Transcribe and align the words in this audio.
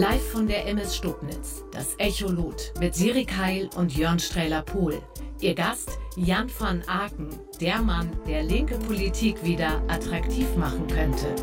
Live 0.00 0.32
von 0.32 0.46
der 0.46 0.66
MS 0.66 0.96
Stubnitz, 0.96 1.62
das 1.72 1.94
Echolot 1.98 2.72
mit 2.80 2.94
Siri 2.94 3.26
Keil 3.26 3.68
und 3.76 3.94
Jörn 3.94 4.18
Strehler-Pohl. 4.18 5.02
Ihr 5.42 5.54
Gast 5.54 5.98
Jan 6.16 6.50
van 6.58 6.82
Aken, 6.86 7.28
der 7.60 7.82
Mann, 7.82 8.10
der 8.26 8.42
linke 8.42 8.78
Politik 8.78 9.44
wieder 9.44 9.82
attraktiv 9.88 10.56
machen 10.56 10.86
könnte. 10.86 11.34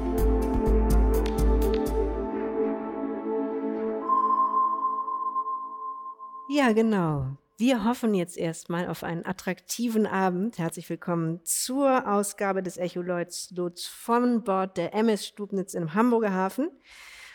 Ja, 6.49 6.71
genau. 6.71 7.37
Wir 7.59 7.83
hoffen 7.83 8.15
jetzt 8.15 8.37
erstmal 8.37 8.87
auf 8.87 9.03
einen 9.03 9.23
attraktiven 9.23 10.07
Abend. 10.07 10.57
Herzlich 10.57 10.89
willkommen 10.89 11.41
zur 11.43 12.11
Ausgabe 12.11 12.63
des 12.63 12.77
Echolots 12.77 13.51
von 13.85 14.43
Bord 14.43 14.77
der 14.77 14.95
MS 14.95 15.27
Stubnitz 15.27 15.75
im 15.75 15.93
Hamburger 15.93 16.33
Hafen. 16.33 16.71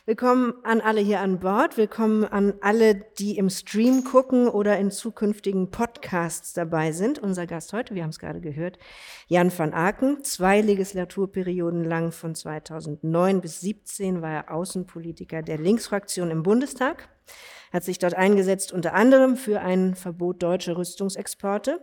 Willkommen 0.05 0.55
an 0.65 0.81
alle 0.81 1.01
hier 1.01 1.21
an 1.21 1.39
Bord. 1.39 1.77
Willkommen 1.77 2.25
an 2.25 2.55
alle, 2.61 2.97
die 2.97 3.39
im 3.39 3.49
Stream 3.49 4.03
gucken 4.03 4.49
oder 4.49 4.77
in 4.77 4.91
zukünftigen 4.91 5.71
Podcasts 5.71 6.53
dabei 6.55 6.91
sind. 6.91 7.21
Unser 7.21 7.47
Gast 7.47 7.73
heute, 7.73 7.95
wir 7.95 8.03
haben 8.03 8.11
es 8.11 8.19
gerade 8.19 8.41
gehört, 8.41 8.79
Jan 9.29 9.57
van 9.57 9.73
Aken. 9.73 10.25
Zwei 10.25 10.61
Legislaturperioden 10.61 11.85
lang 11.85 12.11
von 12.11 12.35
2009 12.35 13.41
bis 13.43 13.61
2017 13.61 14.23
war 14.23 14.33
er 14.33 14.53
Außenpolitiker 14.53 15.41
der 15.41 15.59
Linksfraktion 15.59 16.33
im 16.33 16.43
Bundestag. 16.43 17.09
Hat 17.73 17.85
sich 17.85 18.01
dort 18.01 18.15
eingesetzt 18.15 18.73
unter 18.73 18.95
anderem 18.95 19.37
für 19.37 19.61
ein 19.61 19.95
Verbot 19.95 20.43
deutscher 20.43 20.77
Rüstungsexporte. 20.77 21.79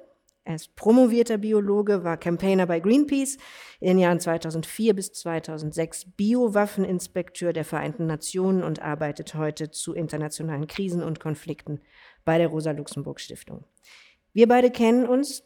Er 0.49 0.55
ist 0.55 0.75
promovierter 0.75 1.37
Biologe, 1.37 2.03
war 2.03 2.17
Campaigner 2.17 2.65
bei 2.65 2.79
Greenpeace, 2.79 3.37
in 3.79 3.89
den 3.89 3.99
Jahren 3.99 4.19
2004 4.19 4.95
bis 4.95 5.13
2006 5.13 6.05
Biowaffeninspekteur 6.17 7.53
der 7.53 7.63
Vereinten 7.63 8.07
Nationen 8.07 8.63
und 8.63 8.81
arbeitet 8.81 9.35
heute 9.35 9.69
zu 9.69 9.93
internationalen 9.93 10.65
Krisen 10.65 11.03
und 11.03 11.19
Konflikten 11.19 11.81
bei 12.25 12.39
der 12.39 12.47
Rosa-Luxemburg-Stiftung. 12.47 13.63
Wir 14.33 14.47
beide 14.47 14.71
kennen 14.71 15.05
uns 15.05 15.43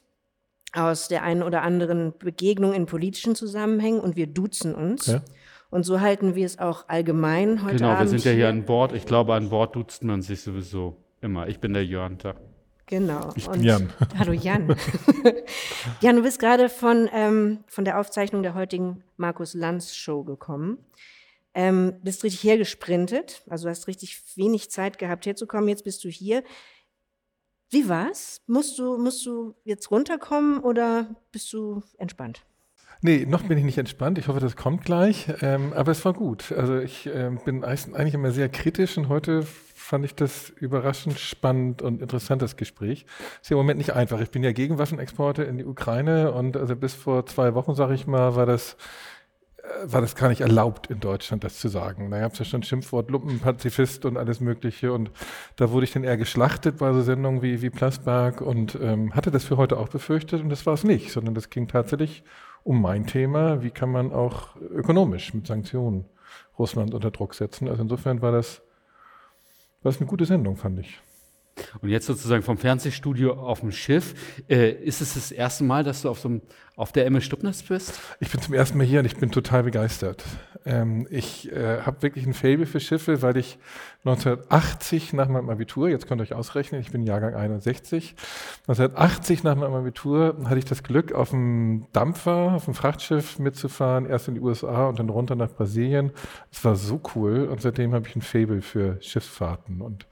aus 0.71 1.09
der 1.09 1.23
einen 1.23 1.43
oder 1.43 1.63
anderen 1.63 2.17
Begegnung 2.17 2.71
in 2.71 2.85
politischen 2.85 3.35
Zusammenhängen 3.35 3.99
und 3.99 4.15
wir 4.15 4.27
duzen 4.27 4.73
uns. 4.73 5.07
Ja. 5.07 5.21
Und 5.69 5.83
so 5.83 5.99
halten 5.99 6.35
wir 6.35 6.45
es 6.45 6.59
auch 6.59 6.87
allgemein 6.87 7.65
heute 7.65 7.75
Genau, 7.75 7.89
Abend 7.89 8.03
wir 8.03 8.19
sind 8.19 8.23
ja 8.23 8.31
hier 8.31 8.47
an 8.47 8.63
Bord. 8.63 8.93
Ich 8.93 9.05
glaube, 9.05 9.33
an 9.33 9.49
Bord 9.49 9.75
duzt 9.75 10.05
man 10.05 10.21
sich 10.21 10.39
sowieso 10.39 10.95
immer. 11.19 11.49
Ich 11.49 11.59
bin 11.59 11.73
der 11.73 11.83
Jörn. 11.83 12.17
Genau. 12.87 13.31
Ich 13.35 13.45
bin 13.45 13.59
und, 13.59 13.63
Jan. 13.63 13.93
Hallo 14.17 14.33
Jan. 14.33 14.75
Jan, 16.01 16.15
du 16.15 16.21
bist 16.21 16.39
gerade 16.39 16.69
von, 16.69 17.09
ähm, 17.13 17.63
von 17.67 17.85
der 17.85 17.99
Aufzeichnung 17.99 18.43
der 18.43 18.55
heutigen 18.55 19.03
Markus 19.17 19.53
Lanz 19.53 19.95
Show 19.95 20.23
gekommen. 20.23 20.77
Ähm, 21.55 21.93
bist 22.03 22.23
richtig 22.23 22.43
hergesprintet, 22.43 23.43
also 23.47 23.69
hast 23.69 23.87
richtig 23.87 24.19
wenig 24.35 24.71
Zeit 24.71 24.97
gehabt 24.97 25.25
herzukommen. 25.25 25.69
Jetzt 25.69 25.83
bist 25.83 26.03
du 26.03 26.09
hier. 26.09 26.43
Wie 27.69 27.87
war's? 27.87 28.41
Musst 28.47 28.77
du, 28.79 28.97
musst 28.97 29.25
du 29.25 29.55
jetzt 29.63 29.89
runterkommen 29.91 30.59
oder 30.59 31.15
bist 31.31 31.53
du 31.53 31.81
entspannt? 31.97 32.43
Nee, 33.01 33.25
noch 33.25 33.43
bin 33.43 33.57
ich 33.57 33.65
nicht 33.65 33.77
entspannt. 33.77 34.17
Ich 34.17 34.29
hoffe, 34.29 34.39
das 34.39 34.55
kommt 34.55 34.85
gleich. 34.85 35.27
Ähm, 35.41 35.73
aber 35.73 35.91
es 35.91 36.05
war 36.05 36.13
gut. 36.13 36.51
Also 36.53 36.79
ich 36.79 37.05
äh, 37.05 37.31
bin 37.43 37.63
eigentlich 37.63 38.13
immer 38.13 38.31
sehr 38.31 38.47
kritisch 38.47 38.97
und 38.97 39.09
heute 39.09 39.45
fand 39.93 40.05
ich 40.05 40.15
das 40.15 40.49
überraschend 40.49 41.19
spannend 41.19 41.83
und 41.83 42.01
interessantes 42.01 42.55
Gespräch. 42.55 43.05
Ist 43.43 43.51
ja 43.51 43.53
im 43.53 43.59
Moment 43.59 43.77
nicht 43.77 43.93
einfach. 43.93 44.19
Ich 44.21 44.31
bin 44.31 44.43
ja 44.43 44.51
gegen 44.51 44.79
Waffenexporte 44.79 45.43
in 45.43 45.59
die 45.59 45.65
Ukraine 45.65 46.31
und 46.31 46.57
also 46.57 46.75
bis 46.75 46.95
vor 46.95 47.27
zwei 47.27 47.53
Wochen, 47.53 47.75
sage 47.75 47.93
ich 47.93 48.07
mal, 48.07 48.35
war 48.35 48.47
das 48.47 48.75
äh, 49.57 49.67
war 49.83 50.01
das 50.01 50.15
gar 50.15 50.29
nicht 50.29 50.41
erlaubt 50.41 50.87
in 50.87 50.99
Deutschland, 50.99 51.43
das 51.43 51.59
zu 51.59 51.67
sagen. 51.67 52.09
Da 52.09 52.21
gab 52.21 52.33
es 52.33 52.39
ja 52.39 52.45
schon 52.45 52.63
Schimpfwort 52.63 53.11
Lumpenpazifist 53.11 54.03
und 54.05 54.17
alles 54.17 54.39
Mögliche. 54.39 54.91
Und 54.91 55.11
da 55.57 55.69
wurde 55.69 55.83
ich 55.83 55.93
dann 55.93 56.03
eher 56.03 56.17
geschlachtet 56.17 56.79
bei 56.79 56.91
so 56.91 57.03
Sendungen 57.03 57.43
wie, 57.43 57.61
wie 57.61 57.69
Plasberg 57.69 58.41
und 58.41 58.75
ähm, 58.81 59.13
hatte 59.13 59.29
das 59.29 59.43
für 59.43 59.57
heute 59.57 59.77
auch 59.77 59.89
befürchtet. 59.89 60.41
Und 60.41 60.49
das 60.49 60.65
war 60.65 60.73
es 60.73 60.83
nicht, 60.83 61.11
sondern 61.11 61.35
das 61.35 61.51
ging 61.51 61.67
tatsächlich 61.67 62.23
um 62.63 62.81
mein 62.81 63.05
Thema. 63.05 63.61
Wie 63.61 63.69
kann 63.69 63.91
man 63.91 64.11
auch 64.11 64.55
ökonomisch 64.55 65.35
mit 65.35 65.45
Sanktionen 65.45 66.05
Russland 66.57 66.95
unter 66.95 67.11
Druck 67.11 67.35
setzen? 67.35 67.67
Also 67.67 67.83
insofern 67.83 68.23
war 68.23 68.31
das 68.31 68.62
das 69.83 69.95
ist 69.95 70.01
eine 70.01 70.09
gute 70.09 70.25
Sendung, 70.25 70.55
fand 70.55 70.79
ich. 70.79 70.99
Und 71.81 71.89
jetzt 71.89 72.07
sozusagen 72.07 72.43
vom 72.43 72.57
Fernsehstudio 72.57 73.33
auf 73.33 73.59
dem 73.59 73.71
Schiff. 73.71 74.13
Äh, 74.49 74.71
ist 74.71 75.01
es 75.01 75.13
das 75.13 75.31
erste 75.31 75.63
Mal, 75.63 75.83
dass 75.83 76.01
du 76.01 76.09
auf, 76.09 76.19
so 76.19 76.29
einem, 76.29 76.41
auf 76.75 76.91
der 76.91 77.05
MS 77.05 77.25
Stubnitz 77.25 77.63
bist? 77.63 77.99
Ich 78.19 78.31
bin 78.31 78.41
zum 78.41 78.53
ersten 78.53 78.77
Mal 78.77 78.85
hier 78.85 78.99
und 78.99 79.05
ich 79.05 79.17
bin 79.17 79.31
total 79.31 79.63
begeistert. 79.63 80.23
Ähm, 80.65 81.07
ich 81.09 81.51
äh, 81.51 81.81
habe 81.81 82.01
wirklich 82.01 82.25
ein 82.25 82.33
Faible 82.33 82.65
für 82.65 82.79
Schiffe, 82.79 83.21
weil 83.21 83.37
ich 83.37 83.57
1980 84.05 85.13
nach 85.13 85.27
meinem 85.27 85.49
Abitur, 85.49 85.89
jetzt 85.89 86.07
könnt 86.07 86.21
ihr 86.21 86.23
euch 86.23 86.33
ausrechnen, 86.33 86.81
ich 86.81 86.91
bin 86.91 87.03
Jahrgang 87.03 87.35
61, 87.35 88.15
1980 88.67 89.43
nach 89.43 89.55
meinem 89.55 89.73
Abitur 89.73 90.37
hatte 90.45 90.59
ich 90.59 90.65
das 90.65 90.83
Glück, 90.83 91.13
auf 91.13 91.33
einem 91.33 91.87
Dampfer, 91.91 92.53
auf 92.53 92.67
einem 92.67 92.75
Frachtschiff 92.75 93.39
mitzufahren, 93.39 94.05
erst 94.05 94.27
in 94.27 94.35
die 94.35 94.41
USA 94.41 94.87
und 94.87 94.99
dann 94.99 95.09
runter 95.09 95.35
nach 95.35 95.51
Brasilien. 95.51 96.11
Es 96.51 96.63
war 96.63 96.75
so 96.75 97.01
cool 97.15 97.47
und 97.47 97.61
seitdem 97.61 97.93
habe 97.93 98.07
ich 98.07 98.15
ein 98.15 98.21
Faible 98.21 98.61
für 98.61 98.97
Schiffsfahrten 99.01 99.81
und 99.81 100.07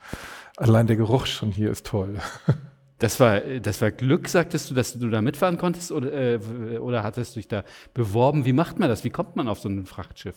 Allein 0.58 0.88
der 0.88 0.96
Geruch 0.96 1.26
schon 1.26 1.52
hier 1.52 1.72
ist 1.72 1.86
toll. 1.86 2.18
Das 3.00 3.20
war, 3.20 3.40
das 3.40 3.82
war 3.82 3.90
Glück, 3.90 4.28
sagtest 4.28 4.70
du, 4.70 4.76
dass 4.76 4.94
du 4.94 5.10
da 5.10 5.24
mitfahren 5.24 5.58
konntest 5.58 5.92
oder, 5.92 6.14
äh, 6.14 6.38
oder 6.78 7.02
hattest 7.02 7.36
du 7.36 7.40
dich 7.40 7.48
da 7.48 7.64
beworben? 7.96 8.46
Wie 8.46 8.54
macht 8.54 8.78
man 8.78 8.90
das? 8.90 9.04
Wie 9.04 9.10
kommt 9.10 9.36
man 9.36 9.48
auf 9.48 9.60
so 9.60 9.70
ein 9.70 9.88
Frachtschiff? 9.88 10.36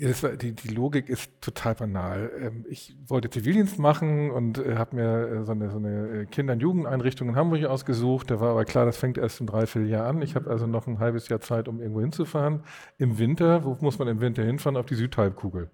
Ja, 0.00 0.10
war, 0.22 0.30
die, 0.30 0.52
die, 0.52 0.68
Logik 0.68 1.08
ist 1.08 1.30
total 1.40 1.74
banal. 1.74 2.30
Ähm, 2.40 2.64
ich 2.68 2.96
wollte 3.06 3.30
Zivildienst 3.30 3.78
machen 3.78 4.30
und 4.30 4.58
äh, 4.58 4.76
habe 4.76 4.96
mir 4.96 5.28
äh, 5.28 5.44
so 5.44 5.52
eine, 5.52 5.70
so 5.70 5.78
eine 5.78 6.26
Kinder- 6.26 6.52
und 6.52 6.60
Jugendeinrichtung 6.60 7.30
in 7.30 7.36
Hamburg 7.36 7.64
ausgesucht. 7.64 8.30
Da 8.30 8.38
war 8.38 8.50
aber 8.50 8.64
klar, 8.64 8.84
das 8.86 8.96
fängt 8.96 9.18
erst 9.18 9.40
im 9.40 9.46
Dreivierteljahr 9.46 10.06
an. 10.06 10.22
Ich 10.22 10.36
habe 10.36 10.50
also 10.50 10.66
noch 10.66 10.86
ein 10.86 11.00
halbes 11.00 11.28
Jahr 11.28 11.40
Zeit, 11.40 11.66
um 11.66 11.80
irgendwo 11.80 12.00
hinzufahren. 12.00 12.62
Im 12.98 13.18
Winter, 13.18 13.64
wo 13.64 13.76
muss 13.80 13.98
man 13.98 14.06
im 14.06 14.20
Winter 14.20 14.44
hinfahren? 14.44 14.76
Auf 14.76 14.86
die 14.86 14.94
Südhalbkugel. 14.94 15.70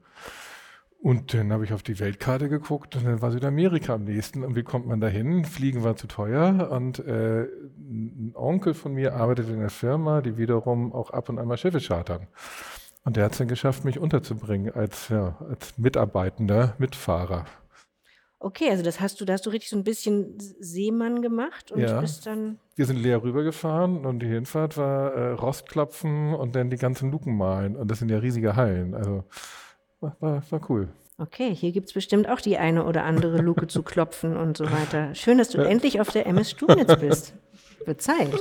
Und 1.05 1.35
dann 1.35 1.53
habe 1.53 1.65
ich 1.67 1.75
auf 1.75 1.83
die 1.83 2.01
Weltkarte 2.01 2.49
geguckt 2.49 2.97
und 2.97 3.05
dann 3.05 3.21
war 3.21 3.31
Südamerika 3.31 3.93
am 3.93 4.05
nächsten. 4.05 4.43
Und 4.43 4.57
wie 4.57 4.63
kommt 4.63 4.87
man 4.87 5.03
da 5.03 5.07
hin? 5.07 5.45
Fliegen 5.45 5.85
war 5.85 5.97
zu 5.97 6.07
teuer. 6.07 6.71
Und 6.71 6.99
äh, 7.01 7.43
ein 7.43 8.33
Onkel 8.35 8.73
von 8.73 8.95
mir 8.95 9.15
arbeitet 9.15 9.51
in 9.51 9.57
einer 9.57 9.69
Firma, 9.69 10.23
die 10.23 10.39
wiederum 10.39 10.95
auch 10.95 11.11
ab 11.11 11.29
und 11.29 11.39
an 11.39 11.47
mal 11.47 11.59
Schiffe 11.59 11.79
chartern. 11.79 12.27
Und 13.05 13.19
der 13.19 13.25
hat 13.27 13.33
es 13.33 13.39
dann 13.39 13.49
geschafft, 13.49 13.85
mich 13.85 13.99
unterzubringen 13.99 14.73
als, 14.75 15.11
ja, 15.11 15.37
als 15.47 15.77
Mitarbeitender, 15.77 16.75
Mitfahrer. 16.79 17.45
Okay, 18.39 18.71
also 18.71 18.83
das 18.83 18.99
hast 18.99 19.21
du, 19.21 19.27
da 19.27 19.35
hast 19.35 19.45
du 19.45 19.51
richtig 19.51 19.69
so 19.69 19.77
ein 19.77 19.85
bisschen 19.85 20.39
Seemann 20.39 21.21
gemacht 21.21 21.71
und 21.71 21.81
ja. 21.81 22.01
bist 22.01 22.25
dann. 22.25 22.59
Wir 22.77 22.87
sind 22.87 22.97
leer 22.97 23.23
rübergefahren 23.23 24.07
und 24.07 24.21
die 24.21 24.29
Hinfahrt 24.29 24.79
war 24.79 25.13
äh, 25.13 25.31
Rostklopfen 25.33 26.33
und 26.33 26.57
dann 26.57 26.71
die 26.71 26.79
ganzen 26.79 27.11
Luken 27.11 27.37
malen. 27.37 27.77
Und 27.77 27.91
das 27.91 27.99
sind 27.99 28.11
ja 28.11 28.17
riesige 28.17 28.57
Hallen. 28.57 28.95
Also 28.95 29.25
war, 30.05 30.17
war, 30.21 30.43
war 30.51 30.71
cool. 30.71 30.89
Okay, 31.17 31.55
hier 31.55 31.73
gibt 31.73 31.89
es 31.89 31.93
bestimmt 31.93 32.29
auch 32.29 32.41
die 32.41 32.59
eine 32.59 32.85
oder 32.85 33.05
andere 33.05 33.41
Luke 33.41 33.69
zu 33.69 33.83
klopfen 33.83 34.37
und 34.37 34.57
so 34.57 34.65
weiter. 34.65 35.15
Schön, 35.15 35.39
dass 35.39 35.49
du 35.49 35.59
ja. 35.59 35.65
endlich 35.65 36.01
auf 36.01 36.11
der 36.11 36.27
MS 36.27 36.51
Stuhlnetz 36.51 36.97
bist. 37.01 37.35
Wird 37.85 38.03
Zeit. 38.03 38.33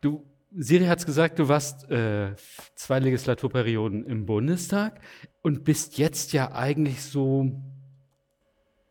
Du, 0.00 0.24
Siri 0.56 0.86
hat 0.86 1.00
es 1.00 1.06
gesagt, 1.06 1.38
du 1.38 1.48
warst 1.48 1.90
äh, 1.90 2.34
zwei 2.74 3.00
Legislaturperioden 3.00 4.06
im 4.06 4.24
Bundestag 4.24 5.00
und 5.42 5.64
bist 5.64 5.98
jetzt 5.98 6.32
ja 6.32 6.52
eigentlich 6.52 7.02
so, 7.02 7.50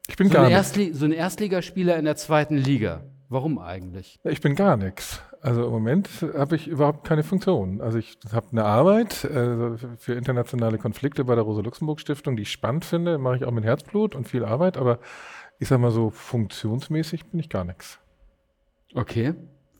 ich 0.07 0.15
bin 0.15 0.27
so, 0.27 0.33
gar 0.33 0.49
Erstli 0.49 0.93
so 0.93 1.05
ein 1.05 1.13
Erstligaspieler 1.13 1.95
in 1.97 2.05
der 2.05 2.15
zweiten 2.15 2.57
Liga. 2.57 3.03
Warum 3.29 3.57
eigentlich? 3.57 4.19
Ich 4.23 4.41
bin 4.41 4.53
gar 4.53 4.77
nichts. 4.77 5.19
Also 5.43 5.65
im 5.65 5.71
Moment 5.71 6.07
habe 6.37 6.55
ich 6.55 6.69
überhaupt 6.69 7.05
keine 7.05 7.21
Funktion. 7.21 7.81
Also 7.81 7.97
ich 7.97 8.17
habe 8.31 8.47
eine 8.53 8.63
Arbeit 8.63 9.25
äh, 9.25 9.77
für 9.97 10.13
internationale 10.13 10.77
Konflikte 10.77 11.25
bei 11.25 11.35
der 11.35 11.43
Rosa-Luxemburg-Stiftung, 11.43 12.37
die 12.37 12.43
ich 12.43 12.51
spannend 12.51 12.85
finde, 12.85 13.17
mache 13.17 13.35
ich 13.35 13.43
auch 13.43 13.51
mit 13.51 13.65
Herzblut 13.65 14.15
und 14.15 14.25
viel 14.25 14.45
Arbeit, 14.45 14.77
aber 14.77 14.99
ich 15.59 15.67
sage 15.67 15.81
mal 15.81 15.91
so, 15.91 16.11
funktionsmäßig 16.11 17.25
bin 17.25 17.41
ich 17.41 17.49
gar 17.49 17.65
nichts. 17.65 17.99
Okay. 18.95 19.33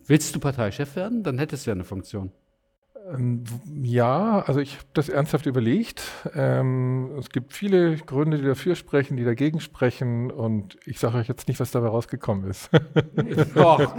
Willst 0.06 0.36
du 0.36 0.42
Parteichef 0.42 0.98
werden? 0.98 1.24
Dann 1.24 1.39
hättest 1.39 1.65
du 1.65 1.71
ja 1.71 1.75
eine 1.75 1.86
Funktion. 1.86 2.33
Ähm, 3.13 3.44
ja, 3.81 4.39
also 4.39 4.60
ich 4.60 4.75
habe 4.75 4.86
das 4.94 5.10
ernsthaft 5.10 5.45
überlegt. 5.45 6.04
Ähm, 6.33 7.15
es 7.19 7.30
gibt 7.30 7.54
viele 7.54 7.98
Gründe, 7.98 8.38
die 8.38 8.45
dafür 8.45 8.75
sprechen, 8.75 9.18
die 9.18 9.24
dagegen 9.24 9.60
sprechen 9.60 10.31
und 10.31 10.77
ich 10.86 11.00
sage 11.00 11.18
euch 11.18 11.27
jetzt 11.27 11.48
nicht, 11.48 11.60
was 11.60 11.71
dabei 11.71 11.88
rausgekommen 11.88 12.50
ist. 12.50 12.69
Doch. 13.56 13.95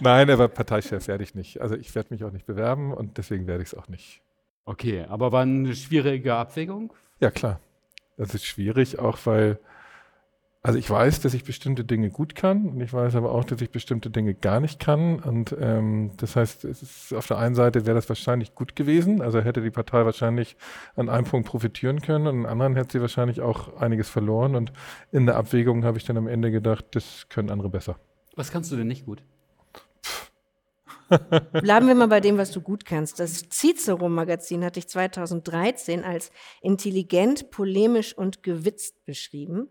Nein, 0.00 0.30
aber 0.30 0.48
Parteichef 0.48 1.08
werde 1.08 1.24
ich 1.24 1.34
nicht. 1.34 1.60
Also 1.60 1.74
ich 1.76 1.94
werde 1.94 2.12
mich 2.12 2.24
auch 2.24 2.32
nicht 2.32 2.46
bewerben 2.46 2.92
und 2.92 3.18
deswegen 3.18 3.46
werde 3.46 3.62
ich 3.62 3.70
es 3.70 3.74
auch 3.74 3.88
nicht. 3.88 4.22
Okay, 4.64 5.04
aber 5.08 5.32
war 5.32 5.42
eine 5.42 5.74
schwierige 5.74 6.34
Abwägung? 6.34 6.92
Ja, 7.20 7.30
klar. 7.30 7.60
Das 8.16 8.34
ist 8.34 8.46
schwierig, 8.46 8.98
auch 8.98 9.18
weil 9.24 9.58
Also 10.66 10.78
ich 10.78 10.88
weiß, 10.88 11.20
dass 11.20 11.34
ich 11.34 11.44
bestimmte 11.44 11.84
Dinge 11.84 12.08
gut 12.08 12.34
kann 12.34 12.70
und 12.70 12.80
ich 12.80 12.90
weiß 12.90 13.16
aber 13.16 13.32
auch, 13.32 13.44
dass 13.44 13.60
ich 13.60 13.68
bestimmte 13.68 14.08
Dinge 14.08 14.32
gar 14.32 14.60
nicht 14.60 14.80
kann. 14.80 15.20
Und 15.20 15.54
ähm, 15.60 16.12
das 16.16 16.36
heißt, 16.36 16.64
es 16.64 16.80
ist 16.82 17.12
auf 17.12 17.26
der 17.26 17.36
einen 17.36 17.54
Seite 17.54 17.84
wäre 17.84 17.96
das 17.96 18.08
wahrscheinlich 18.08 18.54
gut 18.54 18.74
gewesen, 18.74 19.20
also 19.20 19.42
hätte 19.42 19.60
die 19.60 19.70
Partei 19.70 20.06
wahrscheinlich 20.06 20.56
an 20.96 21.10
einem 21.10 21.26
Punkt 21.26 21.46
profitieren 21.46 22.00
können 22.00 22.26
und 22.26 22.46
an 22.46 22.52
anderen 22.52 22.76
hätte 22.76 22.92
sie 22.92 23.00
wahrscheinlich 23.02 23.42
auch 23.42 23.76
einiges 23.76 24.08
verloren. 24.08 24.56
Und 24.56 24.72
in 25.12 25.26
der 25.26 25.36
Abwägung 25.36 25.84
habe 25.84 25.98
ich 25.98 26.04
dann 26.06 26.16
am 26.16 26.28
Ende 26.28 26.50
gedacht, 26.50 26.86
das 26.92 27.26
können 27.28 27.50
andere 27.50 27.68
besser. 27.68 27.96
Was 28.34 28.50
kannst 28.50 28.72
du 28.72 28.76
denn 28.76 28.86
nicht 28.86 29.04
gut? 29.04 29.22
Bleiben 31.52 31.88
wir 31.88 31.94
mal 31.94 32.08
bei 32.08 32.20
dem, 32.20 32.38
was 32.38 32.52
du 32.52 32.62
gut 32.62 32.86
kannst. 32.86 33.20
Das 33.20 33.50
Cicero-Magazin 33.50 34.64
hat 34.64 34.76
dich 34.76 34.88
2013 34.88 36.04
als 36.04 36.30
intelligent, 36.62 37.50
polemisch 37.50 38.16
und 38.16 38.42
gewitzt 38.42 39.04
beschrieben 39.04 39.68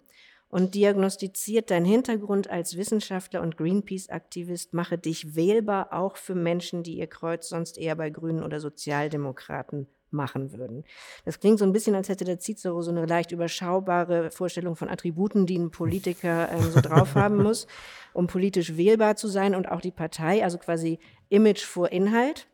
und 0.53 0.75
diagnostiziert, 0.75 1.71
dein 1.71 1.83
Hintergrund 1.83 2.47
als 2.47 2.77
Wissenschaftler 2.77 3.41
und 3.41 3.57
Greenpeace-Aktivist 3.57 4.75
mache 4.75 4.99
dich 4.99 5.35
wählbar 5.35 5.91
auch 5.91 6.15
für 6.15 6.35
Menschen, 6.35 6.83
die 6.83 6.99
ihr 6.99 7.07
Kreuz 7.07 7.49
sonst 7.49 7.75
eher 7.75 7.95
bei 7.95 8.11
Grünen 8.11 8.43
oder 8.43 8.59
Sozialdemokraten 8.59 9.87
machen 10.11 10.53
würden. 10.53 10.83
Das 11.25 11.39
klingt 11.39 11.57
so 11.57 11.65
ein 11.65 11.73
bisschen, 11.73 11.95
als 11.95 12.07
hätte 12.07 12.23
der 12.23 12.37
Cicero 12.37 12.83
so 12.83 12.91
eine 12.91 13.07
leicht 13.07 13.31
überschaubare 13.31 14.29
Vorstellung 14.29 14.75
von 14.75 14.89
Attributen, 14.89 15.47
die 15.47 15.57
ein 15.57 15.71
Politiker 15.71 16.51
ähm, 16.51 16.69
so 16.69 16.81
drauf 16.81 17.15
haben 17.15 17.37
muss, 17.37 17.65
um 18.13 18.27
politisch 18.27 18.77
wählbar 18.77 19.15
zu 19.15 19.27
sein 19.29 19.55
und 19.55 19.71
auch 19.71 19.81
die 19.81 19.89
Partei, 19.89 20.43
also 20.43 20.59
quasi 20.59 20.99
Image 21.29 21.63
vor 21.63 21.91
Inhalt. 21.91 22.45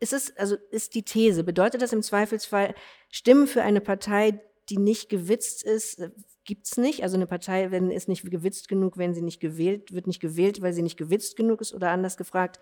Ist 0.00 0.14
es, 0.14 0.34
also 0.38 0.56
ist 0.70 0.94
die 0.94 1.02
These, 1.02 1.44
bedeutet 1.44 1.82
das 1.82 1.92
im 1.92 2.00
Zweifelsfall, 2.00 2.74
Stimmen 3.10 3.46
für 3.46 3.60
eine 3.60 3.82
Partei, 3.82 4.40
die 4.70 4.78
nicht 4.78 5.10
gewitzt 5.10 5.62
ist, 5.62 6.00
gibt 6.44 6.66
es 6.66 6.76
nicht. 6.76 7.02
Also 7.02 7.16
eine 7.16 7.26
Partei 7.26 7.70
wenn, 7.70 7.90
ist 7.90 8.08
nicht 8.08 8.28
gewitzt 8.30 8.68
genug, 8.68 8.98
wenn 8.98 9.14
sie 9.14 9.22
nicht 9.22 9.40
gewählt, 9.40 9.92
wird 9.92 10.06
nicht 10.06 10.20
gewählt, 10.20 10.62
weil 10.62 10.72
sie 10.72 10.82
nicht 10.82 10.96
gewitzt 10.96 11.36
genug 11.36 11.60
ist. 11.60 11.74
Oder 11.74 11.90
anders 11.90 12.16
gefragt, 12.16 12.60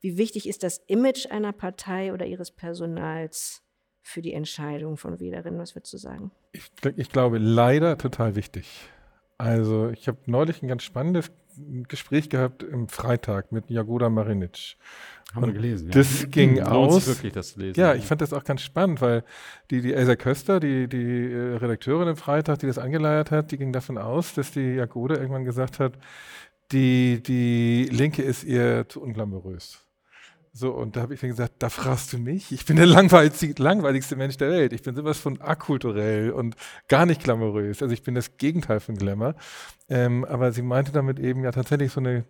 wie 0.00 0.16
wichtig 0.16 0.48
ist 0.48 0.62
das 0.62 0.78
Image 0.86 1.26
einer 1.26 1.52
Partei 1.52 2.12
oder 2.12 2.26
ihres 2.26 2.50
Personals 2.50 3.62
für 4.00 4.22
die 4.22 4.32
Entscheidung 4.32 4.96
von 4.96 5.20
Wählerinnen? 5.20 5.60
Was 5.60 5.74
würdest 5.74 5.92
du 5.92 5.98
sagen? 5.98 6.30
Ich, 6.52 6.70
ich 6.96 7.10
glaube 7.10 7.38
leider 7.38 7.98
total 7.98 8.36
wichtig. 8.36 8.66
Also 9.38 9.90
ich 9.90 10.08
habe 10.08 10.18
neulich 10.26 10.62
ein 10.62 10.68
ganz 10.68 10.82
spannendes 10.82 11.30
Gespräch 11.88 12.28
gehabt 12.28 12.62
im 12.62 12.88
Freitag 12.88 13.52
mit 13.52 13.70
Jagoda 13.70 14.08
Marinic. 14.08 14.76
Haben 15.34 15.46
wir 15.46 15.52
gelesen. 15.52 15.88
Ja. 15.88 15.94
Das 15.94 16.30
ging 16.30 16.56
Lohnt 16.56 16.68
aus. 16.68 17.06
wirklich, 17.06 17.32
das 17.32 17.52
zu 17.52 17.60
lesen. 17.60 17.78
Ja, 17.78 17.94
ich 17.94 18.06
fand 18.06 18.20
das 18.20 18.32
auch 18.32 18.44
ganz 18.44 18.62
spannend, 18.62 19.00
weil 19.00 19.24
die, 19.70 19.82
die 19.82 19.92
Elsa 19.92 20.16
Köster, 20.16 20.58
die, 20.58 20.88
die 20.88 21.32
äh, 21.32 21.56
Redakteurin 21.56 22.08
im 22.08 22.16
Freitag, 22.16 22.60
die 22.60 22.66
das 22.66 22.78
angeleiert 22.78 23.30
hat, 23.30 23.52
die 23.52 23.58
ging 23.58 23.72
davon 23.72 23.98
aus, 23.98 24.34
dass 24.34 24.52
die 24.52 24.74
Jagoda 24.76 25.16
irgendwann 25.16 25.44
gesagt 25.44 25.80
hat, 25.80 25.94
die, 26.72 27.22
die 27.22 27.88
Linke 27.92 28.22
ist 28.22 28.44
ihr 28.44 28.88
zu 28.88 29.02
unglamourös. 29.02 29.87
So, 30.58 30.72
und 30.72 30.96
da 30.96 31.02
habe 31.02 31.14
ich 31.14 31.20
dann 31.20 31.30
gesagt, 31.30 31.52
da 31.60 31.68
fragst 31.68 32.12
du 32.12 32.18
mich. 32.18 32.50
Ich 32.50 32.64
bin 32.64 32.74
der 32.74 32.86
langweiligste, 32.86 33.54
langweiligste 33.58 34.16
Mensch 34.16 34.38
der 34.38 34.50
Welt. 34.50 34.72
Ich 34.72 34.82
bin 34.82 34.96
sowas 34.96 35.16
von 35.16 35.40
akulturell 35.40 36.32
und 36.32 36.56
gar 36.88 37.06
nicht 37.06 37.22
glamourös. 37.22 37.80
Also 37.80 37.94
ich 37.94 38.02
bin 38.02 38.16
das 38.16 38.38
Gegenteil 38.38 38.80
von 38.80 38.96
Glamour. 38.96 39.36
Ähm, 39.88 40.24
aber 40.24 40.50
sie 40.50 40.62
meinte 40.62 40.90
damit 40.90 41.20
eben 41.20 41.44
ja 41.44 41.52
tatsächlich 41.52 41.92
so 41.92 42.00
eine 42.00 42.24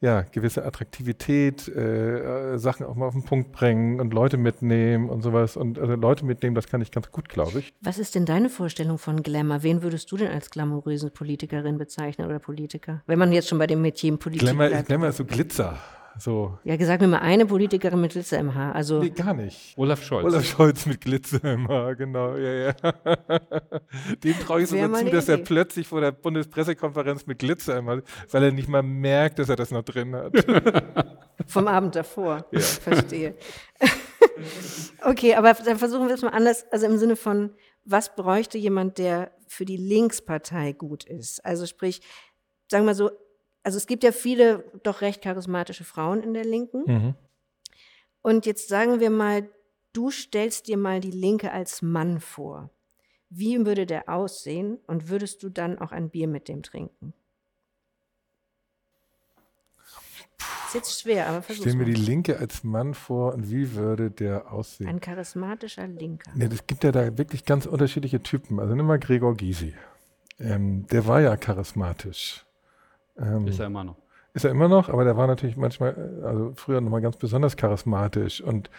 ja, 0.00 0.22
gewisse 0.22 0.64
Attraktivität, 0.64 1.68
äh, 1.68 2.56
Sachen 2.56 2.86
auch 2.86 2.94
mal 2.94 3.08
auf 3.08 3.12
den 3.12 3.24
Punkt 3.24 3.52
bringen 3.52 4.00
und 4.00 4.14
Leute 4.14 4.38
mitnehmen 4.38 5.10
und 5.10 5.20
sowas. 5.20 5.58
Und 5.58 5.78
also 5.78 5.96
Leute 5.96 6.24
mitnehmen, 6.24 6.54
das 6.54 6.66
kann 6.66 6.80
ich 6.80 6.90
ganz 6.90 7.12
gut, 7.12 7.28
glaube 7.28 7.58
ich. 7.58 7.74
Was 7.82 7.98
ist 7.98 8.14
denn 8.14 8.24
deine 8.24 8.48
Vorstellung 8.48 8.96
von 8.96 9.22
Glamour? 9.22 9.62
Wen 9.62 9.82
würdest 9.82 10.10
du 10.10 10.16
denn 10.16 10.32
als 10.32 10.48
glamouröse 10.48 11.10
Politikerin 11.10 11.76
bezeichnen 11.76 12.26
oder 12.26 12.38
Politiker? 12.38 13.02
Wenn 13.06 13.18
man 13.18 13.32
jetzt 13.32 13.50
schon 13.50 13.58
bei 13.58 13.66
dem 13.66 13.82
Metier 13.82 14.16
Politik 14.16 14.48
Glamour, 14.48 14.68
bleibt. 14.68 14.86
Glamour 14.86 15.08
ist 15.08 15.18
so 15.18 15.26
Glitzer. 15.26 15.78
So. 16.18 16.58
Ja, 16.64 16.76
gesagt 16.76 17.00
mir 17.00 17.08
mal 17.08 17.18
eine 17.18 17.46
Politikerin 17.46 18.00
mit 18.00 18.12
Glitzer 18.12 18.38
im 18.38 18.54
Haar. 18.54 18.74
Also 18.74 19.00
Nee, 19.00 19.10
gar 19.10 19.34
nicht. 19.34 19.76
Olaf 19.76 20.02
Scholz. 20.02 20.24
Olaf 20.24 20.44
Scholz 20.44 20.86
mit 20.86 21.00
Glitzer 21.00 21.42
im 21.44 21.68
Haar, 21.68 21.94
genau. 21.94 22.36
Ja, 22.36 22.52
ja. 22.52 22.72
Dem 24.24 24.34
traue 24.40 24.62
ich 24.62 24.68
sogar 24.68 24.92
zu, 24.92 25.06
dass 25.06 25.28
er 25.28 25.36
Idee. 25.36 25.44
plötzlich 25.44 25.86
vor 25.86 26.00
der 26.00 26.12
Bundespressekonferenz 26.12 27.26
mit 27.26 27.38
Glitzer 27.38 27.78
im 27.78 27.88
Haar, 27.88 28.02
weil 28.30 28.42
er 28.44 28.52
nicht 28.52 28.68
mal 28.68 28.82
merkt, 28.82 29.38
dass 29.38 29.48
er 29.48 29.56
das 29.56 29.70
noch 29.70 29.82
drin 29.82 30.14
hat. 30.14 30.32
vom 31.46 31.68
Abend 31.68 31.96
davor. 31.96 32.44
Verstehe. 32.52 33.34
okay, 35.04 35.34
aber 35.34 35.54
dann 35.54 35.78
versuchen 35.78 36.08
wir 36.08 36.14
es 36.14 36.22
mal 36.22 36.30
anders. 36.30 36.64
Also 36.70 36.86
im 36.86 36.98
Sinne 36.98 37.16
von, 37.16 37.54
was 37.84 38.14
bräuchte 38.14 38.58
jemand, 38.58 38.98
der 38.98 39.32
für 39.46 39.64
die 39.64 39.76
Linkspartei 39.76 40.72
gut 40.72 41.04
ist? 41.04 41.44
Also 41.44 41.66
sprich, 41.66 42.02
sagen 42.68 42.84
wir 42.84 42.90
mal 42.90 42.94
so, 42.94 43.10
also 43.62 43.76
es 43.76 43.86
gibt 43.86 44.04
ja 44.04 44.12
viele 44.12 44.64
doch 44.82 45.00
recht 45.00 45.22
charismatische 45.22 45.84
Frauen 45.84 46.22
in 46.22 46.34
der 46.34 46.44
Linken. 46.44 46.82
Mhm. 46.86 47.14
Und 48.22 48.46
jetzt 48.46 48.68
sagen 48.68 49.00
wir 49.00 49.10
mal, 49.10 49.48
du 49.92 50.10
stellst 50.10 50.68
dir 50.68 50.76
mal 50.76 51.00
die 51.00 51.10
Linke 51.10 51.52
als 51.52 51.82
Mann 51.82 52.20
vor. 52.20 52.70
Wie 53.28 53.64
würde 53.64 53.86
der 53.86 54.08
aussehen 54.08 54.78
und 54.86 55.08
würdest 55.08 55.42
du 55.42 55.48
dann 55.48 55.78
auch 55.78 55.92
ein 55.92 56.10
Bier 56.10 56.26
mit 56.26 56.48
dem 56.48 56.62
trinken? 56.62 57.14
Ist 60.66 60.74
jetzt 60.74 61.00
schwer, 61.00 61.26
aber 61.28 61.42
versuch's 61.42 61.68
Stell 61.68 61.76
mir 61.76 61.84
die 61.84 61.94
Linke 61.94 62.38
als 62.38 62.62
Mann 62.64 62.94
vor 62.94 63.34
und 63.34 63.50
wie 63.50 63.74
würde 63.74 64.10
der 64.10 64.52
aussehen? 64.52 64.88
Ein 64.88 65.00
charismatischer 65.00 65.86
Linker. 65.86 66.30
Ne, 66.34 66.48
es 66.52 66.66
gibt 66.66 66.84
ja 66.84 66.92
da 66.92 67.18
wirklich 67.18 67.44
ganz 67.44 67.66
unterschiedliche 67.66 68.22
Typen. 68.22 68.60
Also 68.60 68.74
nimm 68.74 68.86
mal 68.86 68.98
Gregor 68.98 69.36
Gysi. 69.36 69.74
Ähm, 70.38 70.86
der 70.86 71.06
war 71.06 71.20
ja 71.20 71.36
charismatisch. 71.36 72.46
Ähm, 73.20 73.46
Ist 73.46 73.60
er 73.60 73.66
immer 73.66 73.84
noch. 73.84 73.96
Ist 74.32 74.44
er 74.44 74.50
immer 74.50 74.68
noch, 74.68 74.88
aber 74.88 75.04
der 75.04 75.16
war 75.16 75.26
natürlich 75.26 75.56
manchmal, 75.56 76.20
äh, 76.22 76.26
also 76.26 76.52
früher 76.54 76.80
nochmal 76.80 77.00
ganz 77.00 77.16
besonders 77.16 77.56
charismatisch 77.56 78.40
und 78.40 78.70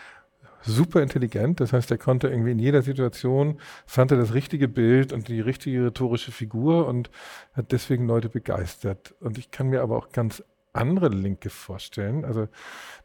super 0.63 1.01
intelligent. 1.01 1.59
Das 1.59 1.73
heißt, 1.73 1.91
er 1.91 1.97
konnte 1.97 2.29
irgendwie 2.29 2.51
in 2.51 2.59
jeder 2.59 2.81
Situation, 2.81 3.59
fand 3.85 4.11
er 4.11 4.17
das 4.17 4.33
richtige 4.33 4.67
Bild 4.67 5.11
und 5.11 5.27
die 5.27 5.41
richtige 5.41 5.85
rhetorische 5.85 6.31
Figur 6.31 6.87
und 6.87 7.09
hat 7.53 7.71
deswegen 7.71 8.07
Leute 8.07 8.29
begeistert. 8.29 9.15
Und 9.19 9.37
ich 9.37 9.51
kann 9.51 9.67
mir 9.67 9.81
aber 9.81 9.97
auch 9.97 10.09
ganz 10.09 10.43
andere 10.73 11.09
Linke 11.09 11.49
vorstellen. 11.49 12.23
Also 12.23 12.47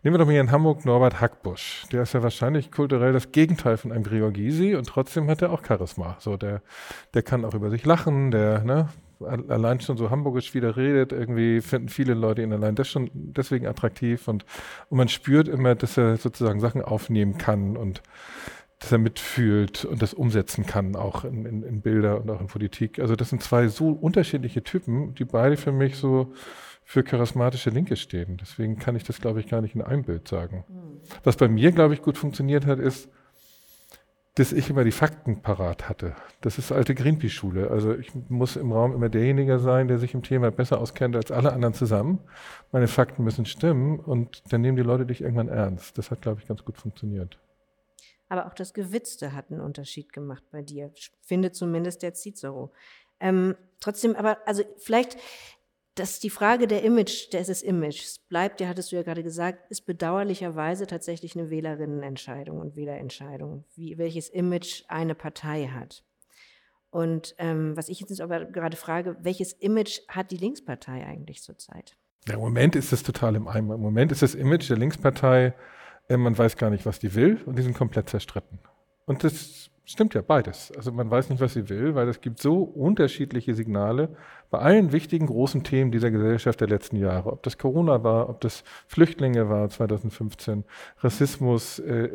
nehmen 0.03 0.15
wir 0.15 0.19
doch 0.19 0.27
mal 0.27 0.33
hier 0.33 0.41
in 0.41 0.53
Hamburg 0.53 0.85
Norbert 0.85 1.21
Hackbusch. 1.21 1.87
Der 1.91 2.03
ist 2.03 2.13
ja 2.13 2.23
wahrscheinlich 2.23 2.71
kulturell 2.71 3.13
das 3.13 3.33
Gegenteil 3.33 3.77
von 3.77 3.91
einem 3.91 4.05
Gregor 4.05 4.31
Gysi 4.31 4.77
und 4.77 4.87
trotzdem 4.87 5.29
hat 5.29 5.43
er 5.43 5.51
auch 5.51 5.65
Charisma. 5.67 6.17
So, 6.21 6.37
der, 6.37 6.63
der 7.15 7.23
kann 7.23 7.45
auch 7.45 7.55
über 7.55 7.71
sich 7.71 7.85
lachen, 7.85 8.31
der, 8.31 8.63
ne, 8.63 8.89
allein 9.21 9.81
schon 9.81 9.97
so 9.97 10.11
hamburgisch 10.11 10.55
wieder 10.55 10.77
redet, 10.77 11.13
irgendwie 11.13 11.61
finden 11.61 11.89
viele 11.89 12.15
Leute 12.15 12.43
ihn 12.43 12.53
allein 12.53 12.75
das 12.75 12.89
schon 12.89 13.11
deswegen 13.13 13.67
attraktiv 13.67 14.29
und, 14.29 14.45
und 14.89 14.99
man 14.99 15.09
spürt 15.09 15.49
immer, 15.49 15.75
dass 15.75 15.97
er 15.97 16.17
sozusagen 16.17 16.61
Sachen 16.61 16.83
aufnehmen 16.83 17.39
kann 17.39 17.77
und 17.77 18.03
dass 18.79 18.93
er 18.93 18.99
mitfühlt 18.99 19.85
und 19.85 20.03
das 20.03 20.13
umsetzen 20.13 20.67
kann, 20.67 20.97
auch 20.97 21.25
in, 21.25 21.47
in, 21.47 21.63
in 21.63 21.81
Bilder 21.81 22.21
und 22.21 22.31
auch 22.31 22.41
in 22.41 22.47
Politik. 22.47 22.99
Also 22.99 23.17
das 23.17 23.31
sind 23.31 23.43
zwei 23.43 23.69
so 23.69 23.89
unterschiedliche 23.89 24.63
Typen, 24.63 25.15
die 25.15 25.25
beide 25.25 25.57
für 25.57 25.73
mich 25.73 25.97
so 25.97 26.33
für 26.85 27.03
charismatische 27.03 27.71
Linke 27.71 27.97
stehen. 27.97 28.37
Deswegen 28.41 28.79
kann 28.79 28.95
ich 28.95 29.03
das, 29.03 29.21
glaube 29.21 29.41
ich, 29.41 29.49
gar 29.49 29.61
nicht 29.61 29.75
in 29.75 29.83
einem 29.83 30.05
Bild 30.05 30.29
sagen. 30.29 30.65
Was 31.25 31.37
bei 31.37 31.49
mir, 31.49 31.73
glaube 31.73 31.95
ich, 31.95 32.03
gut 32.03 32.17
funktioniert 32.17 32.65
hat, 32.67 32.79
ist, 32.79 33.09
dass 34.37 34.53
ich 34.53 34.69
immer 34.69 34.85
die 34.85 34.93
Fakten 34.93 35.41
parat 35.41 35.89
hatte. 35.89 36.15
Das 36.43 36.59
ist 36.59 36.71
alte 36.71 36.95
Greenpeace-Schule. 36.95 37.71
Also 37.71 37.95
ich 37.95 38.15
muss 38.29 38.57
im 38.57 38.71
Raum 38.71 38.95
immer 38.95 39.09
derjenige 39.09 39.59
sein, 39.59 39.89
der 39.89 39.99
sich 39.99 40.13
im 40.13 40.23
Thema 40.23 40.51
besser 40.51 40.79
auskennt 40.79 41.17
als 41.17 41.31
alle 41.31 41.55
anderen 41.55 41.73
zusammen. 41.73 42.19
Meine 42.71 42.87
Fakten 42.87 43.25
müssen 43.25 43.47
stimmen 43.47 43.99
und 43.99 44.43
dann 44.53 44.61
nehmen 44.61 44.77
die 44.77 44.83
Leute 44.83 45.07
dich 45.07 45.23
irgendwann 45.23 45.49
ernst. 45.49 45.97
Das 45.97 46.11
hat, 46.11 46.21
glaube 46.21 46.41
ich, 46.41 46.47
ganz 46.47 46.65
gut 46.65 46.77
funktioniert. 46.77 47.39
Aber 48.29 48.47
auch 48.47 48.55
das 48.55 48.75
Gewitzte 48.75 49.33
hat 49.33 49.51
einen 49.51 49.61
Unterschied 49.61 50.13
gemacht 50.13 50.43
bei 50.51 50.61
dir, 50.61 50.93
findet 51.23 51.55
zumindest 51.55 52.03
der 52.03 52.13
Cicero. 52.13 52.73
Ähm, 53.21 53.57
trotzdem, 53.81 54.17
aber 54.17 54.37
also 54.47 54.63
vielleicht, 54.77 55.17
dass 55.97 56.21
die 56.21 56.31
Frage 56.31 56.67
der 56.67 56.83
Image, 56.83 57.33
des 57.33 57.63
Images 57.63 58.21
bleibt, 58.29 58.61
ja, 58.61 58.69
hattest 58.69 58.93
du 58.93 58.97
ja 58.97 59.03
gerade 59.03 59.23
gesagt, 59.23 59.71
ist 59.71 59.87
bedauerlicherweise 59.87 60.87
tatsächlich 60.87 61.37
eine 61.37 61.51
Wählerinnenentscheidung 61.51 62.59
und 62.59 62.77
Wählerentscheidung, 62.77 63.65
wie, 63.75 63.99
welches 63.99 64.29
Image 64.29 64.85
eine 64.89 65.15
Partei 65.15 65.69
hat. 65.69 66.05
Und 66.91 67.35
ähm, 67.39 67.77
was 67.77 67.89
ich 67.89 68.01
jetzt 68.01 68.21
aber 68.21 68.45
gerade 68.45 68.77
frage, 68.77 69.17
welches 69.21 69.53
Image 69.53 70.01
hat 70.09 70.31
die 70.31 70.37
Linkspartei 70.37 71.05
eigentlich 71.05 71.43
zurzeit? 71.43 71.97
Ja, 72.29 72.35
Im 72.35 72.41
Moment 72.41 72.77
ist 72.77 72.93
es 72.93 73.03
total 73.03 73.35
im 73.35 73.49
Eimer. 73.49 73.75
Im 73.75 73.81
Moment 73.81 74.13
ist 74.13 74.23
das 74.23 74.35
Image 74.35 74.69
der 74.69 74.77
Linkspartei, 74.77 75.55
äh, 76.09 76.17
man 76.17 76.37
weiß 76.37 76.57
gar 76.57 76.71
nicht, 76.71 76.87
was 76.87 76.99
die 76.99 77.15
will 77.15 77.41
und 77.47 77.59
die 77.59 77.63
sind 77.63 77.75
komplett 77.77 78.09
zerstritten. 78.09 78.59
Und 79.07 79.25
das 79.25 79.71
stimmt 79.87 80.15
ja 80.15 80.21
beides. 80.21 80.73
Also 80.77 80.91
man 80.91 81.11
weiß 81.11 81.31
nicht, 81.31 81.41
was 81.41 81.55
sie 81.55 81.69
will, 81.69 81.95
weil 81.95 82.09
es 82.09 82.21
gibt 82.21 82.43
so 82.43 82.63
unterschiedliche 82.63 83.55
Signale 83.55 84.09
bei 84.51 84.59
allen 84.59 84.93
wichtigen 84.93 85.27
großen 85.27 85.63
Themen 85.63 85.93
dieser 85.93 86.11
Gesellschaft 86.11 86.61
der 86.61 86.69
letzten 86.69 86.97
Jahre. 86.97 87.33
Ob 87.33 87.43
das 87.45 87.57
Corona 87.57 88.03
war, 88.03 88.29
ob 88.29 88.41
das 88.41 88.65
Flüchtlinge 88.89 89.49
war 89.49 89.69
2015, 89.69 90.65
Rassismus, 90.99 91.79
äh, 91.79 92.09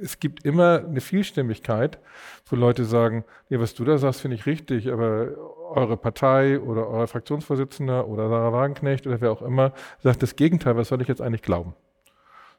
es 0.00 0.18
gibt 0.18 0.44
immer 0.46 0.82
eine 0.86 1.00
Vielstimmigkeit, 1.02 1.98
wo 2.46 2.56
Leute 2.56 2.84
sagen, 2.84 3.24
ja, 3.50 3.60
was 3.60 3.74
du 3.74 3.84
da 3.84 3.98
sagst, 3.98 4.22
finde 4.22 4.36
ich 4.36 4.46
richtig, 4.46 4.90
aber 4.90 5.28
eure 5.70 5.98
Partei 5.98 6.58
oder 6.58 6.88
euer 6.88 7.06
Fraktionsvorsitzender 7.06 8.08
oder 8.08 8.28
Sarah 8.28 8.52
Wagenknecht 8.52 9.06
oder 9.06 9.20
wer 9.20 9.30
auch 9.30 9.42
immer 9.42 9.72
sagt 9.98 10.22
das 10.22 10.36
Gegenteil, 10.36 10.76
was 10.76 10.88
soll 10.88 11.02
ich 11.02 11.08
jetzt 11.08 11.20
eigentlich 11.20 11.42
glauben? 11.42 11.74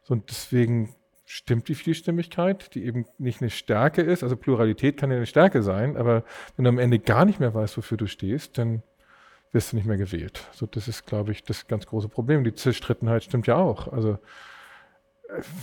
So, 0.04 0.14
und 0.14 0.30
deswegen 0.30 0.96
stimmt 1.32 1.70
die 1.70 1.76
Vielstimmigkeit, 1.76 2.76
die 2.76 2.84
eben 2.84 3.06
nicht 3.18 3.42
eine 3.42 3.50
Stärke 3.50 4.02
ist. 4.02 4.22
Also 4.22 4.36
Pluralität 4.36 4.98
kann 4.98 5.12
ja 5.12 5.16
eine 5.16 5.26
Stärke 5.26 5.64
sein, 5.64 5.96
aber 5.96 6.26
wenn 6.56 6.66
du 6.66 6.70
am 6.70 6.78
Ende 6.78 7.00
gar 7.00 7.24
nicht 7.24 7.40
mehr 7.40 7.54
weißt, 7.54 7.78
wofür 7.78 7.98
du 7.98 8.06
stehst, 8.06 8.58
dann 8.58 8.84
wirst 9.54 9.72
du 9.72 9.78
nicht 9.78 9.86
mehr 9.86 9.96
gewählt. 9.96 10.46
So, 10.52 10.66
das 10.66 10.90
ist, 10.90 11.06
glaube 11.06 11.32
ich, 11.32 11.44
das 11.44 11.68
ganz 11.68 11.86
große 11.86 12.10
Problem. 12.10 12.44
Die 12.44 12.54
Zerstrittenheit 12.54 13.24
stimmt 13.24 13.48
ja 13.48 13.56
auch. 13.56 13.88
Also 13.88 14.20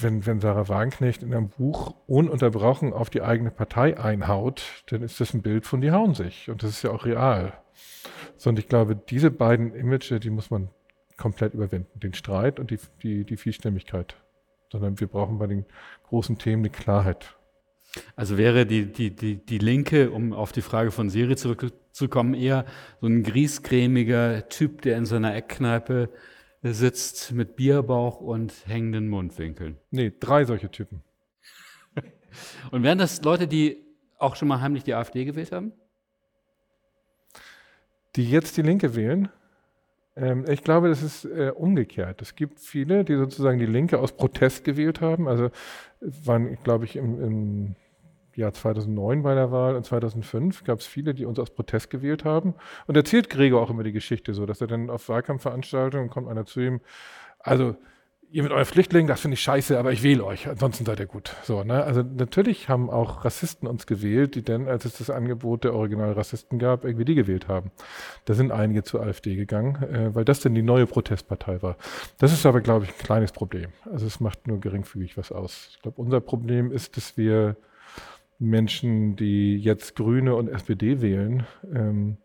wenn, 0.00 0.24
wenn 0.24 0.40
Sarah 0.40 0.68
Wagenknecht 0.68 1.22
in 1.22 1.34
einem 1.34 1.50
Buch 1.50 1.94
ununterbrochen 2.06 2.94
auf 2.94 3.10
die 3.10 3.20
eigene 3.20 3.50
Partei 3.50 3.98
einhaut, 3.98 4.62
dann 4.86 5.02
ist 5.02 5.20
das 5.20 5.34
ein 5.34 5.42
Bild 5.42 5.66
von 5.66 5.82
die 5.82 5.90
hauen 5.90 6.14
sich. 6.14 6.48
Und 6.48 6.62
das 6.62 6.70
ist 6.70 6.82
ja 6.82 6.90
auch 6.92 7.04
real. 7.04 7.52
So, 8.38 8.48
und 8.48 8.58
ich 8.58 8.68
glaube, 8.68 8.96
diese 8.96 9.30
beiden 9.30 9.74
Images, 9.74 10.18
die 10.20 10.30
muss 10.30 10.50
man 10.50 10.70
komplett 11.18 11.52
überwinden. 11.52 12.00
Den 12.00 12.14
Streit 12.14 12.58
und 12.58 12.70
die, 12.70 12.78
die, 13.02 13.24
die 13.24 13.36
Vielstimmigkeit. 13.36 14.16
Sondern 14.70 15.00
wir 15.00 15.06
brauchen 15.06 15.38
bei 15.38 15.46
den 15.46 15.64
großen 16.08 16.38
Themen 16.38 16.62
eine 16.62 16.70
Klarheit. 16.70 17.36
Also 18.16 18.36
wäre 18.36 18.66
die, 18.66 18.86
die, 18.86 19.14
die, 19.14 19.36
die 19.36 19.58
Linke, 19.58 20.10
um 20.10 20.32
auf 20.32 20.52
die 20.52 20.62
Frage 20.62 20.90
von 20.90 21.10
Siri 21.10 21.36
zurückzukommen, 21.36 22.34
eher 22.34 22.64
so 23.00 23.06
ein 23.06 23.22
griesgrämiger 23.22 24.48
Typ, 24.48 24.82
der 24.82 24.98
in 24.98 25.06
seiner 25.06 25.34
Eckkneipe 25.34 26.10
sitzt 26.62 27.32
mit 27.32 27.56
Bierbauch 27.56 28.20
und 28.20 28.52
hängenden 28.66 29.08
Mundwinkeln. 29.08 29.78
Nee, 29.90 30.12
drei 30.18 30.44
solche 30.44 30.70
Typen. 30.70 31.02
und 32.70 32.82
wären 32.82 32.98
das 32.98 33.22
Leute, 33.22 33.46
die 33.46 33.84
auch 34.18 34.36
schon 34.36 34.48
mal 34.48 34.60
heimlich 34.60 34.84
die 34.84 34.94
AfD 34.94 35.24
gewählt 35.24 35.52
haben? 35.52 35.72
Die 38.16 38.28
jetzt 38.28 38.56
die 38.56 38.62
Linke 38.62 38.96
wählen? 38.96 39.28
Ähm, 40.18 40.44
ich 40.48 40.62
glaube, 40.64 40.88
das 40.88 41.02
ist 41.02 41.24
äh, 41.24 41.52
umgekehrt. 41.54 42.20
Es 42.20 42.34
gibt 42.34 42.60
viele, 42.60 43.04
die 43.04 43.16
sozusagen 43.16 43.58
die 43.58 43.66
Linke 43.66 43.98
aus 43.98 44.12
Protest 44.12 44.64
gewählt 44.64 45.00
haben. 45.00 45.28
Also 45.28 45.50
waren, 46.00 46.58
glaube 46.64 46.84
ich, 46.84 46.96
im, 46.96 47.22
im 47.22 47.76
Jahr 48.34 48.52
2009 48.52 49.22
bei 49.22 49.34
der 49.34 49.50
Wahl 49.50 49.76
und 49.76 49.84
2005 49.84 50.64
gab 50.64 50.80
es 50.80 50.86
viele, 50.86 51.14
die 51.14 51.24
uns 51.24 51.38
aus 51.38 51.50
Protest 51.50 51.90
gewählt 51.90 52.24
haben. 52.24 52.54
Und 52.86 52.96
erzählt 52.96 53.30
Gregor 53.30 53.62
auch 53.62 53.70
immer 53.70 53.82
die 53.82 53.92
Geschichte 53.92 54.34
so, 54.34 54.46
dass 54.46 54.60
er 54.60 54.66
dann 54.66 54.90
auf 54.90 55.08
Wahlkampfveranstaltungen 55.08 56.08
kommt 56.08 56.28
einer 56.28 56.46
zu 56.46 56.60
ihm, 56.60 56.80
also 57.40 57.76
ihr 58.30 58.42
mit 58.42 58.52
euren 58.52 58.64
Flüchtlingen, 58.64 59.08
das 59.08 59.20
finde 59.20 59.34
ich 59.34 59.40
scheiße, 59.40 59.78
aber 59.78 59.92
ich 59.92 60.02
wähle 60.02 60.24
euch, 60.24 60.48
ansonsten 60.48 60.84
seid 60.84 61.00
ihr 61.00 61.06
gut. 61.06 61.34
So, 61.44 61.64
ne? 61.64 61.82
Also 61.82 62.02
natürlich 62.02 62.68
haben 62.68 62.90
auch 62.90 63.24
Rassisten 63.24 63.66
uns 63.68 63.86
gewählt, 63.86 64.34
die 64.34 64.42
dann, 64.42 64.68
als 64.68 64.84
es 64.84 64.98
das 64.98 65.10
Angebot 65.10 65.64
der 65.64 65.74
Originalrassisten 65.74 66.58
gab, 66.58 66.84
irgendwie 66.84 67.04
die 67.04 67.14
gewählt 67.14 67.48
haben. 67.48 67.70
Da 68.26 68.34
sind 68.34 68.52
einige 68.52 68.82
zur 68.82 69.02
AfD 69.02 69.36
gegangen, 69.36 69.82
äh, 69.82 70.14
weil 70.14 70.24
das 70.24 70.40
dann 70.40 70.54
die 70.54 70.62
neue 70.62 70.86
Protestpartei 70.86 71.62
war. 71.62 71.76
Das 72.18 72.32
ist 72.32 72.44
aber, 72.44 72.60
glaube 72.60 72.84
ich, 72.84 72.90
ein 72.90 72.98
kleines 72.98 73.32
Problem. 73.32 73.70
Also 73.90 74.06
es 74.06 74.20
macht 74.20 74.46
nur 74.46 74.60
geringfügig 74.60 75.16
was 75.16 75.32
aus. 75.32 75.68
Ich 75.70 75.82
glaube, 75.82 76.00
unser 76.00 76.20
Problem 76.20 76.70
ist, 76.70 76.96
dass 76.96 77.16
wir 77.16 77.56
Menschen, 78.38 79.16
die 79.16 79.56
jetzt 79.56 79.96
Grüne 79.96 80.34
und 80.34 80.48
SPD 80.48 81.00
wählen, 81.00 81.46
ähm, 81.74 82.18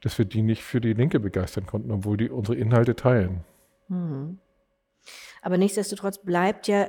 dass 0.00 0.16
wir 0.18 0.24
die 0.24 0.42
nicht 0.42 0.62
für 0.62 0.80
die 0.80 0.94
Linke 0.94 1.20
begeistern 1.20 1.66
konnten, 1.66 1.90
obwohl 1.90 2.16
die 2.16 2.30
unsere 2.30 2.56
Inhalte 2.56 2.96
teilen. 2.96 3.44
Mhm. 3.88 4.38
Aber 5.42 5.58
nichtsdestotrotz 5.58 6.18
bleibt 6.18 6.68
ja 6.68 6.88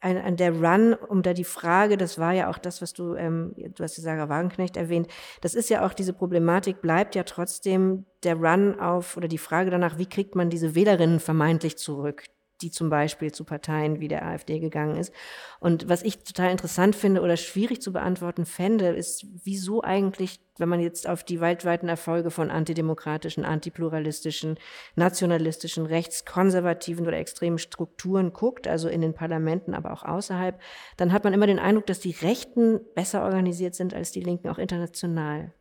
ein, 0.00 0.16
ein, 0.16 0.36
der 0.36 0.52
Run 0.52 0.94
um 0.94 1.22
da 1.22 1.32
die 1.32 1.44
Frage, 1.44 1.96
das 1.96 2.18
war 2.18 2.32
ja 2.32 2.48
auch 2.50 2.58
das, 2.58 2.80
was 2.80 2.92
du, 2.92 3.14
ähm, 3.14 3.52
du 3.56 3.82
hast 3.82 3.96
die 3.96 4.00
Sarah 4.00 4.28
Wagenknecht 4.28 4.76
erwähnt, 4.76 5.08
das 5.40 5.54
ist 5.54 5.70
ja 5.70 5.84
auch 5.84 5.92
diese 5.92 6.12
Problematik, 6.12 6.80
bleibt 6.80 7.14
ja 7.14 7.24
trotzdem 7.24 8.06
der 8.22 8.36
Run 8.36 8.78
auf 8.78 9.16
oder 9.16 9.28
die 9.28 9.38
Frage 9.38 9.70
danach, 9.70 9.98
wie 9.98 10.06
kriegt 10.06 10.36
man 10.36 10.50
diese 10.50 10.74
Wählerinnen 10.74 11.18
vermeintlich 11.18 11.78
zurück, 11.78 12.24
die 12.60 12.70
zum 12.70 12.90
Beispiel 12.90 13.32
zu 13.32 13.44
Parteien 13.44 14.00
wie 14.00 14.08
der 14.08 14.26
AfD 14.26 14.58
gegangen 14.58 14.96
ist. 14.96 15.12
Und 15.60 15.88
was 15.88 16.02
ich 16.02 16.18
total 16.18 16.50
interessant 16.50 16.96
finde 16.96 17.20
oder 17.20 17.36
schwierig 17.36 17.80
zu 17.80 17.92
beantworten 17.92 18.46
fände, 18.46 18.88
ist, 18.88 19.26
wieso 19.44 19.82
eigentlich, 19.82 20.40
wenn 20.58 20.68
man 20.68 20.80
jetzt 20.80 21.08
auf 21.08 21.24
die 21.24 21.40
weltweiten 21.40 21.88
Erfolge 21.88 22.30
von 22.30 22.50
antidemokratischen, 22.50 23.44
antipluralistischen, 23.44 24.58
nationalistischen, 24.96 25.86
rechtskonservativen 25.86 27.06
oder 27.06 27.18
extremen 27.18 27.58
Strukturen 27.58 28.32
guckt, 28.32 28.66
also 28.66 28.88
in 28.88 29.00
den 29.00 29.14
Parlamenten, 29.14 29.74
aber 29.74 29.92
auch 29.92 30.02
außerhalb, 30.02 30.60
dann 30.96 31.12
hat 31.12 31.24
man 31.24 31.32
immer 31.32 31.46
den 31.46 31.58
Eindruck, 31.60 31.86
dass 31.86 32.00
die 32.00 32.16
Rechten 32.22 32.80
besser 32.94 33.22
organisiert 33.22 33.74
sind 33.74 33.94
als 33.94 34.10
die 34.10 34.22
Linken, 34.22 34.48
auch 34.48 34.58
international. 34.58 35.52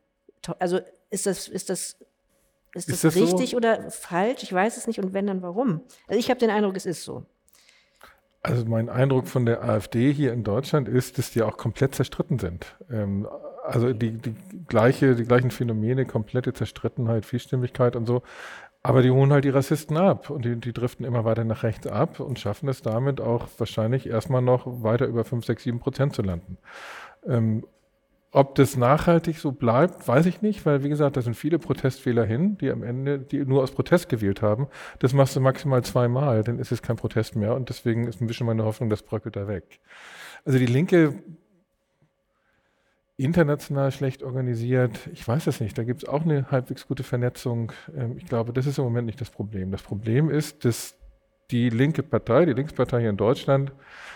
Also 0.59 0.79
ist 1.09 1.25
das, 1.25 1.47
ist 1.47 1.69
das 1.69 1.97
ist 2.73 2.89
das, 2.89 2.95
ist 2.95 3.03
das 3.03 3.15
richtig 3.15 3.51
so? 3.51 3.57
oder 3.57 3.89
falsch? 3.89 4.43
Ich 4.43 4.53
weiß 4.53 4.77
es 4.77 4.87
nicht. 4.87 4.99
Und 4.99 5.13
wenn, 5.13 5.27
dann 5.27 5.41
warum? 5.41 5.81
Also 6.07 6.19
ich 6.19 6.29
habe 6.29 6.39
den 6.39 6.49
Eindruck, 6.49 6.75
es 6.75 6.85
ist 6.85 7.03
so. 7.03 7.25
Also 8.43 8.65
mein 8.65 8.89
Eindruck 8.89 9.27
von 9.27 9.45
der 9.45 9.63
AfD 9.63 10.13
hier 10.13 10.31
in 10.31 10.43
Deutschland 10.43 10.87
ist, 10.87 11.17
dass 11.17 11.31
die 11.31 11.41
auch 11.41 11.57
komplett 11.57 11.95
zerstritten 11.95 12.39
sind. 12.39 12.77
Ähm, 12.89 13.27
also 13.63 13.91
die, 13.91 14.11
die, 14.11 14.35
gleiche, 14.67 15.15
die 15.15 15.25
gleichen 15.25 15.51
Phänomene, 15.51 16.05
komplette 16.05 16.53
Zerstrittenheit, 16.53 17.25
Vielstimmigkeit 17.25 17.95
und 17.95 18.05
so. 18.05 18.21
Aber 18.83 19.01
die 19.01 19.11
holen 19.11 19.33
halt 19.33 19.43
die 19.43 19.49
Rassisten 19.49 19.97
ab 19.97 20.29
und 20.29 20.45
die, 20.45 20.55
die 20.55 20.71
driften 20.71 21.05
immer 21.05 21.25
weiter 21.25 21.43
nach 21.43 21.63
rechts 21.63 21.87
ab 21.87 22.21
und 22.21 22.39
schaffen 22.39 22.69
es 22.69 22.81
damit 22.81 23.19
auch 23.19 23.47
wahrscheinlich 23.57 24.07
erstmal 24.07 24.41
noch 24.41 24.63
weiter 24.65 25.07
über 25.07 25.25
5, 25.25 25.45
6, 25.45 25.63
7 25.63 25.79
Prozent 25.79 26.15
zu 26.15 26.21
landen. 26.21 26.57
Ähm, 27.27 27.65
ob 28.31 28.55
das 28.55 28.75
nachhaltig 28.75 29.37
so 29.39 29.51
bleibt, 29.51 30.07
weiß 30.07 30.25
ich 30.25 30.41
nicht, 30.41 30.65
weil 30.65 30.83
wie 30.83 30.89
gesagt, 30.89 31.17
da 31.17 31.21
sind 31.21 31.35
viele 31.35 31.59
Protestwähler 31.59 32.25
hin, 32.25 32.57
die 32.57 32.69
am 32.69 32.83
Ende, 32.83 33.19
die 33.19 33.45
nur 33.45 33.63
aus 33.63 33.71
Protest 33.71 34.09
gewählt 34.09 34.41
haben. 34.41 34.67
Das 34.99 35.13
machst 35.13 35.35
du 35.35 35.39
maximal 35.39 35.83
zweimal, 35.83 36.43
dann 36.43 36.59
ist 36.59 36.71
es 36.71 36.81
kein 36.81 36.97
Protest 36.97 37.35
mehr 37.35 37.55
und 37.55 37.69
deswegen 37.69 38.07
ist 38.07 38.21
ein 38.21 38.27
bisschen 38.27 38.45
meine 38.45 38.65
Hoffnung, 38.65 38.89
das 38.89 39.03
bröckelt 39.03 39.35
da 39.35 39.47
weg. 39.47 39.79
Also 40.43 40.59
die 40.59 40.65
Linke 40.65 41.23
international 43.17 43.91
schlecht 43.91 44.21
organisiert, 44.21 45.09
ich 45.11 45.27
weiß 45.27 45.47
es 45.47 45.59
nicht, 45.59 45.77
da 45.77 45.83
gibt 45.83 46.03
es 46.03 46.09
auch 46.09 46.21
eine 46.21 46.51
halbwegs 46.51 46.87
gute 46.87 47.03
Vernetzung. 47.03 47.71
Ähm, 47.95 48.15
ich 48.17 48.25
glaube, 48.25 48.53
das 48.53 48.67
ist 48.67 48.77
im 48.77 48.83
Moment 48.83 49.07
nicht 49.07 49.19
das 49.19 49.31
Problem. 49.31 49.71
Das 49.71 49.81
Problem 49.81 50.29
ist, 50.29 50.65
dass 50.65 50.95
die 51.51 51.69
linke 51.69 52.03
Partei, 52.03 52.45
die 52.45 52.53
Linkspartei 52.53 53.01
hier 53.01 53.09
in 53.09 53.17
Deutschland, 53.17 53.71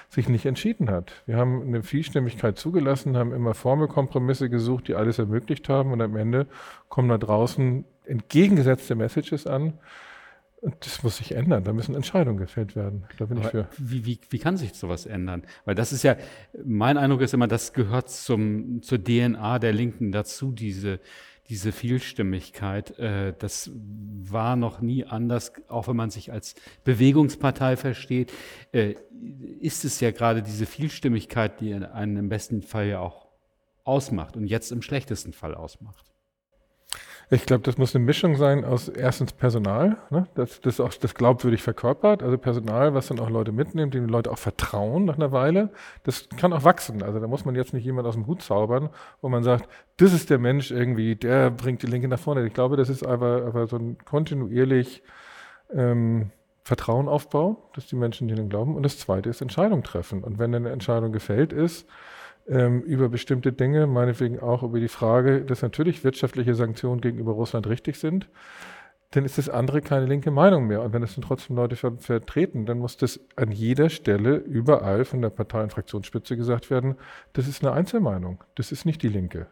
sich 0.09 0.27
nicht 0.27 0.45
entschieden 0.45 0.89
hat. 0.89 1.23
Wir 1.25 1.37
haben 1.37 1.61
eine 1.61 1.83
Vielstimmigkeit 1.83 2.57
zugelassen, 2.57 3.15
haben 3.15 3.31
immer 3.31 3.53
Formelkompromisse 3.53 4.49
gesucht, 4.49 4.89
die 4.89 4.95
alles 4.95 5.19
ermöglicht 5.19 5.69
haben 5.69 5.91
und 5.93 6.01
am 6.01 6.17
Ende 6.17 6.47
kommen 6.89 7.07
da 7.07 7.17
draußen 7.17 7.85
entgegengesetzte 8.05 8.95
Messages 8.95 9.47
an. 9.47 9.73
Und 10.59 10.75
das 10.85 11.01
muss 11.01 11.17
sich 11.17 11.31
ändern. 11.31 11.63
Da 11.63 11.73
müssen 11.73 11.95
Entscheidungen 11.95 12.37
gefällt 12.37 12.75
werden. 12.75 13.05
Da 13.17 13.25
bin 13.25 13.37
Aber 13.37 13.47
ich 13.47 13.51
für. 13.51 13.67
Wie, 13.77 14.05
wie, 14.05 14.19
wie 14.29 14.37
kann 14.37 14.57
sich 14.57 14.73
sowas 14.73 15.07
ändern? 15.07 15.43
Weil 15.65 15.73
das 15.73 15.91
ist 15.91 16.03
ja, 16.03 16.17
mein 16.63 16.97
Eindruck 16.97 17.21
ist 17.21 17.33
immer, 17.33 17.47
das 17.47 17.73
gehört 17.73 18.11
zum, 18.11 18.83
zur 18.83 19.03
DNA 19.03 19.57
der 19.57 19.73
Linken 19.73 20.11
dazu, 20.11 20.51
diese, 20.51 20.99
diese 21.51 21.73
Vielstimmigkeit, 21.73 22.97
äh, 22.97 23.33
das 23.37 23.69
war 23.73 24.55
noch 24.55 24.79
nie 24.79 25.03
anders, 25.05 25.51
auch 25.67 25.89
wenn 25.89 25.97
man 25.97 26.09
sich 26.09 26.31
als 26.31 26.55
Bewegungspartei 26.85 27.75
versteht, 27.75 28.31
äh, 28.71 28.95
ist 29.59 29.83
es 29.83 29.99
ja 29.99 30.11
gerade 30.11 30.43
diese 30.43 30.65
Vielstimmigkeit, 30.65 31.59
die 31.59 31.73
einen 31.73 32.15
im 32.15 32.29
besten 32.29 32.61
Fall 32.61 32.87
ja 32.87 33.01
auch 33.01 33.27
ausmacht 33.83 34.37
und 34.37 34.47
jetzt 34.47 34.71
im 34.71 34.81
schlechtesten 34.81 35.33
Fall 35.33 35.53
ausmacht. 35.53 36.10
Ich 37.33 37.45
glaube, 37.45 37.63
das 37.63 37.77
muss 37.77 37.95
eine 37.95 38.03
Mischung 38.03 38.35
sein 38.35 38.65
aus 38.65 38.89
erstens 38.89 39.31
Personal, 39.31 39.95
ne? 40.09 40.27
das, 40.35 40.59
das 40.59 40.81
auch 40.81 40.93
das 40.93 41.15
glaubwürdig 41.15 41.63
verkörpert, 41.63 42.23
also 42.23 42.37
Personal, 42.37 42.93
was 42.93 43.07
dann 43.07 43.21
auch 43.21 43.29
Leute 43.29 43.53
mitnimmt, 43.53 43.93
dem 43.93 44.09
Leute 44.09 44.29
auch 44.29 44.37
vertrauen 44.37 45.05
nach 45.05 45.15
einer 45.15 45.31
Weile. 45.31 45.69
Das 46.03 46.27
kann 46.35 46.51
auch 46.51 46.65
wachsen. 46.65 47.01
Also 47.01 47.21
da 47.21 47.27
muss 47.27 47.45
man 47.45 47.55
jetzt 47.55 47.73
nicht 47.73 47.85
jemand 47.85 48.05
aus 48.05 48.15
dem 48.15 48.27
Hut 48.27 48.41
zaubern, 48.41 48.89
wo 49.21 49.29
man 49.29 49.43
sagt, 49.43 49.69
das 49.95 50.11
ist 50.11 50.29
der 50.29 50.39
Mensch 50.39 50.71
irgendwie, 50.71 51.15
der 51.15 51.51
bringt 51.51 51.81
die 51.83 51.87
Linke 51.87 52.09
nach 52.09 52.19
vorne. 52.19 52.45
Ich 52.45 52.53
glaube, 52.53 52.75
das 52.75 52.89
ist 52.89 53.05
aber, 53.05 53.45
aber 53.45 53.65
so 53.65 53.77
ein 53.77 53.97
kontinuierlich 54.03 55.01
ähm, 55.73 56.31
Vertrauen 56.65 57.07
aufbauen, 57.07 57.55
dass 57.75 57.87
die 57.87 57.95
Menschen 57.95 58.27
denen 58.27 58.49
glauben. 58.49 58.75
Und 58.75 58.83
das 58.83 58.99
Zweite 58.99 59.29
ist 59.29 59.39
Entscheidung 59.39 59.83
treffen. 59.83 60.21
Und 60.25 60.37
wenn 60.37 60.53
eine 60.53 60.69
Entscheidung 60.69 61.13
gefällt 61.13 61.53
ist, 61.53 61.87
ähm, 62.47 62.81
über 62.81 63.09
bestimmte 63.09 63.53
Dinge, 63.53 63.87
meinetwegen 63.87 64.39
auch 64.39 64.63
über 64.63 64.79
die 64.79 64.87
Frage, 64.87 65.43
dass 65.43 65.61
natürlich 65.61 66.03
wirtschaftliche 66.03 66.55
Sanktionen 66.55 67.01
gegenüber 67.01 67.33
Russland 67.33 67.67
richtig 67.67 67.97
sind, 67.97 68.27
dann 69.11 69.25
ist 69.25 69.37
das 69.37 69.49
andere 69.49 69.81
keine 69.81 70.05
linke 70.05 70.31
Meinung 70.31 70.67
mehr. 70.67 70.81
Und 70.81 70.93
wenn 70.93 71.03
es 71.03 71.15
dann 71.15 71.23
trotzdem 71.23 71.57
Leute 71.57 71.75
ver 71.75 71.97
vertreten, 71.97 72.65
dann 72.65 72.79
muss 72.79 72.97
das 72.97 73.19
an 73.35 73.51
jeder 73.51 73.89
Stelle 73.89 74.35
überall 74.37 75.05
von 75.05 75.21
der 75.21 75.29
Partei- 75.29 75.63
und 75.63 75.73
Fraktionsspitze 75.73 76.37
gesagt 76.37 76.69
werden, 76.69 76.95
das 77.33 77.47
ist 77.47 77.63
eine 77.63 77.73
Einzelmeinung, 77.73 78.43
das 78.55 78.71
ist 78.71 78.85
nicht 78.85 79.03
die 79.03 79.09
Linke. 79.09 79.47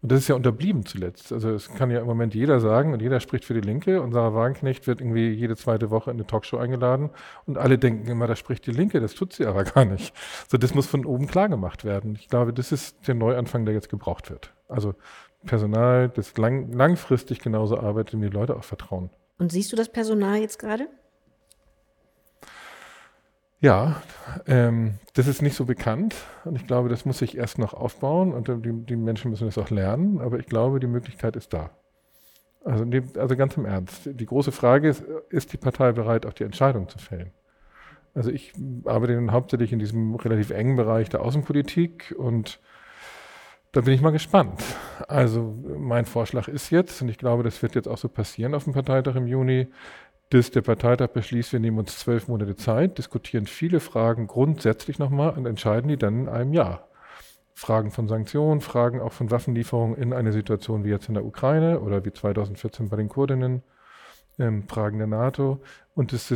Und 0.00 0.12
das 0.12 0.20
ist 0.20 0.28
ja 0.28 0.36
unterblieben 0.36 0.86
zuletzt. 0.86 1.32
Also 1.32 1.50
es 1.50 1.68
kann 1.74 1.90
ja 1.90 2.00
im 2.00 2.06
Moment 2.06 2.34
jeder 2.34 2.60
sagen 2.60 2.92
und 2.92 3.02
jeder 3.02 3.18
spricht 3.18 3.44
für 3.44 3.54
die 3.54 3.60
Linke 3.60 4.00
und 4.00 4.12
Sarah 4.12 4.32
Wagenknecht 4.32 4.86
wird 4.86 5.00
irgendwie 5.00 5.30
jede 5.30 5.56
zweite 5.56 5.90
Woche 5.90 6.10
in 6.10 6.16
eine 6.18 6.26
Talkshow 6.26 6.56
eingeladen 6.58 7.10
und 7.46 7.58
alle 7.58 7.78
denken 7.78 8.06
immer, 8.08 8.28
da 8.28 8.36
spricht 8.36 8.66
die 8.66 8.70
Linke, 8.70 9.00
das 9.00 9.14
tut 9.14 9.32
sie 9.32 9.44
aber 9.44 9.64
gar 9.64 9.84
nicht. 9.84 10.14
So, 10.46 10.56
das 10.56 10.74
muss 10.74 10.86
von 10.86 11.04
oben 11.04 11.26
klar 11.26 11.48
gemacht 11.48 11.84
werden. 11.84 12.16
Ich 12.20 12.28
glaube, 12.28 12.52
das 12.52 12.70
ist 12.70 13.08
der 13.08 13.16
Neuanfang, 13.16 13.64
der 13.64 13.74
jetzt 13.74 13.88
gebraucht 13.88 14.30
wird. 14.30 14.54
Also 14.68 14.94
Personal, 15.46 16.08
das 16.08 16.36
lang, 16.36 16.72
langfristig 16.72 17.40
genauso 17.40 17.78
arbeitet, 17.78 18.12
dem 18.12 18.22
die 18.22 18.28
Leute 18.28 18.56
auch 18.56 18.64
vertrauen. 18.64 19.10
Und 19.38 19.52
siehst 19.52 19.72
du 19.72 19.76
das 19.76 19.88
Personal 19.88 20.38
jetzt 20.38 20.58
gerade? 20.58 20.88
Ja, 23.60 24.00
ähm, 24.46 24.98
das 25.14 25.26
ist 25.26 25.42
nicht 25.42 25.56
so 25.56 25.64
bekannt 25.64 26.14
und 26.44 26.54
ich 26.54 26.66
glaube, 26.66 26.88
das 26.88 27.04
muss 27.04 27.18
sich 27.18 27.36
erst 27.36 27.58
noch 27.58 27.74
aufbauen 27.74 28.32
und 28.32 28.48
die, 28.48 28.72
die 28.72 28.96
Menschen 28.96 29.30
müssen 29.30 29.46
das 29.46 29.58
auch 29.58 29.70
lernen, 29.70 30.20
aber 30.20 30.38
ich 30.38 30.46
glaube, 30.46 30.78
die 30.78 30.86
Möglichkeit 30.86 31.34
ist 31.34 31.52
da. 31.52 31.70
Also, 32.64 32.84
also 33.18 33.36
ganz 33.36 33.56
im 33.56 33.64
Ernst. 33.64 34.10
Die 34.12 34.26
große 34.26 34.52
Frage 34.52 34.88
ist, 34.88 35.02
ist 35.30 35.52
die 35.52 35.56
Partei 35.56 35.92
bereit, 35.92 36.26
auch 36.26 36.32
die 36.32 36.44
Entscheidung 36.44 36.88
zu 36.88 36.98
fällen? 36.98 37.32
Also 38.14 38.30
ich 38.30 38.52
arbeite 38.84 39.20
hauptsächlich 39.30 39.72
in 39.72 39.78
diesem 39.78 40.14
relativ 40.14 40.50
engen 40.50 40.76
Bereich 40.76 41.08
der 41.08 41.22
Außenpolitik 41.22 42.14
und 42.16 42.60
da 43.72 43.80
bin 43.80 43.92
ich 43.92 44.00
mal 44.00 44.10
gespannt. 44.10 44.62
Also 45.08 45.54
mein 45.78 46.04
Vorschlag 46.04 46.48
ist 46.48 46.70
jetzt, 46.70 47.02
und 47.02 47.08
ich 47.08 47.18
glaube, 47.18 47.42
das 47.42 47.62
wird 47.62 47.74
jetzt 47.74 47.86
auch 47.86 47.98
so 47.98 48.08
passieren 48.08 48.54
auf 48.54 48.64
dem 48.64 48.72
Parteitag 48.72 49.14
im 49.14 49.26
Juni, 49.26 49.68
dass 50.30 50.50
der 50.50 50.62
Parteitag 50.62 51.08
beschließt, 51.08 51.52
wir 51.52 51.60
nehmen 51.60 51.78
uns 51.78 51.98
zwölf 51.98 52.28
Monate 52.28 52.56
Zeit, 52.56 52.98
diskutieren 52.98 53.46
viele 53.46 53.80
Fragen 53.80 54.26
grundsätzlich 54.26 54.98
nochmal 54.98 55.30
und 55.36 55.46
entscheiden 55.46 55.88
die 55.88 55.96
dann 55.96 56.20
in 56.20 56.28
einem 56.28 56.52
Jahr. 56.52 56.88
Fragen 57.54 57.90
von 57.90 58.06
Sanktionen, 58.06 58.60
Fragen 58.60 59.00
auch 59.00 59.12
von 59.12 59.30
Waffenlieferungen 59.30 59.96
in 59.96 60.12
eine 60.12 60.32
Situation 60.32 60.84
wie 60.84 60.90
jetzt 60.90 61.08
in 61.08 61.14
der 61.14 61.24
Ukraine 61.24 61.80
oder 61.80 62.04
wie 62.04 62.12
2014 62.12 62.88
bei 62.88 62.96
den 62.96 63.08
Kurdinnen, 63.08 63.62
ähm, 64.38 64.68
Fragen 64.68 64.98
der 64.98 65.08
NATO. 65.08 65.60
Und 65.94 66.12
es 66.12 66.30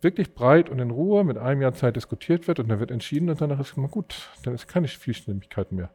wirklich 0.00 0.34
breit 0.34 0.70
und 0.70 0.78
in 0.78 0.90
Ruhe 0.90 1.24
mit 1.24 1.36
einem 1.36 1.62
Jahr 1.62 1.74
Zeit 1.74 1.96
diskutiert 1.96 2.48
wird 2.48 2.60
und 2.60 2.68
dann 2.68 2.80
wird 2.80 2.90
entschieden 2.90 3.28
und 3.28 3.40
danach 3.40 3.60
ist 3.60 3.76
immer 3.76 3.88
gut, 3.88 4.30
dann 4.44 4.54
ist 4.54 4.68
keine 4.68 4.88
Vielstimmigkeit 4.88 5.72
mehr. 5.72 5.90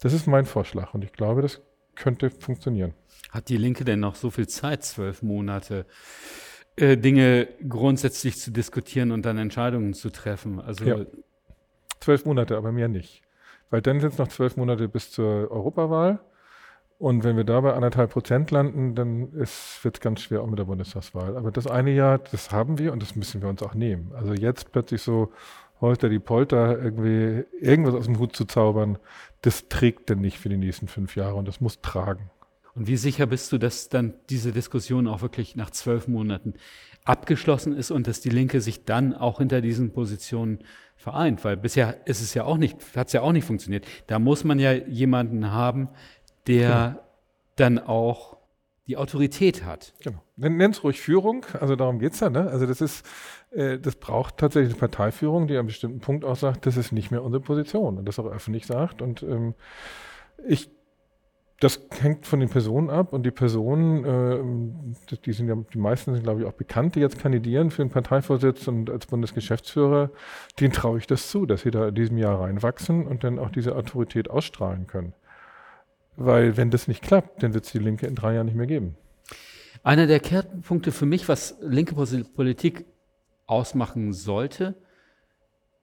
Das 0.00 0.12
ist 0.12 0.26
mein 0.26 0.44
Vorschlag 0.44 0.94
und 0.94 1.02
ich 1.02 1.12
glaube, 1.12 1.42
das 1.42 1.60
könnte 1.96 2.30
funktionieren. 2.30 2.94
Hat 3.30 3.48
die 3.48 3.56
Linke 3.56 3.84
denn 3.84 4.00
noch 4.00 4.14
so 4.14 4.30
viel 4.30 4.48
Zeit, 4.48 4.84
zwölf 4.84 5.22
Monate? 5.22 5.86
Äh, 6.80 6.96
Dinge 6.96 7.46
grundsätzlich 7.68 8.38
zu 8.38 8.50
diskutieren 8.50 9.12
und 9.12 9.26
dann 9.26 9.36
Entscheidungen 9.36 9.92
zu 9.92 10.08
treffen. 10.08 10.60
Also 10.60 10.84
ja. 10.86 10.96
zwölf 12.00 12.24
Monate, 12.24 12.56
aber 12.56 12.72
mehr 12.72 12.88
nicht. 12.88 13.22
Weil 13.68 13.82
dann 13.82 14.00
sind 14.00 14.12
es 14.14 14.18
noch 14.18 14.28
zwölf 14.28 14.56
Monate 14.56 14.88
bis 14.88 15.10
zur 15.10 15.50
Europawahl. 15.50 16.20
Und 16.98 17.22
wenn 17.22 17.36
wir 17.36 17.44
da 17.44 17.60
bei 17.60 17.74
anderthalb 17.74 18.12
Prozent 18.12 18.50
landen, 18.50 18.94
dann 18.94 19.30
wird 19.32 19.48
es 19.94 20.00
ganz 20.00 20.22
schwer 20.22 20.40
auch 20.40 20.46
mit 20.46 20.58
der 20.58 20.64
Bundestagswahl. 20.64 21.36
Aber 21.36 21.50
das 21.50 21.66
eine 21.66 21.90
Jahr, 21.90 22.18
das 22.18 22.50
haben 22.50 22.78
wir 22.78 22.94
und 22.94 23.02
das 23.02 23.14
müssen 23.14 23.42
wir 23.42 23.50
uns 23.50 23.62
auch 23.62 23.74
nehmen. 23.74 24.12
Also 24.14 24.32
jetzt 24.32 24.72
plötzlich 24.72 25.02
so 25.02 25.32
Holter 25.82 26.08
die 26.08 26.18
Polter 26.18 26.78
irgendwie 26.78 27.44
irgendwas 27.60 27.94
aus 27.94 28.06
dem 28.06 28.18
Hut 28.18 28.34
zu 28.34 28.46
zaubern, 28.46 28.98
das 29.42 29.68
trägt 29.68 30.08
denn 30.08 30.20
nicht 30.20 30.38
für 30.38 30.48
die 30.48 30.56
nächsten 30.56 30.88
fünf 30.88 31.14
Jahre 31.14 31.34
und 31.34 31.46
das 31.46 31.60
muss 31.60 31.80
tragen. 31.82 32.30
Und 32.74 32.86
wie 32.86 32.96
sicher 32.96 33.26
bist 33.26 33.50
du, 33.52 33.58
dass 33.58 33.88
dann 33.88 34.14
diese 34.28 34.52
Diskussion 34.52 35.08
auch 35.08 35.22
wirklich 35.22 35.56
nach 35.56 35.70
zwölf 35.70 36.08
Monaten 36.08 36.54
abgeschlossen 37.04 37.74
ist 37.76 37.90
und 37.90 38.06
dass 38.06 38.20
die 38.20 38.30
Linke 38.30 38.60
sich 38.60 38.84
dann 38.84 39.14
auch 39.14 39.38
hinter 39.38 39.60
diesen 39.60 39.92
Positionen 39.92 40.60
vereint? 40.96 41.44
Weil 41.44 41.56
bisher 41.56 42.06
ist 42.06 42.20
es 42.20 42.34
ja 42.34 42.44
auch 42.44 42.58
nicht, 42.58 42.76
hat 42.96 43.08
es 43.08 43.12
ja 43.12 43.22
auch 43.22 43.32
nicht 43.32 43.44
funktioniert. 43.44 43.86
Da 44.06 44.18
muss 44.18 44.44
man 44.44 44.58
ja 44.58 44.72
jemanden 44.72 45.50
haben, 45.50 45.88
der 46.46 46.68
genau. 46.68 47.02
dann 47.56 47.78
auch 47.78 48.36
die 48.86 48.96
Autorität 48.96 49.64
hat. 49.64 49.94
Genau. 50.02 50.20
Nenn 50.36 50.72
es 50.72 50.82
ruhig 50.82 51.00
Führung, 51.00 51.46
also 51.60 51.76
darum 51.76 52.00
geht 52.00 52.14
es 52.14 52.20
ja. 52.20 52.28
Ne? 52.28 52.48
Also 52.50 52.66
das 52.66 52.80
ist, 52.80 53.06
äh, 53.52 53.78
das 53.78 53.94
braucht 53.94 54.36
tatsächlich 54.36 54.72
eine 54.72 54.80
Parteiführung, 54.80 55.46
die 55.46 55.54
an 55.54 55.60
einem 55.60 55.66
bestimmten 55.68 56.00
Punkt 56.00 56.24
auch 56.24 56.34
sagt, 56.34 56.66
das 56.66 56.76
ist 56.76 56.90
nicht 56.90 57.12
mehr 57.12 57.22
unsere 57.22 57.40
Position 57.40 57.98
und 57.98 58.04
das 58.06 58.18
auch 58.18 58.26
öffentlich 58.26 58.66
sagt. 58.66 59.00
Und 59.00 59.22
ähm, 59.22 59.54
ich 60.44 60.70
das 61.60 61.78
hängt 62.00 62.26
von 62.26 62.40
den 62.40 62.48
Personen 62.48 62.88
ab 62.88 63.12
und 63.12 63.22
die 63.22 63.30
Personen, 63.30 64.04
äh, 65.12 65.16
die 65.24 65.32
sind 65.32 65.46
ja, 65.46 65.54
die 65.54 65.78
meisten 65.78 66.14
sind 66.14 66.22
glaube 66.22 66.40
ich 66.40 66.46
auch 66.46 66.54
bekannt, 66.54 66.94
die 66.94 67.00
jetzt 67.00 67.18
kandidieren 67.18 67.70
für 67.70 67.82
den 67.82 67.90
Parteivorsitz 67.90 68.66
und 68.66 68.88
als 68.88 69.06
Bundesgeschäftsführer, 69.06 70.10
denen 70.58 70.72
traue 70.72 70.98
ich 70.98 71.06
das 71.06 71.30
zu, 71.30 71.44
dass 71.44 71.60
sie 71.60 71.70
da 71.70 71.88
in 71.88 71.94
diesem 71.94 72.16
Jahr 72.16 72.40
reinwachsen 72.40 73.06
und 73.06 73.24
dann 73.24 73.38
auch 73.38 73.50
diese 73.50 73.76
Autorität 73.76 74.30
ausstrahlen 74.30 74.86
können. 74.86 75.12
Weil 76.16 76.56
wenn 76.56 76.70
das 76.70 76.88
nicht 76.88 77.02
klappt, 77.02 77.42
dann 77.42 77.52
wird 77.52 77.66
es 77.66 77.72
die 77.72 77.78
Linke 77.78 78.06
in 78.06 78.14
drei 78.14 78.34
Jahren 78.34 78.46
nicht 78.46 78.56
mehr 78.56 78.66
geben. 78.66 78.96
Einer 79.82 80.06
der 80.06 80.20
Kernpunkte 80.20 80.92
für 80.92 81.06
mich, 81.06 81.28
was 81.28 81.56
linke 81.60 81.94
Politik 81.94 82.86
ausmachen 83.46 84.14
sollte, 84.14 84.74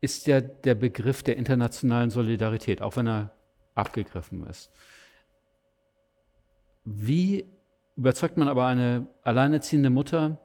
ist 0.02 0.26
ja 0.26 0.42
der 0.42 0.76
Begriff 0.76 1.22
der 1.22 1.38
internationalen 1.38 2.10
Solidarität, 2.10 2.82
auch 2.82 2.96
wenn 2.96 3.08
er 3.08 3.32
abgegriffen 3.76 4.46
ist. 4.48 4.72
Wie 6.90 7.46
überzeugt 7.98 8.38
man 8.38 8.48
aber 8.48 8.66
eine 8.66 9.08
alleinerziehende 9.22 9.90
Mutter, 9.90 10.38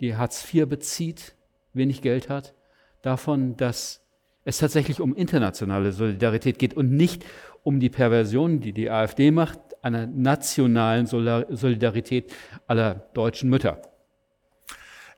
die 0.00 0.16
Hartz 0.16 0.42
IV 0.42 0.66
bezieht, 0.66 1.36
wenig 1.74 2.00
Geld 2.00 2.30
hat, 2.30 2.54
davon, 3.02 3.58
dass 3.58 4.00
es 4.46 4.56
tatsächlich 4.56 5.02
um 5.02 5.14
internationale 5.14 5.92
Solidarität 5.92 6.58
geht 6.58 6.72
und 6.72 6.92
nicht 6.92 7.26
um 7.62 7.78
die 7.78 7.90
Perversion, 7.90 8.60
die 8.60 8.72
die 8.72 8.90
AfD 8.90 9.30
macht, 9.32 9.60
einer 9.82 10.06
nationalen 10.06 11.04
Solidarität 11.04 12.32
aller 12.66 12.94
deutschen 13.12 13.50
Mütter. 13.50 13.82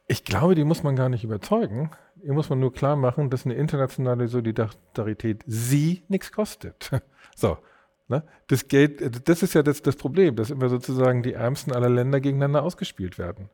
Ich 0.09 0.25
glaube, 0.25 0.57
die 0.57 0.65
muss 0.65 0.83
man 0.83 0.97
gar 0.97 1.09
nicht 1.09 1.23
überzeugen. 1.23 1.93
Hier 2.21 2.33
muss 2.33 2.51
man 2.51 2.59
nur 2.59 2.73
klar 2.73 2.97
machen, 2.97 3.31
dass 3.31 3.45
eine 3.45 3.55
internationale 3.55 4.27
Solidarität 4.27 5.45
sie 5.47 6.03
nichts 6.09 6.33
kostet. 6.33 6.91
So, 7.37 7.59
Ne? 8.09 8.23
Das 8.49 8.69
Geld, 8.69 9.29
das 9.29 9.43
ist 9.43 9.55
ja 9.55 9.63
das, 9.63 9.83
das 9.83 9.97
Problem, 9.97 10.37
dass 10.37 10.51
immer 10.51 10.69
sozusagen 10.69 11.23
die 11.23 11.33
Ärmsten 11.33 11.73
aller 11.73 11.89
Länder 11.89 12.21
gegeneinander 12.21 12.63
ausgespielt 12.63 13.19
werden. 13.19 13.49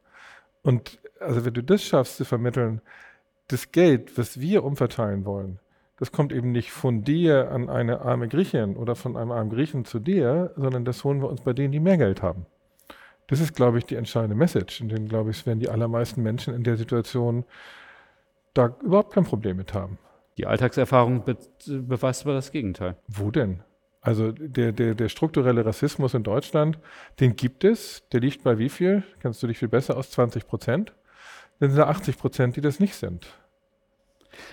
Und 0.63 0.99
also 1.21 1.45
wenn 1.45 1.55
du 1.55 1.63
das 1.63 1.85
schaffst 1.85 2.17
zu 2.17 2.25
vermitteln, 2.25 2.81
das 3.49 3.73
Geld, 3.73 4.17
was 4.19 4.41
wir 4.41 4.65
umverteilen 4.65 5.25
wollen, 5.25 5.59
das 5.99 6.13
kommt 6.13 6.33
eben 6.33 6.51
nicht 6.51 6.73
von 6.73 7.05
dir 7.05 7.51
an 7.51 7.69
eine 7.69 8.01
arme 8.01 8.27
Griechin 8.27 8.77
oder 8.77 8.97
von 8.97 9.17
einem 9.17 9.33
armen 9.33 9.51
Griechen 9.51 9.85
zu 9.85 9.99
dir, 9.99 10.53
sondern 10.57 10.85
das 10.85 11.05
holen 11.05 11.21
wir 11.21 11.29
uns 11.29 11.43
bei 11.43 11.53
denen, 11.53 11.73
die 11.73 11.81
mehr 11.81 11.99
Geld 11.99 12.23
haben. 12.23 12.47
Das 13.27 13.39
ist, 13.39 13.55
glaube 13.55 13.79
ich, 13.79 13.85
die 13.85 13.97
entscheidende 13.97 14.35
Message. 14.35 14.81
Und 14.81 14.89
den, 14.89 15.09
glaube 15.09 15.31
ich, 15.31 15.47
werden 15.47 15.61
die 15.61 15.69
allermeisten 15.69 16.23
Menschen 16.23 16.55
in 16.55 16.65
der 16.65 16.77
Situation 16.77 17.45
da 18.55 18.75
überhaupt 18.83 19.13
kein 19.13 19.25
Problem 19.25 19.59
mit 19.59 19.75
haben. 19.75 19.99
Die 20.39 20.47
Alltagserfahrung 20.47 21.23
be 21.23 21.37
beweist 21.67 22.23
aber 22.25 22.35
das 22.35 22.51
Gegenteil. 22.51 22.97
Wo 23.07 23.31
denn? 23.31 23.63
Also 24.01 24.33
der, 24.33 24.73
der, 24.73 24.95
der 24.95 25.09
strukturelle 25.09 25.65
Rassismus 25.65 26.15
in 26.15 26.23
Deutschland, 26.23 26.79
den 27.21 27.37
gibt 27.37 27.65
es. 27.65 28.09
Der 28.13 28.21
liegt 28.21 28.43
bei 28.43 28.59
wie 28.59 28.71
viel? 28.71 29.03
Kennst 29.21 29.43
du 29.43 29.47
dich 29.47 29.59
viel 29.59 29.69
besser 29.69 29.97
aus? 29.97 30.11
20 30.11 30.47
Prozent? 30.47 30.95
Dann 31.59 31.71
sind 31.71 31.79
da 31.79 31.89
80 31.89 32.17
Prozent, 32.17 32.57
die 32.57 32.63
das 32.63 32.81
nicht 32.81 32.95
sind. 32.95 33.27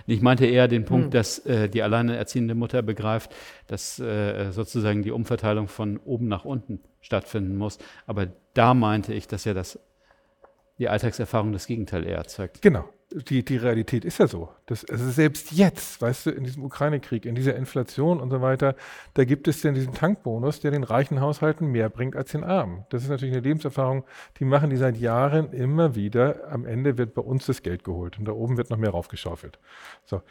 Ich 0.06 0.22
meinte 0.22 0.46
eher 0.46 0.68
den 0.68 0.84
Punkt, 0.84 1.06
hm. 1.06 1.12
dass 1.12 1.40
äh, 1.46 1.70
die 1.70 1.82
alleinerziehende 1.82 2.56
Mutter 2.56 2.82
begreift, 2.82 3.34
dass 3.68 4.00
äh, 4.00 4.52
sozusagen 4.52 5.04
die 5.04 5.12
Umverteilung 5.12 5.70
von 5.70 5.98
oben 5.98 6.28
nach 6.28 6.44
unten 6.44 6.82
stattfinden 7.00 7.56
muss. 7.56 7.78
Aber 8.06 8.28
da 8.54 8.74
meinte 8.74 9.14
ich, 9.14 9.28
dass 9.28 9.46
ja 9.46 9.54
das, 9.54 9.80
die 10.78 10.90
Alltagserfahrung 10.90 11.54
das 11.54 11.68
Gegenteil 11.68 12.06
eher 12.06 12.18
erzeugt. 12.18 12.62
Genau 12.62 12.90
die, 13.12 13.46
die 13.46 13.58
Realität 13.58 14.04
ist 14.04 14.18
ja 14.18 14.28
so. 14.28 14.50
Das, 14.66 14.84
also 14.86 15.10
selbst 15.10 15.52
jetzt, 15.54 16.02
weißt 16.02 16.26
du, 16.26 16.32
in 16.32 16.44
diesem 16.44 16.64
Ukraine-Krieg, 16.64 17.26
in 17.26 17.36
dieser 17.36 17.56
Inflation 17.56 18.20
und 18.20 18.30
so 18.30 18.42
weiter, 18.42 18.76
da 19.14 19.24
gibt 19.24 19.48
es 19.48 19.62
denn 19.62 19.76
diesen 19.76 19.94
Tankbonus, 19.94 20.60
der 20.60 20.72
den 20.72 20.84
reichen 20.84 21.22
Haushalten 21.22 21.68
mehr 21.68 21.90
bringt 21.90 22.18
als 22.18 22.32
den 22.32 22.44
armen. 22.44 22.86
Das 22.90 23.04
ist 23.04 23.10
natürlich 23.10 23.34
eine 23.34 23.44
Lebenserfahrung, 23.44 24.04
die 24.40 24.46
machen 24.46 24.70
die 24.70 24.78
seit 24.78 24.98
Jahren 24.98 25.54
immer 25.54 25.96
wieder. 25.96 26.52
Am 26.52 26.66
Ende 26.66 26.98
wird 26.98 27.14
bei 27.14 27.22
uns 27.22 27.46
das 27.46 27.62
Geld 27.62 27.86
geholt 27.86 28.20
und 28.20 28.26
da 28.26 28.34
oben 28.34 28.58
wird 28.58 28.70
noch 28.70 28.78
mehr 28.78 28.92
raufgeschaufelt. 28.92 29.58
So. 30.06 30.22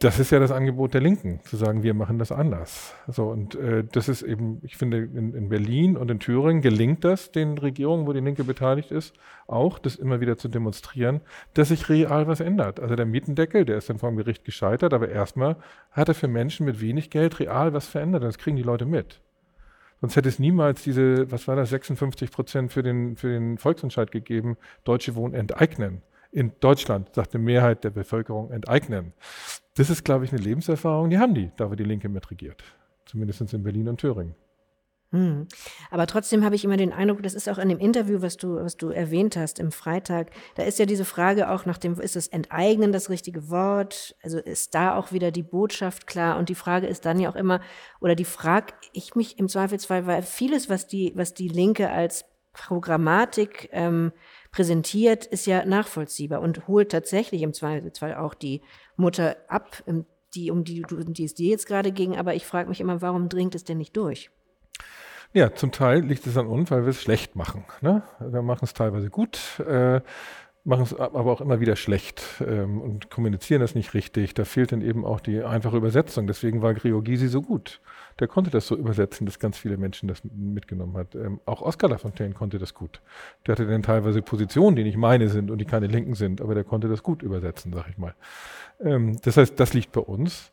Das 0.00 0.18
ist 0.18 0.32
ja 0.32 0.40
das 0.40 0.50
Angebot 0.50 0.92
der 0.92 1.00
Linken, 1.00 1.38
zu 1.44 1.56
sagen, 1.56 1.84
wir 1.84 1.94
machen 1.94 2.18
das 2.18 2.32
anders. 2.32 2.94
So, 3.06 3.28
und 3.28 3.54
äh, 3.54 3.84
das 3.84 4.08
ist 4.08 4.22
eben, 4.22 4.58
ich 4.64 4.76
finde, 4.76 4.98
in, 4.98 5.34
in, 5.34 5.48
Berlin 5.48 5.96
und 5.96 6.10
in 6.10 6.18
Thüringen 6.18 6.62
gelingt 6.62 7.04
das 7.04 7.30
den 7.30 7.56
Regierungen, 7.58 8.08
wo 8.08 8.12
die 8.12 8.18
Linke 8.18 8.42
beteiligt 8.42 8.90
ist, 8.90 9.14
auch, 9.46 9.78
das 9.78 9.94
immer 9.94 10.20
wieder 10.20 10.36
zu 10.36 10.48
demonstrieren, 10.48 11.20
dass 11.54 11.68
sich 11.68 11.88
real 11.88 12.26
was 12.26 12.40
ändert. 12.40 12.80
Also 12.80 12.96
der 12.96 13.06
Mietendeckel, 13.06 13.64
der 13.64 13.78
ist 13.78 13.88
dann 13.88 14.00
vor 14.00 14.10
dem 14.10 14.16
Gericht 14.16 14.44
gescheitert, 14.44 14.92
aber 14.92 15.08
erstmal 15.08 15.56
hat 15.92 16.08
er 16.08 16.14
für 16.14 16.28
Menschen 16.28 16.66
mit 16.66 16.80
wenig 16.80 17.10
Geld 17.10 17.38
real 17.38 17.72
was 17.72 17.86
verändert. 17.86 18.22
Und 18.22 18.28
das 18.28 18.38
kriegen 18.38 18.56
die 18.56 18.64
Leute 18.64 18.84
mit. 18.84 19.20
Sonst 20.00 20.16
hätte 20.16 20.28
es 20.28 20.40
niemals 20.40 20.82
diese, 20.82 21.30
was 21.30 21.46
war 21.46 21.54
das, 21.54 21.70
56 21.70 22.32
Prozent 22.32 22.72
für 22.72 22.82
den, 22.82 23.14
für 23.14 23.28
den 23.28 23.58
Volksentscheid 23.58 24.10
gegeben, 24.10 24.56
Deutsche 24.82 25.14
Wohnen 25.14 25.34
enteignen 25.34 26.02
in 26.32 26.52
Deutschland, 26.60 27.14
sagt 27.14 27.34
eine 27.34 27.44
Mehrheit 27.44 27.84
der 27.84 27.90
Bevölkerung, 27.90 28.50
enteignen. 28.50 29.12
Das 29.76 29.90
ist, 29.90 30.04
glaube 30.04 30.24
ich, 30.24 30.32
eine 30.32 30.40
Lebenserfahrung, 30.40 31.10
die 31.10 31.18
haben 31.18 31.34
die, 31.34 31.50
da 31.56 31.70
wo 31.70 31.74
die 31.74 31.84
Linke 31.84 32.08
mitregiert. 32.08 32.62
zumindest 33.04 33.52
in 33.52 33.62
Berlin 33.62 33.88
und 33.88 34.00
Thüringen. 34.00 34.34
Hm. 35.12 35.46
Aber 35.90 36.06
trotzdem 36.06 36.42
habe 36.42 36.54
ich 36.54 36.64
immer 36.64 36.78
den 36.78 36.92
Eindruck, 36.92 37.22
das 37.22 37.34
ist 37.34 37.46
auch 37.46 37.58
in 37.58 37.68
dem 37.68 37.78
Interview, 37.78 38.22
was 38.22 38.38
du, 38.38 38.56
was 38.56 38.78
du 38.78 38.88
erwähnt 38.88 39.36
hast 39.36 39.58
im 39.58 39.70
Freitag, 39.70 40.30
da 40.54 40.62
ist 40.62 40.78
ja 40.78 40.86
diese 40.86 41.04
Frage 41.04 41.50
auch 41.50 41.66
nach 41.66 41.76
dem, 41.76 42.00
ist 42.00 42.16
das 42.16 42.28
Enteignen 42.28 42.92
das 42.92 43.10
richtige 43.10 43.50
Wort? 43.50 44.16
Also 44.22 44.38
ist 44.38 44.74
da 44.74 44.96
auch 44.96 45.12
wieder 45.12 45.30
die 45.30 45.42
Botschaft 45.42 46.06
klar? 46.06 46.38
Und 46.38 46.48
die 46.48 46.54
Frage 46.54 46.86
ist 46.86 47.04
dann 47.04 47.20
ja 47.20 47.28
auch 47.28 47.36
immer, 47.36 47.60
oder 48.00 48.14
die 48.14 48.24
frage 48.24 48.72
ich 48.94 49.14
mich 49.14 49.38
im 49.38 49.50
Zweifelsfall, 49.50 50.06
weil 50.06 50.22
vieles, 50.22 50.70
was 50.70 50.86
die, 50.86 51.12
was 51.14 51.34
die 51.34 51.48
Linke 51.48 51.90
als 51.90 52.24
Programmatik 52.54 53.68
ähm, 53.72 54.12
präsentiert, 54.52 55.26
ist 55.26 55.46
ja 55.46 55.64
nachvollziehbar 55.64 56.40
und 56.40 56.68
holt 56.68 56.92
tatsächlich 56.92 57.42
im 57.42 57.54
Zweifelsfall 57.54 58.14
auch 58.14 58.34
die 58.34 58.62
Mutter 58.96 59.36
ab, 59.48 59.82
die, 60.34 60.50
um 60.50 60.62
die, 60.62 60.84
die 60.88 61.24
es 61.24 61.34
dir 61.34 61.50
jetzt 61.50 61.66
gerade 61.66 61.90
ging. 61.90 62.16
Aber 62.16 62.34
ich 62.34 62.46
frage 62.46 62.68
mich 62.68 62.80
immer, 62.80 63.02
warum 63.02 63.28
dringt 63.28 63.54
es 63.54 63.64
denn 63.64 63.78
nicht 63.78 63.96
durch? 63.96 64.30
Ja, 65.32 65.54
zum 65.54 65.72
Teil 65.72 66.00
liegt 66.00 66.26
es 66.26 66.36
an 66.36 66.46
uns, 66.46 66.70
weil 66.70 66.82
wir 66.82 66.90
es 66.90 67.00
schlecht 67.00 67.36
machen. 67.36 67.64
Ne? 67.80 68.02
Wir 68.20 68.42
machen 68.42 68.64
es 68.64 68.74
teilweise 68.74 69.08
gut, 69.08 69.58
äh, 69.60 70.02
machen 70.64 70.84
es 70.84 70.94
aber 70.94 71.32
auch 71.32 71.40
immer 71.40 71.60
wieder 71.60 71.74
schlecht 71.74 72.22
ähm, 72.46 72.80
und 72.80 73.10
kommunizieren 73.10 73.60
das 73.60 73.74
nicht 73.74 73.94
richtig. 73.94 74.34
Da 74.34 74.44
fehlt 74.44 74.70
dann 74.70 74.80
eben 74.80 75.04
auch 75.04 75.20
die 75.20 75.42
einfache 75.42 75.76
Übersetzung. 75.76 76.26
Deswegen 76.26 76.62
war 76.62 76.74
Gregor 76.74 77.02
Gysi 77.02 77.28
so 77.28 77.42
gut. 77.42 77.80
Der 78.20 78.28
konnte 78.28 78.50
das 78.50 78.66
so 78.66 78.76
übersetzen, 78.76 79.26
dass 79.26 79.40
ganz 79.40 79.58
viele 79.58 79.76
Menschen 79.76 80.08
das 80.08 80.22
mitgenommen 80.24 80.96
hat. 80.96 81.14
Ähm, 81.14 81.40
auch 81.46 81.62
Oscar 81.62 81.88
Lafontaine 81.88 82.34
konnte 82.34 82.58
das 82.58 82.74
gut. 82.74 83.00
Der 83.46 83.52
hatte 83.52 83.66
dann 83.66 83.82
teilweise 83.82 84.22
Positionen, 84.22 84.76
die 84.76 84.84
nicht 84.84 84.96
meine 84.96 85.28
sind 85.28 85.50
und 85.50 85.58
die 85.58 85.64
keine 85.64 85.88
Linken 85.88 86.14
sind, 86.14 86.40
aber 86.40 86.54
der 86.54 86.64
konnte 86.64 86.88
das 86.88 87.02
gut 87.02 87.22
übersetzen, 87.22 87.72
sag 87.72 87.88
ich 87.88 87.98
mal. 87.98 88.14
Ähm, 88.80 89.16
das 89.22 89.36
heißt, 89.36 89.58
das 89.58 89.74
liegt 89.74 89.90
bei 89.92 90.00
uns. 90.00 90.52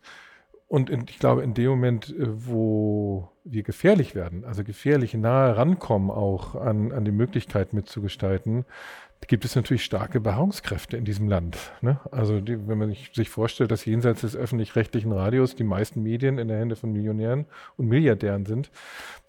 Und 0.68 0.92
in, 0.92 1.06
ich 1.10 1.18
glaube, 1.18 1.42
in 1.44 1.56
dem 1.56 1.70
Moment, 1.70 2.10
äh, 2.10 2.28
wo 2.28 3.30
wir 3.44 3.64
gefährlich 3.64 4.14
werden, 4.16 4.46
also 4.46 4.64
gefährlich 4.64 5.16
nahe 5.16 5.58
rankommen 5.58 6.12
auch 6.12 6.56
an, 6.56 6.92
an 6.92 7.06
die 7.06 7.12
Möglichkeit 7.12 7.74
mitzugestalten, 7.74 8.66
gibt 9.28 9.46
es 9.46 9.56
natürlich 9.56 9.84
starke 9.84 10.20
Beharrungskräfte 10.20 10.98
in 10.98 11.06
diesem 11.06 11.28
Land. 11.28 11.58
Ne? 11.82 12.00
Also 12.12 12.40
die, 12.40 12.68
wenn 12.68 12.78
man 12.78 12.96
sich 13.14 13.30
vorstellt, 13.30 13.72
dass 13.72 13.86
jenseits 13.86 14.22
des 14.22 14.36
öffentlich-rechtlichen 14.36 15.12
Radios 15.12 15.56
die 15.56 15.64
meisten 15.64 16.02
Medien 16.02 16.38
in 16.38 16.48
der 16.48 16.58
Hände 16.58 16.76
von 16.76 16.92
Millionären 16.92 17.46
und 17.78 17.88
Milliardären 17.88 18.46
sind, 18.46 18.72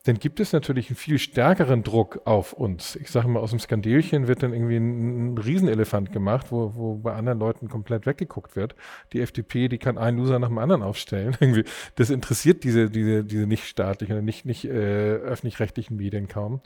dann 0.05 0.19
gibt 0.19 0.41
es 0.41 0.53
natürlich 0.53 0.89
einen 0.89 0.97
viel 0.97 1.19
stärkeren 1.19 1.83
Druck 1.83 2.23
auf 2.25 2.55
uns. 2.55 2.97
Ich 2.97 3.11
sage 3.11 3.29
mal, 3.29 3.41
aus 3.41 3.51
dem 3.51 3.59
Skandelchen 3.59 4.29
wird 4.29 4.43
dann 4.43 4.55
irgendwie 4.55 4.77
ein, 4.77 5.35
ein 5.35 5.39
Riesenelefant 5.39 6.13
gemacht, 6.13 6.47
wo, 6.51 6.75
wo 6.75 6.95
bei 6.95 7.13
anderen 7.13 7.39
Leuten 7.39 7.69
komplett 7.69 8.07
weggeguckt 8.07 8.57
wird. 8.57 8.75
Die 9.13 9.21
FDP, 9.21 9.69
die 9.69 9.79
kann 9.79 9.99
einen 9.99 10.19
Loser 10.19 10.39
nach 10.39 10.49
dem 10.49 10.59
anderen 10.59 10.83
aufstellen. 10.83 11.37
Irgendwie, 11.41 11.65
das 11.97 12.09
interessiert 12.09 12.65
diese, 12.65 12.89
diese, 12.89 13.25
diese 13.25 13.47
nicht 13.47 13.65
staatlichen 13.65 14.15
oder 14.15 14.23
nicht, 14.23 14.47
nicht 14.47 14.65
äh, 14.65 14.71
öffentlich-rechtlichen 14.71 15.97
Medien 15.97 16.29
kaum. 16.29 16.63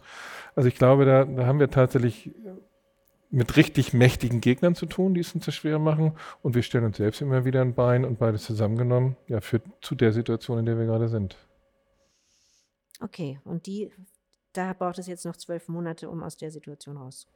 Also 0.55 0.69
ich 0.69 0.77
glaube, 0.77 1.05
da, 1.05 1.25
da 1.25 1.47
haben 1.47 1.59
wir 1.59 1.71
tatsächlich 1.71 2.31
mit 3.35 3.57
richtig 3.57 3.93
mächtigen 3.93 4.41
Gegnern 4.41 4.75
zu 4.75 4.87
tun, 4.87 5.15
die 5.15 5.21
es 5.21 5.35
uns 5.35 5.45
so 5.45 5.51
schwer 5.51 5.79
machen. 5.79 6.13
Und 6.43 6.55
wir 6.55 6.63
stellen 6.63 6.85
uns 6.85 6.97
selbst 6.97 7.21
immer 7.21 7.45
wieder 7.45 7.61
ein 7.61 7.75
Bein 7.75 8.05
und 8.05 8.19
beides 8.19 8.45
zusammengenommen, 8.45 9.17
ja, 9.27 9.41
führt 9.41 9.65
zu 9.81 9.95
der 9.95 10.13
Situation, 10.13 10.59
in 10.59 10.67
der 10.67 10.79
wir 10.79 10.87
gerade 10.87 11.09
sind. 11.09 11.37
Okay, 13.01 13.41
und 13.45 13.67
die, 13.67 13.91
da 14.53 14.73
braucht 14.73 14.99
es 14.99 15.09
jetzt 15.09 15.25
noch 15.25 15.37
zwölf 15.37 15.69
Monate, 15.69 16.09
um 16.09 16.23
aus 16.23 16.37
der 16.37 16.51
Situation 16.53 16.97
raus. 16.97 17.27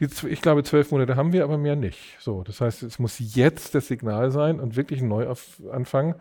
Die, 0.00 0.08
ich 0.28 0.42
glaube, 0.42 0.64
zwölf 0.64 0.90
Monate 0.90 1.16
haben 1.16 1.32
wir, 1.32 1.44
aber 1.44 1.56
mehr 1.56 1.76
nicht. 1.76 2.16
So, 2.20 2.42
das 2.42 2.60
heißt, 2.60 2.82
es 2.82 2.98
muss 2.98 3.16
jetzt 3.18 3.74
das 3.74 3.88
Signal 3.88 4.30
sein 4.30 4.60
und 4.60 4.76
wirklich 4.76 5.00
ein 5.00 5.08
Neuanfang. 5.08 6.14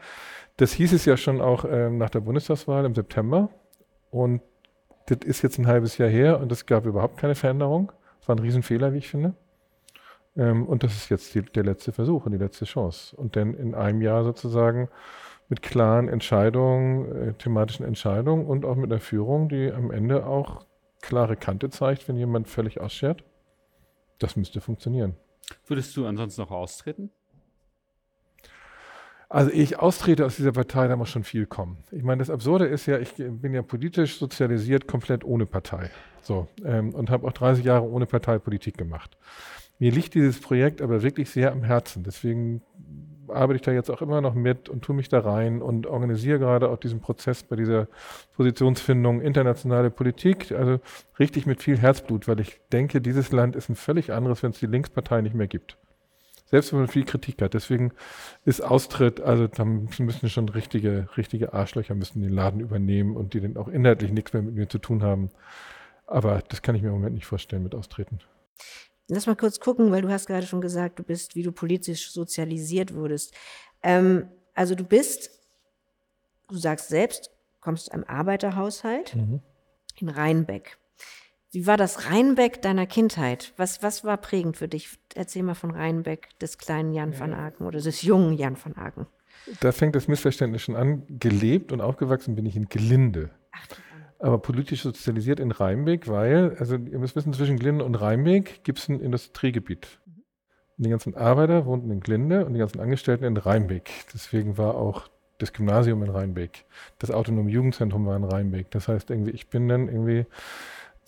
Das 0.58 0.71
hieß 0.74 0.93
es 0.93 1.06
ja 1.06 1.17
schon 1.17 1.41
auch 1.41 1.65
ähm, 1.65 1.97
nach 1.97 2.10
der 2.10 2.21
Bundestagswahl 2.21 2.86
im 2.86 2.95
September. 2.95 3.50
Und 4.10 4.41
das 5.08 5.19
ist 5.26 5.41
jetzt 5.41 5.58
ein 5.60 5.67
halbes 5.67 5.97
Jahr 5.97 6.10
her 6.10 6.39
und 6.39 6.52
es 6.52 6.65
gab 6.65 6.86
überhaupt 6.86 7.17
keine 7.17 7.36
Veränderung. 7.36 7.91
Das 8.22 8.30
war 8.30 8.36
ein 8.36 8.40
Riesenfehler, 8.40 8.94
wie 8.94 9.00
ich 9.00 9.10
finde. 9.10 9.34
Ähm, 10.38 10.66
und 10.68 10.84
das 10.84 10.94
ist 10.94 11.10
jetzt 11.10 11.34
die, 11.36 11.42
der 11.42 11.64
letzte 11.64 11.92
Versuch 11.92 12.26
und 12.26 12.32
die 12.32 12.38
letzte 12.38 12.66
Chance. 12.66 13.16
Und 13.16 13.36
dann 13.36 13.54
in 13.56 13.76
einem 13.76 14.02
Jahr 14.02 14.24
sozusagen 14.24 14.90
mit 15.50 15.62
klaren 15.62 16.08
Entscheidungen, 16.08 17.12
äh, 17.16 17.34
thematischen 17.34 17.86
Entscheidungen 17.86 18.46
und 18.46 18.64
auch 18.64 18.76
mit 18.76 18.92
einer 18.92 19.02
Führung, 19.02 19.50
die 19.50 19.72
am 19.72 19.92
Ende 19.92 20.26
auch 20.26 20.66
klare 21.02 21.36
Kante 21.36 21.70
zeigt, 21.70 22.08
wenn 22.08 22.16
jemand 22.16 22.48
völlig 22.48 22.80
ausschert. 22.80 23.24
Das 24.20 24.36
müsste 24.36 24.62
funktionieren. 24.62 25.18
Würdest 25.66 25.98
du 25.98 26.06
ansonsten 26.06 26.42
noch 26.42 26.52
austreten? 26.52 27.12
Also 29.32 29.50
ich 29.50 29.80
austrete 29.80 30.26
aus 30.26 30.36
dieser 30.36 30.52
Partei, 30.52 30.89
da 30.89 30.98
muss 30.98 31.08
schon 31.08 31.24
viel 31.24 31.46
kommen. 31.46 31.78
Ich 31.91 32.04
meine, 32.04 32.20
das 32.20 32.30
Absurde 32.30 32.65
ist 32.65 32.86
ja, 32.86 33.00
ich 33.00 33.13
bin 33.15 33.54
ja 33.54 33.62
politisch 33.62 34.20
sozialisiert, 34.20 34.89
komplett 34.89 35.24
ohne 35.24 35.46
Partei. 35.46 35.89
So, 36.22 36.50
ähm, 36.65 36.94
und 36.94 37.10
habe 37.10 37.26
auch 37.26 37.32
30 37.32 37.63
Jahre 37.63 37.89
ohne 37.89 38.06
Parteipolitik 38.06 38.78
gemacht. 38.78 39.17
Mir 39.80 39.94
liegt 39.94 40.15
dieses 40.15 40.41
Projekt 40.41 40.82
aber 40.82 41.02
wirklich 41.02 41.30
sehr 41.30 41.54
am 41.54 41.63
Herzen. 41.63 42.04
Deswegen 42.04 42.62
arbeite 43.30 43.56
ich 43.56 43.62
da 43.62 43.72
jetzt 43.72 43.89
auch 43.89 44.02
immer 44.02 44.20
noch 44.20 44.34
mit 44.34 44.67
und 44.67 44.84
tue 44.84 44.98
mich 44.98 45.08
da 45.08 45.20
rein 45.22 45.62
und 45.62 45.88
organisiere 45.88 46.38
gerade 46.38 46.67
auch 46.67 46.78
diesen 46.78 47.00
Prozess 47.00 47.41
bei 47.41 47.56
dieser 47.56 47.88
Positionsfindung 48.36 49.22
internationale 49.22 49.91
Politik, 49.91 50.52
also 50.52 50.82
richtig 51.20 51.46
mit 51.46 51.62
viel 51.63 51.78
Herzblut, 51.78 52.28
weil 52.28 52.41
ich 52.41 52.60
denke, 52.74 53.00
dieses 53.00 53.32
Land 53.32 53.56
ist 53.56 53.70
ein 53.70 53.78
völlig 53.78 54.12
anderes, 54.12 54.44
wenn 54.44 54.52
es 54.52 54.60
die 54.60 54.67
Linkspartei 54.67 55.22
nicht 55.22 55.36
mehr 55.36 55.48
gibt. 55.48 55.78
Selbst 56.52 56.74
wenn 56.74 56.80
man 56.80 56.88
viel 56.90 57.06
Kritik 57.06 57.42
hat. 57.42 57.54
Deswegen 57.54 57.94
ist 58.46 58.62
Austritt, 58.62 59.22
also 59.22 59.48
da 59.48 59.64
müssen 59.64 60.30
schon 60.30 60.50
richtige, 60.50 61.08
richtige 61.16 61.54
Arschlöcher 61.54 61.96
müssen 61.96 62.22
den 62.22 62.34
Laden 62.34 62.60
übernehmen 62.60 63.16
und 63.16 63.34
die 63.34 63.40
dann 63.40 63.58
auch 63.58 63.70
inhaltlich 63.70 64.12
nichts 64.12 64.34
mehr 64.34 64.42
mit 64.42 64.56
mir 64.56 64.68
zu 64.68 64.78
tun 64.78 65.02
haben. 65.02 65.30
Aber 66.08 66.44
das 66.50 66.62
kann 66.62 66.76
ich 66.76 66.82
mir 66.82 66.90
im 66.90 66.96
Moment 66.96 67.16
nicht 67.16 67.26
vorstellen 67.26 67.64
mit 67.64 67.74
Austreten. 67.74 68.20
Lass 69.08 69.28
mal 69.28 69.36
kurz 69.36 69.60
gucken, 69.60 69.92
weil 69.92 70.02
du 70.02 70.10
hast 70.10 70.28
gerade 70.28 70.46
schon 70.46 70.62
gesagt, 70.62 71.00
du 71.00 71.04
bist, 71.04 71.36
wie 71.36 71.44
du 71.44 71.52
politisch 71.52 72.12
sozialisiert 72.12 72.94
wurdest. 72.94 73.34
Ähm, 73.82 74.28
also 74.54 74.76
du 74.76 74.84
bist, 74.84 75.32
du 76.50 76.58
sagst 76.58 76.90
selbst, 76.90 77.32
kommst 77.62 77.88
aus 77.88 77.94
einem 77.94 78.04
Arbeiterhaushalt 78.04 79.16
mhm. 79.16 79.42
in 79.98 80.10
Rheinbeck. 80.10 80.78
Wie 81.52 81.68
war 81.68 81.78
das 81.78 82.10
Rheinbeck 82.10 82.62
deiner 82.62 82.86
Kindheit? 82.86 83.54
Was, 83.58 83.84
was 83.84 84.04
war 84.04 84.18
prägend 84.18 84.58
für 84.58 84.68
dich? 84.68 84.98
Erzähl 85.16 85.44
mal 85.44 85.56
von 85.56 85.72
Rheinbeck 85.72 86.30
des 86.40 86.58
kleinen 86.58 86.94
Jan 86.94 87.20
van 87.20 87.34
Aken 87.34 87.66
oder 87.66 87.82
des 87.82 88.02
jungen 88.04 88.34
Jan 88.34 88.56
van 88.62 88.76
Aken. 88.78 89.08
Da 89.60 89.72
fängt 89.72 89.96
das 89.96 90.08
Missverständnis 90.08 90.62
schon 90.62 90.76
an. 90.76 91.04
Gelebt 91.20 91.72
und 91.72 91.82
aufgewachsen 91.82 92.36
bin 92.36 92.46
ich 92.46 92.56
in 92.56 92.70
Gelinde. 92.70 93.32
Ach, 93.52 93.68
aber 94.22 94.38
politisch 94.38 94.84
sozialisiert 94.84 95.40
in 95.40 95.52
Rheinbeck, 95.52 96.08
weil, 96.08 96.56
also 96.60 96.76
ihr 96.76 97.00
müsst 97.00 97.16
wissen, 97.16 97.34
zwischen 97.34 97.58
Glinde 97.58 97.84
und 97.84 97.96
Rheinbeck 97.96 98.64
gibt 98.64 98.80
es 98.80 98.88
ein 98.88 99.00
Industriegebiet. 99.00 100.00
Und 100.78 100.86
die 100.86 100.90
ganzen 100.92 101.16
Arbeiter 101.16 101.66
wohnten 101.66 101.90
in 101.92 102.00
Glinde 102.02 102.46
und 102.46 102.54
die 102.54 102.60
ganzen 102.60 102.80
Angestellten 102.80 103.26
in 103.26 103.36
Rheinbeck. 103.36 103.90
Deswegen 104.14 104.58
war 104.58 104.76
auch 104.76 105.10
das 105.40 105.54
Gymnasium 105.54 106.04
in 106.04 106.12
Rheinbeck. 106.12 106.66
Das 107.00 107.10
autonome 107.10 107.50
Jugendzentrum 107.50 108.06
war 108.06 108.16
in 108.16 108.24
Rheinbeck. 108.24 108.70
Das 108.70 108.88
heißt, 108.88 109.10
irgendwie, 109.10 109.32
ich 109.32 109.48
bin 109.48 109.68
dann 109.68 109.88
irgendwie, 109.88 110.28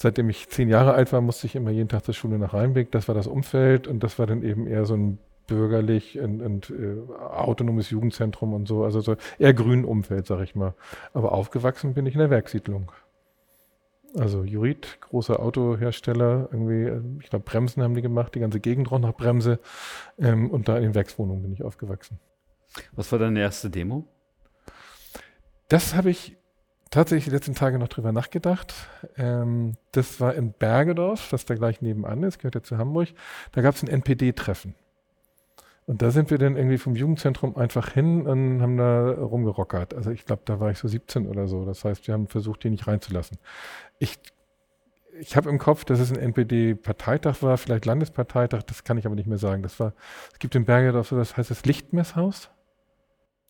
seitdem 0.04 0.30
ich 0.30 0.48
zehn 0.50 0.70
Jahre 0.70 0.94
alt 0.94 1.12
war, 1.12 1.22
musste 1.22 1.48
ich 1.48 1.56
immer 1.56 1.72
jeden 1.72 1.90
Tag 1.90 2.06
zur 2.06 2.14
Schule 2.14 2.38
nach 2.38 2.54
Rheinbeck. 2.54 2.92
Das 2.92 3.08
war 3.08 3.16
das 3.16 3.26
Umfeld 3.26 3.88
und 3.88 4.04
das 4.04 4.20
war 4.20 4.28
dann 4.28 4.44
eben 4.44 4.68
eher 4.68 4.86
so 4.86 4.94
ein 4.94 5.18
bürgerlich 5.48 6.20
und, 6.20 6.42
und 6.42 6.70
äh, 6.70 6.98
autonomes 7.20 7.90
Jugendzentrum 7.90 8.54
und 8.54 8.68
so, 8.68 8.84
also 8.84 9.02
so 9.02 9.16
eher 9.40 9.54
grün 9.54 9.84
Umfeld, 9.84 10.28
sag 10.28 10.42
ich 10.42 10.56
mal. 10.56 10.74
Aber 11.14 11.32
aufgewachsen 11.32 11.94
bin 11.94 12.06
ich 12.06 12.14
in 12.14 12.20
der 12.20 12.30
Werksiedlung. 12.30 12.92
Also 14.16 14.44
Jurid, 14.44 15.00
großer 15.02 15.40
Autohersteller, 15.40 16.50
irgendwie, 16.52 16.84
äh, 16.84 17.02
ich 17.22 17.30
glaube, 17.30 17.46
Bremsen 17.46 17.82
haben 17.82 17.96
die 17.96 18.02
gemacht, 18.02 18.36
die 18.36 18.40
ganze 18.40 18.60
Gegend 18.60 18.92
roch 18.92 19.00
nach 19.00 19.16
Bremse. 19.16 19.60
Ähm, 20.20 20.52
und 20.52 20.68
da 20.68 20.78
in 20.78 20.84
den 20.84 20.96
Werkswohnungen 20.96 21.42
bin 21.42 21.52
ich 21.52 21.64
aufgewachsen. 21.64 22.20
Was 22.92 23.12
war 23.12 23.20
deine 23.20 23.40
erste 23.40 23.70
Demo? 23.70 24.06
Das 25.70 25.96
habe 25.96 26.10
ich 26.10 26.38
tatsächlich 26.94 27.26
die 27.26 27.32
letzten 27.32 27.56
Tage 27.56 27.80
noch 27.80 27.88
drüber 27.88 28.12
nachgedacht. 28.12 28.74
Ähm, 29.18 29.74
das 29.92 30.20
war 30.20 30.36
in 30.36 30.54
Bergedorf, 30.54 31.30
das 31.30 31.46
da 31.46 31.56
gleich 31.56 31.82
nebenan 31.82 32.24
ist, 32.24 32.40
gehört 32.40 32.56
ja 32.56 32.64
zu 32.64 32.78
Hamburg. 32.78 33.10
Da 33.52 33.62
gab 33.62 33.76
es 33.76 33.84
ein 33.84 33.90
NPD-Treffen. 33.90 34.76
Und 35.86 36.02
da 36.02 36.12
sind 36.12 36.32
wir 36.32 36.38
dann 36.38 36.56
irgendwie 36.56 36.78
vom 36.78 36.96
Jugendzentrum 36.96 37.58
einfach 37.58 37.90
hin 37.90 38.26
und 38.26 38.62
haben 38.62 38.78
da 38.78 39.12
rumgerockert. 39.12 39.94
Also 39.94 40.12
ich 40.12 40.26
glaube, 40.26 40.44
da 40.46 40.60
war 40.60 40.72
ich 40.72 40.78
so 40.78 40.88
17 40.88 41.28
oder 41.28 41.48
so. 41.48 41.66
Das 41.66 41.84
heißt, 41.84 42.08
wir 42.08 42.14
haben 42.14 42.28
versucht, 42.28 42.64
die 42.64 42.70
nicht 42.70 42.88
reinzulassen. 42.88 43.38
Ich, 44.00 44.18
ich 45.20 45.36
habe 45.36 45.50
im 45.50 45.58
Kopf, 45.58 45.84
dass 45.84 46.00
es 46.00 46.12
ein 46.12 46.20
NPD-Parteitag 46.20 47.42
war, 47.42 47.58
vielleicht 47.58 47.86
Landesparteitag, 47.86 48.64
das 48.64 48.86
kann 48.86 48.98
ich 48.98 49.06
aber 49.06 49.16
nicht 49.16 49.28
mehr 49.28 49.38
sagen. 49.38 49.62
Das 49.62 49.78
war, 49.80 49.94
es 50.32 50.40
gibt 50.40 50.56
in 50.56 50.64
Bergedorf 50.64 51.10
so, 51.10 51.18
das 51.18 51.36
heißt 51.36 51.52
das 51.52 51.66
Lichtmesshaus. 51.66 52.50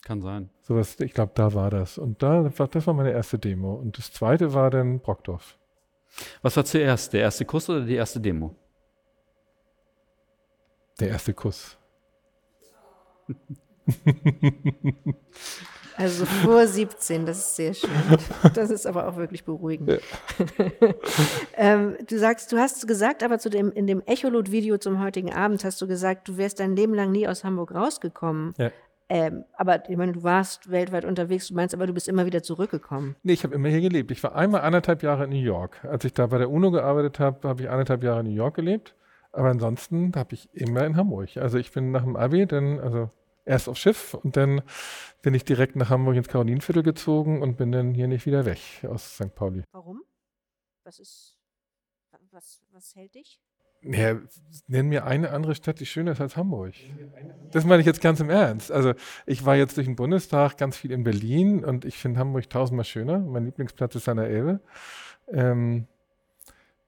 Kann 0.03 0.21
sein. 0.21 0.49
Sowas, 0.61 0.99
ich 0.99 1.13
glaube, 1.13 1.31
da 1.35 1.53
war 1.53 1.69
das. 1.69 1.97
Und 1.97 2.21
da, 2.21 2.43
das 2.43 2.87
war 2.87 2.93
meine 2.93 3.11
erste 3.11 3.39
Demo. 3.39 3.73
Und 3.73 3.97
das 3.97 4.11
zweite 4.11 4.53
war 4.53 4.69
dann 4.69 4.99
Brockdorf. 4.99 5.57
Was 6.41 6.57
war 6.57 6.65
zuerst, 6.65 7.13
der 7.13 7.21
erste 7.21 7.45
Kuss 7.45 7.69
oder 7.69 7.81
die 7.81 7.95
erste 7.95 8.19
Demo? 8.19 8.55
Der 10.99 11.09
erste 11.09 11.33
Kuss. 11.33 11.77
Also 15.95 16.25
vor 16.25 16.65
17, 16.65 17.25
das 17.25 17.37
ist 17.37 17.55
sehr 17.55 17.73
schön. 17.73 17.89
Das 18.55 18.71
ist 18.71 18.87
aber 18.87 19.07
auch 19.07 19.15
wirklich 19.15 19.43
beruhigend. 19.43 19.89
Ja. 19.89 19.97
ähm, 21.55 21.97
du 22.07 22.17
sagst, 22.17 22.51
du 22.51 22.57
hast 22.57 22.87
gesagt, 22.87 23.21
aber 23.21 23.37
zu 23.37 23.49
dem, 23.49 23.71
in 23.71 23.85
dem 23.85 24.01
Echolot-Video 24.05 24.77
zum 24.77 24.99
heutigen 25.01 25.31
Abend 25.31 25.63
hast 25.63 25.81
du 25.81 25.87
gesagt, 25.87 26.27
du 26.27 26.37
wärst 26.37 26.59
dein 26.59 26.75
Leben 26.75 26.93
lang 26.93 27.11
nie 27.11 27.27
aus 27.27 27.43
Hamburg 27.43 27.75
rausgekommen. 27.75 28.53
Ja. 28.57 28.71
Ähm, 29.09 29.43
aber 29.53 29.89
ich 29.89 29.97
meine, 29.97 30.13
du 30.13 30.23
warst 30.23 30.71
weltweit 30.71 31.05
unterwegs, 31.05 31.47
du 31.47 31.53
meinst 31.53 31.75
aber, 31.75 31.87
du 31.87 31.93
bist 31.93 32.07
immer 32.07 32.25
wieder 32.25 32.41
zurückgekommen. 32.41 33.15
Nee, 33.23 33.33
ich 33.33 33.43
habe 33.43 33.53
immer 33.53 33.69
hier 33.69 33.81
gelebt. 33.81 34.11
Ich 34.11 34.23
war 34.23 34.35
einmal 34.35 34.61
anderthalb 34.61 35.03
Jahre 35.03 35.25
in 35.25 35.31
New 35.31 35.35
York. 35.35 35.83
Als 35.83 36.05
ich 36.05 36.13
da 36.13 36.27
bei 36.27 36.37
der 36.37 36.49
UNO 36.49 36.71
gearbeitet 36.71 37.19
habe, 37.19 37.47
habe 37.47 37.63
ich 37.63 37.69
anderthalb 37.69 38.03
Jahre 38.03 38.21
in 38.21 38.27
New 38.27 38.35
York 38.35 38.55
gelebt. 38.55 38.95
Aber 39.31 39.49
ansonsten 39.49 40.11
habe 40.15 40.35
ich 40.35 40.49
immer 40.53 40.85
in 40.85 40.95
Hamburg. 40.95 41.37
Also 41.37 41.57
ich 41.57 41.71
bin 41.71 41.91
nach 41.91 42.03
dem 42.03 42.15
Abi 42.15 42.45
dann, 42.45 42.79
also 42.79 43.09
erst 43.45 43.67
aufs 43.67 43.79
Schiff 43.79 44.13
und 44.13 44.37
dann 44.37 44.61
bin 45.21 45.33
ich 45.33 45.43
direkt 45.43 45.75
nach 45.75 45.89
Hamburg 45.89 46.15
ins 46.15 46.27
Karolinenviertel 46.27 46.83
gezogen 46.83 47.41
und 47.41 47.57
bin 47.57 47.71
dann 47.71 47.93
hier 47.93 48.07
nicht 48.07 48.25
wieder 48.25 48.45
weg 48.45 48.59
aus 48.87 49.15
St. 49.15 49.33
Pauli. 49.35 49.63
Warum? 49.71 50.01
Was 50.85 50.99
ist, 50.99 51.39
was, 52.31 52.61
was 52.71 52.95
hält 52.95 53.15
dich? 53.15 53.41
Ja, 53.85 54.17
nenn 54.67 54.87
mir 54.87 55.05
eine 55.05 55.31
andere 55.31 55.55
Stadt, 55.55 55.79
die 55.79 55.85
schöner 55.85 56.13
ist 56.13 56.21
als 56.21 56.37
Hamburg. 56.37 56.73
Das 57.51 57.65
meine 57.65 57.81
ich 57.81 57.85
jetzt 57.85 58.01
ganz 58.01 58.19
im 58.19 58.29
Ernst. 58.29 58.71
Also 58.71 58.93
ich 59.25 59.45
war 59.45 59.55
jetzt 59.55 59.75
durch 59.77 59.87
den 59.87 59.95
Bundestag 59.95 60.57
ganz 60.57 60.77
viel 60.77 60.91
in 60.91 61.03
Berlin 61.03 61.65
und 61.65 61.83
ich 61.85 61.97
finde 61.97 62.19
Hamburg 62.19 62.49
tausendmal 62.49 62.85
schöner. 62.85 63.19
Mein 63.19 63.45
Lieblingsplatz 63.45 63.95
ist 63.95 64.07
an 64.07 64.17
der 64.17 64.27
Elbe. 64.27 64.61
Ähm, 65.27 65.87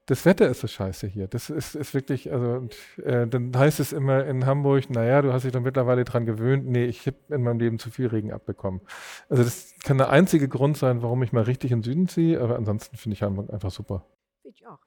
das 0.08 0.24
Wetter 0.24 0.48
ist 0.48 0.62
so 0.62 0.68
scheiße 0.68 1.08
hier. 1.08 1.28
Das 1.28 1.50
ist, 1.50 1.76
ist 1.76 1.94
wirklich, 1.96 2.32
also 2.32 2.46
und, 2.54 2.76
äh, 3.00 3.28
dann 3.28 3.52
heißt 3.58 3.80
es 3.80 3.92
immer 3.92 4.26
in 4.26 4.46
Hamburg, 4.46 4.90
naja, 4.90 5.22
du 5.22 5.34
hast 5.34 5.44
dich 5.44 5.52
doch 5.52 5.62
mittlerweile 5.62 6.04
dran 6.06 6.26
gewöhnt. 6.26 6.68
Nee, 6.68 6.86
ich 6.86 7.08
habe 7.08 7.18
in 7.30 7.42
meinem 7.42 7.60
Leben 7.60 7.80
zu 7.80 7.90
viel 7.90 8.08
Regen 8.08 8.32
abbekommen. 8.32 8.82
Also 9.30 9.44
das 9.44 9.74
kann 9.84 9.98
der 9.98 10.10
einzige 10.10 10.48
Grund 10.48 10.78
sein, 10.78 11.02
warum 11.02 11.24
ich 11.24 11.34
mal 11.34 11.44
richtig 11.44 11.72
in 11.72 11.80
den 11.80 11.84
Süden 11.84 12.08
ziehe, 12.08 12.40
aber 12.40 12.56
ansonsten 12.56 12.98
finde 12.98 13.16
ich 13.16 13.24
Hamburg 13.24 13.52
einfach 13.52 13.72
super. 13.72 14.06
Ich 14.44 14.66
auch. 14.68 14.80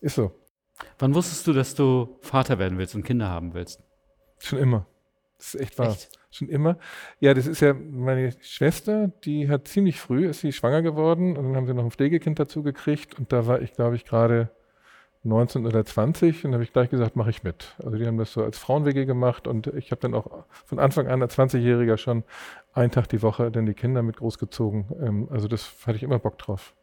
Ist 0.00 0.14
so. 0.14 0.32
Wann 0.98 1.14
wusstest 1.14 1.46
du, 1.46 1.52
dass 1.52 1.74
du 1.74 2.16
Vater 2.20 2.58
werden 2.58 2.78
willst 2.78 2.94
und 2.94 3.04
Kinder 3.04 3.28
haben 3.28 3.54
willst? 3.54 3.82
Schon 4.38 4.58
immer. 4.58 4.86
Das 5.38 5.54
ist 5.54 5.60
echt 5.60 5.78
wahr. 5.78 5.90
Echt? 5.90 6.08
Schon 6.30 6.48
immer. 6.48 6.78
Ja, 7.20 7.34
das 7.34 7.46
ist 7.46 7.60
ja 7.60 7.74
meine 7.74 8.32
Schwester, 8.40 9.08
die 9.24 9.48
hat 9.48 9.68
ziemlich 9.68 10.00
früh, 10.00 10.26
ist 10.26 10.40
sie 10.40 10.52
schwanger 10.52 10.82
geworden 10.82 11.36
und 11.36 11.44
dann 11.44 11.56
haben 11.56 11.66
sie 11.66 11.74
noch 11.74 11.84
ein 11.84 11.90
Pflegekind 11.90 12.38
dazu 12.38 12.62
gekriegt 12.62 13.18
und 13.18 13.32
da 13.32 13.46
war 13.46 13.60
ich, 13.60 13.72
glaube 13.74 13.96
ich, 13.96 14.04
gerade 14.04 14.50
19 15.24 15.66
oder 15.66 15.84
20 15.84 16.44
und 16.44 16.52
habe 16.52 16.64
ich 16.64 16.72
gleich 16.72 16.90
gesagt, 16.90 17.16
mache 17.16 17.30
ich 17.30 17.42
mit. 17.42 17.76
Also 17.84 17.96
die 17.96 18.06
haben 18.06 18.18
das 18.18 18.32
so 18.32 18.42
als 18.42 18.58
Frauenwege 18.58 19.06
gemacht 19.06 19.46
und 19.46 19.68
ich 19.68 19.90
habe 19.90 20.00
dann 20.00 20.14
auch 20.14 20.44
von 20.64 20.78
Anfang 20.78 21.06
an 21.06 21.22
als 21.22 21.38
20-Jähriger 21.38 21.96
schon 21.96 22.24
einen 22.72 22.90
Tag 22.90 23.08
die 23.08 23.22
Woche 23.22 23.50
dann 23.50 23.66
die 23.66 23.74
Kinder 23.74 24.02
mit 24.02 24.16
großgezogen. 24.16 24.86
Ähm, 25.00 25.28
also 25.30 25.48
das 25.48 25.72
hatte 25.86 25.96
ich 25.96 26.02
immer 26.02 26.18
Bock 26.18 26.38
drauf. 26.38 26.74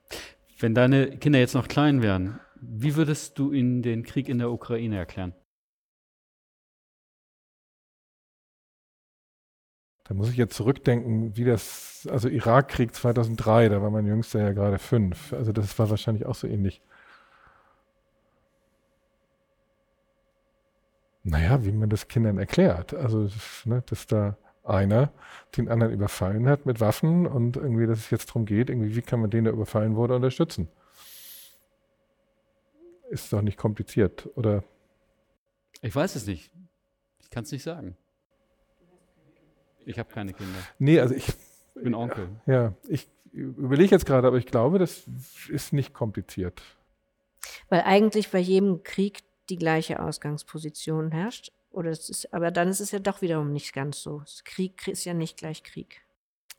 Wenn 0.60 0.74
deine 0.74 1.18
Kinder 1.18 1.40
jetzt 1.40 1.56
noch 1.56 1.68
klein 1.68 2.02
wären, 2.02 2.40
wie 2.62 2.96
würdest 2.96 3.38
du 3.40 3.52
ihnen 3.52 3.82
den 3.82 4.04
Krieg 4.04 4.30
in 4.30 4.40
der 4.40 4.52
Ukraine 4.52 4.98
erklären? 4.98 5.34
Da 10.10 10.16
muss 10.16 10.32
ich 10.32 10.38
jetzt 10.38 10.56
zurückdenken, 10.56 11.38
wie 11.38 11.46
das, 11.46 12.08
also 12.10 12.30
Irakkrieg 12.30 12.96
2003, 12.96 13.70
da 13.70 13.82
war 13.82 13.92
mein 13.92 14.08
Jüngster 14.08 14.40
ja 14.42 14.54
gerade 14.54 14.80
fünf. 14.80 15.34
Also 15.34 15.52
das 15.52 15.78
war 15.78 15.90
wahrscheinlich 15.92 16.26
auch 16.26 16.34
so 16.34 16.48
ähnlich. 16.48 16.82
Naja, 21.24 21.64
wie 21.64 21.72
man 21.72 21.90
das 21.90 22.08
Kindern 22.08 22.40
erklärt. 22.40 22.94
Also, 22.96 23.30
ne, 23.66 23.84
dass 23.86 24.08
da 24.08 24.36
einer 24.64 25.12
den 25.58 25.70
anderen 25.70 25.94
überfallen 25.94 26.48
hat 26.48 26.66
mit 26.66 26.80
Waffen 26.80 27.28
und 27.28 27.58
irgendwie, 27.58 27.86
dass 27.86 28.00
es 28.00 28.10
jetzt 28.10 28.30
darum 28.30 28.46
geht, 28.46 28.70
irgendwie, 28.70 28.96
wie 28.96 29.02
kann 29.02 29.20
man 29.20 29.30
den, 29.30 29.44
der 29.44 29.54
überfallen 29.54 29.96
wurde, 29.96 30.16
unterstützen. 30.16 30.70
Ist 33.10 33.34
doch 33.34 33.42
nicht 33.42 33.58
kompliziert, 33.58 34.30
oder? 34.36 34.64
Ich 35.82 35.96
weiß 35.96 36.16
es 36.16 36.28
nicht. 36.28 36.52
Ich 37.20 37.30
kann 37.30 37.44
es 37.44 37.52
nicht 37.52 37.64
sagen. 37.64 37.98
Ich 39.86 39.98
habe 39.98 40.12
keine 40.12 40.34
Kinder. 40.34 40.60
Nee, 40.78 41.00
also 41.00 41.16
ich, 41.16 41.28
ich 41.28 41.84
bin 41.84 41.96
Onkel. 41.96 42.30
Ja, 42.46 42.74
ich 42.88 43.08
überlege 43.32 43.92
jetzt 43.92 44.06
gerade, 44.06 44.28
aber 44.28 44.38
ich 44.38 44.46
glaube, 44.46 44.78
das 44.78 45.06
ist 45.50 45.74
nicht 45.74 45.94
kompliziert. 45.94 46.62
Weil 47.70 47.82
eigentlich 47.82 48.30
bei 48.30 48.40
jedem 48.40 48.84
Krieg 48.84 49.20
die 49.50 49.58
gleiche 49.58 50.02
Ausgangsposition 50.02 51.12
herrscht. 51.12 51.52
Oder 51.72 51.92
es 51.92 52.10
ist, 52.10 52.34
aber 52.34 52.52
dann 52.52 52.68
ist 52.68 52.80
es 52.80 52.92
ja 52.92 53.00
doch 53.00 53.22
wiederum 53.22 53.52
nicht 53.52 53.74
ganz 53.74 54.02
so. 54.02 54.24
Krieg 54.44 54.88
ist 54.88 55.06
ja 55.06 55.14
nicht 55.14 55.38
gleich 55.38 55.64
Krieg. 55.64 56.02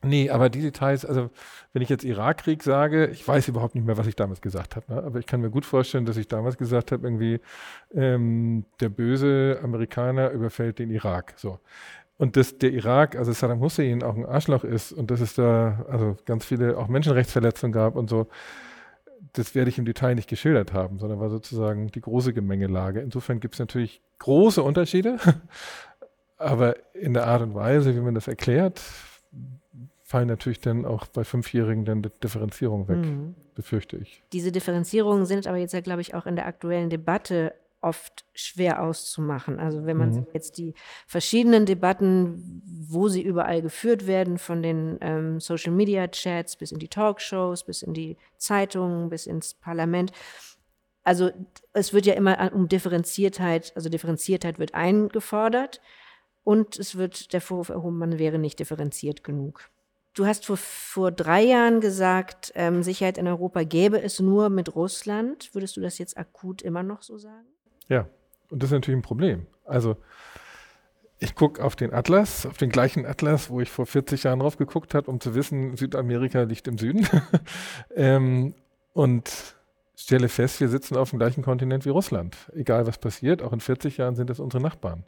Nee, 0.03 0.31
aber 0.31 0.49
die 0.49 0.61
Details, 0.61 1.05
also 1.05 1.29
wenn 1.73 1.81
ich 1.81 1.89
jetzt 1.89 2.03
Irakkrieg 2.03 2.63
sage, 2.63 3.07
ich 3.07 3.27
weiß 3.27 3.47
überhaupt 3.47 3.75
nicht 3.75 3.85
mehr, 3.85 3.97
was 3.97 4.07
ich 4.07 4.15
damals 4.15 4.41
gesagt 4.41 4.75
habe, 4.75 4.93
ne? 4.93 5.03
aber 5.03 5.19
ich 5.19 5.27
kann 5.27 5.41
mir 5.41 5.51
gut 5.51 5.65
vorstellen, 5.65 6.05
dass 6.05 6.17
ich 6.17 6.27
damals 6.27 6.57
gesagt 6.57 6.91
habe, 6.91 7.05
irgendwie, 7.05 7.39
ähm, 7.93 8.65
der 8.79 8.89
böse 8.89 9.59
Amerikaner 9.63 10.31
überfällt 10.31 10.79
den 10.79 10.89
Irak. 10.89 11.33
So. 11.37 11.59
Und 12.17 12.35
dass 12.35 12.57
der 12.57 12.71
Irak, 12.71 13.15
also 13.15 13.31
Saddam 13.31 13.59
Hussein, 13.59 14.01
auch 14.01 14.15
ein 14.15 14.25
Arschloch 14.25 14.63
ist 14.63 14.91
und 14.91 15.11
dass 15.11 15.21
es 15.21 15.35
da 15.35 15.85
also 15.89 16.17
ganz 16.25 16.45
viele 16.45 16.77
auch 16.77 16.87
Menschenrechtsverletzungen 16.87 17.73
gab 17.73 17.95
und 17.95 18.09
so, 18.09 18.27
das 19.33 19.55
werde 19.55 19.69
ich 19.69 19.77
im 19.77 19.85
Detail 19.85 20.15
nicht 20.15 20.29
geschildert 20.29 20.73
haben, 20.73 20.99
sondern 20.99 21.19
war 21.19 21.29
sozusagen 21.29 21.87
die 21.87 22.01
große 22.01 22.33
Gemengelage. 22.33 23.01
Insofern 23.01 23.39
gibt 23.39 23.55
es 23.55 23.59
natürlich 23.59 24.01
große 24.19 24.61
Unterschiede, 24.61 25.17
aber 26.37 26.75
in 26.95 27.13
der 27.13 27.27
Art 27.27 27.41
und 27.43 27.53
Weise, 27.53 27.95
wie 27.95 28.01
man 28.01 28.15
das 28.15 28.27
erklärt, 28.27 28.81
fallen 30.11 30.27
natürlich 30.27 30.59
dann 30.59 30.85
auch 30.85 31.07
bei 31.07 31.23
Fünfjährigen 31.23 31.85
dann 31.85 32.01
Differenzierungen 32.21 32.87
weg, 32.89 32.97
mhm. 32.97 33.35
befürchte 33.55 33.95
ich. 33.95 34.21
Diese 34.33 34.51
Differenzierungen 34.51 35.25
sind 35.25 35.47
aber 35.47 35.55
jetzt 35.55 35.73
ja, 35.73 35.79
glaube 35.79 36.01
ich, 36.01 36.13
auch 36.13 36.25
in 36.25 36.35
der 36.35 36.47
aktuellen 36.47 36.89
Debatte 36.89 37.53
oft 37.79 38.25
schwer 38.33 38.83
auszumachen. 38.83 39.57
Also 39.57 39.85
wenn 39.85 39.95
man 39.95 40.11
mhm. 40.11 40.27
jetzt 40.33 40.57
die 40.57 40.73
verschiedenen 41.07 41.65
Debatten, 41.65 42.61
wo 42.65 43.07
sie 43.07 43.21
überall 43.21 43.61
geführt 43.61 44.05
werden, 44.05 44.37
von 44.37 44.61
den 44.61 44.97
ähm, 44.99 45.39
Social-Media-Chats 45.39 46.57
bis 46.57 46.73
in 46.73 46.79
die 46.79 46.89
Talkshows, 46.89 47.63
bis 47.65 47.81
in 47.81 47.93
die 47.93 48.17
Zeitungen, 48.35 49.09
bis 49.09 49.25
ins 49.25 49.53
Parlament. 49.53 50.11
Also 51.03 51.31
es 51.71 51.93
wird 51.93 52.05
ja 52.05 52.15
immer 52.15 52.51
um 52.53 52.67
Differenziertheit, 52.67 53.71
also 53.75 53.87
Differenziertheit 53.87 54.59
wird 54.59 54.73
eingefordert 54.75 55.79
und 56.43 56.77
es 56.77 56.97
wird 56.97 57.31
der 57.31 57.39
Vorwurf 57.39 57.69
erhoben, 57.69 57.97
man 57.97 58.19
wäre 58.19 58.39
nicht 58.39 58.59
differenziert 58.59 59.23
genug. 59.23 59.71
Du 60.13 60.25
hast 60.25 60.45
vor, 60.45 60.57
vor 60.57 61.11
drei 61.11 61.43
Jahren 61.43 61.79
gesagt, 61.79 62.51
ähm, 62.55 62.83
Sicherheit 62.83 63.17
in 63.17 63.27
Europa 63.27 63.63
gäbe 63.63 64.01
es 64.01 64.19
nur 64.19 64.49
mit 64.49 64.75
Russland. 64.75 65.49
Würdest 65.53 65.77
du 65.77 65.81
das 65.81 65.97
jetzt 65.97 66.17
akut 66.17 66.61
immer 66.61 66.83
noch 66.83 67.01
so 67.01 67.17
sagen? 67.17 67.47
Ja, 67.87 68.07
und 68.49 68.61
das 68.61 68.69
ist 68.69 68.73
natürlich 68.73 68.99
ein 68.99 69.03
Problem. 69.03 69.47
Also 69.65 69.95
ich 71.19 71.35
gucke 71.35 71.63
auf 71.63 71.75
den 71.75 71.93
Atlas, 71.93 72.45
auf 72.45 72.57
den 72.57 72.71
gleichen 72.71 73.05
Atlas, 73.05 73.49
wo 73.49 73.61
ich 73.61 73.69
vor 73.69 73.85
40 73.85 74.23
Jahren 74.23 74.39
drauf 74.39 74.57
geguckt 74.57 74.95
habe, 74.95 75.09
um 75.09 75.21
zu 75.21 75.33
wissen, 75.33 75.77
Südamerika 75.77 76.41
liegt 76.41 76.67
im 76.67 76.77
Süden. 76.77 77.07
ähm, 77.95 78.53
und 78.93 79.55
stelle 79.95 80.27
fest, 80.27 80.59
wir 80.59 80.67
sitzen 80.67 80.97
auf 80.97 81.11
dem 81.11 81.19
gleichen 81.19 81.43
Kontinent 81.43 81.85
wie 81.85 81.89
Russland. 81.89 82.35
Egal 82.53 82.85
was 82.85 82.97
passiert, 82.97 83.41
auch 83.41 83.53
in 83.53 83.61
40 83.61 83.97
Jahren 83.97 84.15
sind 84.15 84.29
es 84.29 84.39
unsere 84.39 84.61
Nachbarn. 84.61 85.05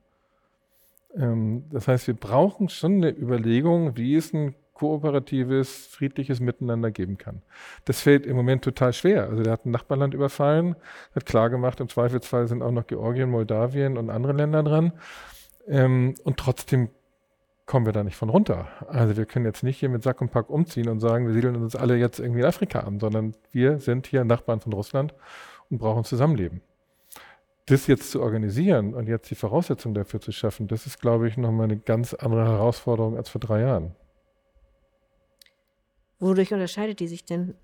Ähm, 1.15 1.65
das 1.71 1.87
heißt, 1.89 2.07
wir 2.07 2.13
brauchen 2.13 2.69
schon 2.69 2.97
eine 2.97 3.09
Überlegung, 3.09 3.97
wie 3.97 4.15
ist 4.15 4.33
ein 4.33 4.55
kooperatives, 4.73 5.87
friedliches 5.87 6.39
Miteinander 6.39 6.91
geben 6.91 7.17
kann. 7.17 7.41
Das 7.85 8.01
fällt 8.01 8.25
im 8.25 8.35
Moment 8.35 8.63
total 8.63 8.93
schwer. 8.93 9.29
Also 9.29 9.43
der 9.43 9.53
hat 9.53 9.65
ein 9.65 9.71
Nachbarland 9.71 10.13
überfallen, 10.13 10.75
hat 11.15 11.25
klargemacht, 11.25 11.79
im 11.79 11.89
Zweifelsfall 11.89 12.47
sind 12.47 12.61
auch 12.61 12.71
noch 12.71 12.87
Georgien, 12.87 13.29
Moldawien 13.29 13.97
und 13.97 14.09
andere 14.09 14.33
Länder 14.33 14.63
dran. 14.63 14.93
Ähm, 15.67 16.15
und 16.23 16.37
trotzdem 16.37 16.89
kommen 17.65 17.85
wir 17.85 17.93
da 17.93 18.03
nicht 18.03 18.17
von 18.17 18.29
runter. 18.29 18.67
Also 18.87 19.15
wir 19.15 19.25
können 19.25 19.45
jetzt 19.45 19.63
nicht 19.63 19.79
hier 19.79 19.89
mit 19.89 20.03
Sack 20.03 20.21
und 20.21 20.31
Pack 20.31 20.49
umziehen 20.49 20.89
und 20.89 20.99
sagen, 20.99 21.27
wir 21.27 21.33
siedeln 21.33 21.55
uns 21.55 21.75
alle 21.75 21.95
jetzt 21.95 22.19
irgendwie 22.19 22.41
in 22.41 22.45
Afrika 22.45 22.81
an, 22.81 22.99
sondern 22.99 23.33
wir 23.51 23.79
sind 23.79 24.07
hier 24.07 24.25
Nachbarn 24.25 24.59
von 24.59 24.73
Russland 24.73 25.13
und 25.69 25.77
brauchen 25.77 26.03
Zusammenleben. 26.03 26.61
Das 27.67 27.87
jetzt 27.87 28.11
zu 28.11 28.21
organisieren 28.21 28.93
und 28.93 29.07
jetzt 29.07 29.31
die 29.31 29.35
Voraussetzungen 29.35 29.95
dafür 29.95 30.19
zu 30.19 30.33
schaffen, 30.33 30.67
das 30.67 30.85
ist, 30.85 30.99
glaube 30.99 31.29
ich, 31.29 31.37
nochmal 31.37 31.65
eine 31.65 31.77
ganz 31.77 32.13
andere 32.13 32.45
Herausforderung 32.45 33.15
als 33.15 33.29
vor 33.29 33.39
drei 33.39 33.61
Jahren. 33.61 33.95
Wodurch 36.23 36.53
unterscheidet 36.53 36.99
die 36.99 37.07
sich 37.07 37.25
denn? 37.25 37.55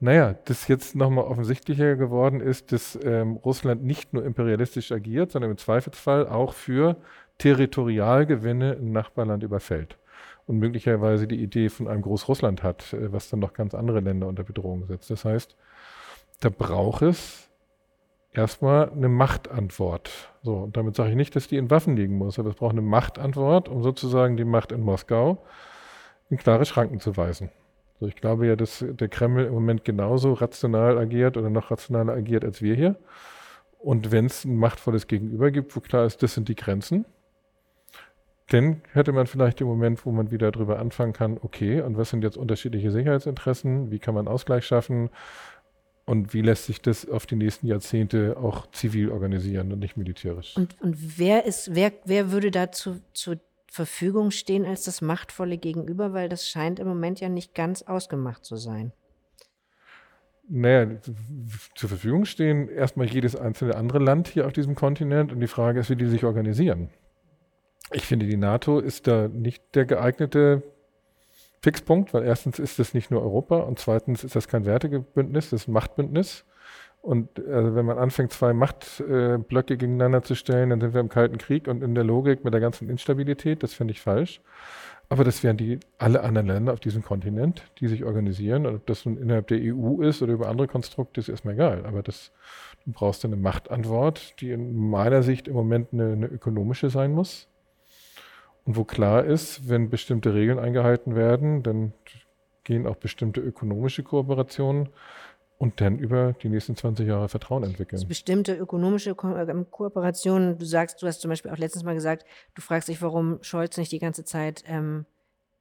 Naja, 0.00 0.34
das 0.46 0.66
jetzt 0.68 0.96
nochmal 0.96 1.24
offensichtlicher 1.24 1.96
geworden 1.96 2.40
ist, 2.40 2.72
dass 2.72 2.98
ähm, 3.02 3.36
Russland 3.36 3.84
nicht 3.84 4.12
nur 4.12 4.24
imperialistisch 4.24 4.90
agiert, 4.92 5.30
sondern 5.30 5.52
im 5.52 5.58
Zweifelsfall 5.58 6.26
auch 6.26 6.54
für 6.54 6.96
Territorialgewinne 7.38 8.72
im 8.72 8.92
Nachbarland 8.92 9.42
überfällt. 9.42 9.98
Und 10.46 10.58
möglicherweise 10.58 11.28
die 11.28 11.40
Idee 11.40 11.68
von 11.68 11.86
einem 11.86 12.02
Großrussland 12.02 12.62
hat, 12.62 12.92
äh, 12.94 13.12
was 13.12 13.28
dann 13.28 13.40
noch 13.40 13.52
ganz 13.52 13.74
andere 13.74 14.00
Länder 14.00 14.26
unter 14.26 14.44
Bedrohung 14.44 14.86
setzt. 14.86 15.10
Das 15.10 15.24
heißt, 15.24 15.56
da 16.40 16.48
braucht 16.48 17.02
es 17.02 17.48
erstmal 18.32 18.90
eine 18.90 19.08
Machtantwort. 19.08 20.32
So, 20.42 20.56
und 20.56 20.76
damit 20.76 20.96
sage 20.96 21.10
ich 21.10 21.16
nicht, 21.16 21.36
dass 21.36 21.48
die 21.48 21.56
in 21.56 21.70
Waffen 21.70 21.96
liegen 21.96 22.16
muss, 22.16 22.38
aber 22.38 22.50
es 22.50 22.56
braucht 22.56 22.72
eine 22.72 22.82
Machtantwort, 22.82 23.68
um 23.68 23.82
sozusagen 23.82 24.36
die 24.36 24.44
Macht 24.44 24.72
in 24.72 24.80
Moskau 24.80 25.44
in 26.30 26.36
klare 26.36 26.64
Schranken 26.64 27.00
zu 27.00 27.16
weisen. 27.16 27.50
So, 28.00 28.06
ich 28.06 28.16
glaube 28.16 28.46
ja, 28.46 28.56
dass 28.56 28.84
der 28.88 29.08
Kreml 29.08 29.44
im 29.44 29.54
Moment 29.54 29.84
genauso 29.84 30.32
rational 30.32 30.98
agiert 30.98 31.36
oder 31.36 31.50
noch 31.50 31.70
rationaler 31.70 32.12
agiert 32.12 32.44
als 32.44 32.62
wir 32.62 32.74
hier. 32.74 32.96
Und 33.78 34.10
wenn 34.10 34.26
es 34.26 34.44
ein 34.44 34.56
machtvolles 34.56 35.06
Gegenüber 35.06 35.50
gibt, 35.50 35.74
wo 35.74 35.80
klar 35.80 36.04
ist, 36.04 36.22
das 36.22 36.34
sind 36.34 36.48
die 36.48 36.56
Grenzen, 36.56 37.04
dann 38.50 38.82
hätte 38.92 39.12
man 39.12 39.26
vielleicht 39.26 39.60
den 39.60 39.66
Moment, 39.66 40.06
wo 40.06 40.10
man 40.10 40.30
wieder 40.30 40.50
darüber 40.50 40.78
anfangen 40.78 41.12
kann, 41.12 41.38
okay, 41.42 41.82
und 41.82 41.96
was 41.96 42.10
sind 42.10 42.22
jetzt 42.22 42.36
unterschiedliche 42.36 42.90
Sicherheitsinteressen, 42.90 43.90
wie 43.90 43.98
kann 43.98 44.14
man 44.14 44.26
Ausgleich 44.26 44.64
schaffen 44.64 45.10
und 46.06 46.32
wie 46.32 46.40
lässt 46.40 46.64
sich 46.64 46.80
das 46.80 47.08
auf 47.08 47.26
die 47.26 47.36
nächsten 47.36 47.66
Jahrzehnte 47.66 48.36
auch 48.38 48.70
zivil 48.70 49.10
organisieren 49.10 49.70
und 49.72 49.80
nicht 49.80 49.98
militärisch. 49.98 50.56
Und, 50.56 50.80
und 50.80 51.18
wer 51.18 51.44
ist, 51.44 51.74
wer, 51.74 51.92
wer 52.06 52.32
würde 52.32 52.50
dazu 52.50 53.00
zur 53.12 53.38
Verfügung 53.70 54.30
stehen 54.30 54.64
als 54.64 54.84
das 54.84 55.00
machtvolle 55.00 55.58
Gegenüber, 55.58 56.12
weil 56.12 56.28
das 56.28 56.48
scheint 56.48 56.78
im 56.78 56.88
Moment 56.88 57.20
ja 57.20 57.28
nicht 57.28 57.54
ganz 57.54 57.82
ausgemacht 57.82 58.44
zu 58.44 58.56
sein. 58.56 58.92
Naja, 60.48 60.98
zur 61.74 61.88
Verfügung 61.90 62.24
stehen 62.24 62.70
erstmal 62.70 63.06
jedes 63.06 63.36
einzelne 63.36 63.76
andere 63.76 63.98
Land 63.98 64.28
hier 64.28 64.46
auf 64.46 64.54
diesem 64.54 64.74
Kontinent 64.74 65.30
und 65.30 65.40
die 65.40 65.46
Frage 65.46 65.80
ist, 65.80 65.90
wie 65.90 65.96
die 65.96 66.06
sich 66.06 66.24
organisieren. 66.24 66.88
Ich 67.92 68.06
finde, 68.06 68.26
die 68.26 68.36
NATO 68.38 68.80
ist 68.80 69.06
da 69.06 69.28
nicht 69.28 69.62
der 69.74 69.84
geeignete 69.84 70.62
Fixpunkt, 71.62 72.14
weil 72.14 72.24
erstens 72.24 72.58
ist 72.58 72.78
das 72.78 72.94
nicht 72.94 73.10
nur 73.10 73.22
Europa 73.22 73.58
und 73.58 73.78
zweitens 73.78 74.24
ist 74.24 74.36
das 74.36 74.48
kein 74.48 74.64
Wertegebündnis, 74.64 75.50
das 75.50 75.62
ist 75.62 75.68
ein 75.68 75.72
Machtbündnis. 75.72 76.44
Und 77.00 77.38
also 77.46 77.74
wenn 77.74 77.86
man 77.86 77.98
anfängt, 77.98 78.32
zwei 78.32 78.52
Machtblöcke 78.52 79.76
gegeneinander 79.76 80.22
zu 80.22 80.34
stellen, 80.34 80.70
dann 80.70 80.80
sind 80.80 80.94
wir 80.94 81.00
im 81.00 81.08
Kalten 81.08 81.38
Krieg 81.38 81.68
und 81.68 81.82
in 81.82 81.94
der 81.94 82.04
Logik 82.04 82.44
mit 82.44 82.52
der 82.52 82.60
ganzen 82.60 82.90
Instabilität, 82.90 83.62
das 83.62 83.72
finde 83.72 83.92
ich 83.92 84.00
falsch. 84.00 84.40
Aber 85.10 85.24
das 85.24 85.42
wären 85.42 85.56
die 85.56 85.80
alle 85.96 86.22
anderen 86.22 86.48
Länder 86.48 86.72
auf 86.72 86.80
diesem 86.80 87.02
Kontinent, 87.02 87.62
die 87.80 87.88
sich 87.88 88.04
organisieren. 88.04 88.66
Und 88.66 88.76
ob 88.76 88.86
das 88.86 89.06
nun 89.06 89.16
innerhalb 89.16 89.46
der 89.46 89.58
EU 89.62 90.02
ist 90.02 90.20
oder 90.20 90.34
über 90.34 90.48
andere 90.48 90.68
Konstrukte, 90.68 91.20
ist 91.20 91.30
erstmal 91.30 91.54
egal. 91.54 91.86
Aber 91.86 92.02
das, 92.02 92.30
du 92.84 92.92
brauchst 92.92 93.24
eine 93.24 93.36
Machtantwort, 93.36 94.38
die 94.40 94.50
in 94.50 94.76
meiner 94.76 95.22
Sicht 95.22 95.48
im 95.48 95.54
Moment 95.54 95.92
eine, 95.92 96.12
eine 96.12 96.26
ökonomische 96.26 96.90
sein 96.90 97.12
muss. 97.12 97.48
Und 98.66 98.76
wo 98.76 98.84
klar 98.84 99.24
ist, 99.24 99.70
wenn 99.70 99.88
bestimmte 99.88 100.34
Regeln 100.34 100.58
eingehalten 100.58 101.16
werden, 101.16 101.62
dann 101.62 101.94
gehen 102.64 102.86
auch 102.86 102.96
bestimmte 102.96 103.40
ökonomische 103.40 104.02
Kooperationen 104.02 104.90
und 105.58 105.80
dann 105.80 105.98
über 105.98 106.34
die 106.40 106.48
nächsten 106.48 106.76
20 106.76 107.06
Jahre 107.06 107.28
Vertrauen 107.28 107.64
entwickeln. 107.64 108.06
Bestimmte 108.06 108.54
ökonomische 108.54 109.14
Ko 109.14 109.34
äh, 109.34 109.64
Kooperationen, 109.70 110.56
du 110.56 110.64
sagst, 110.64 111.02
du 111.02 111.06
hast 111.06 111.20
zum 111.20 111.30
Beispiel 111.30 111.50
auch 111.50 111.58
letztens 111.58 111.84
mal 111.84 111.94
gesagt, 111.94 112.24
du 112.54 112.62
fragst 112.62 112.88
dich, 112.88 113.02
warum 113.02 113.38
Scholz 113.42 113.76
nicht 113.76 113.90
die 113.90 113.98
ganze 113.98 114.24
Zeit 114.24 114.62
ähm, 114.66 115.04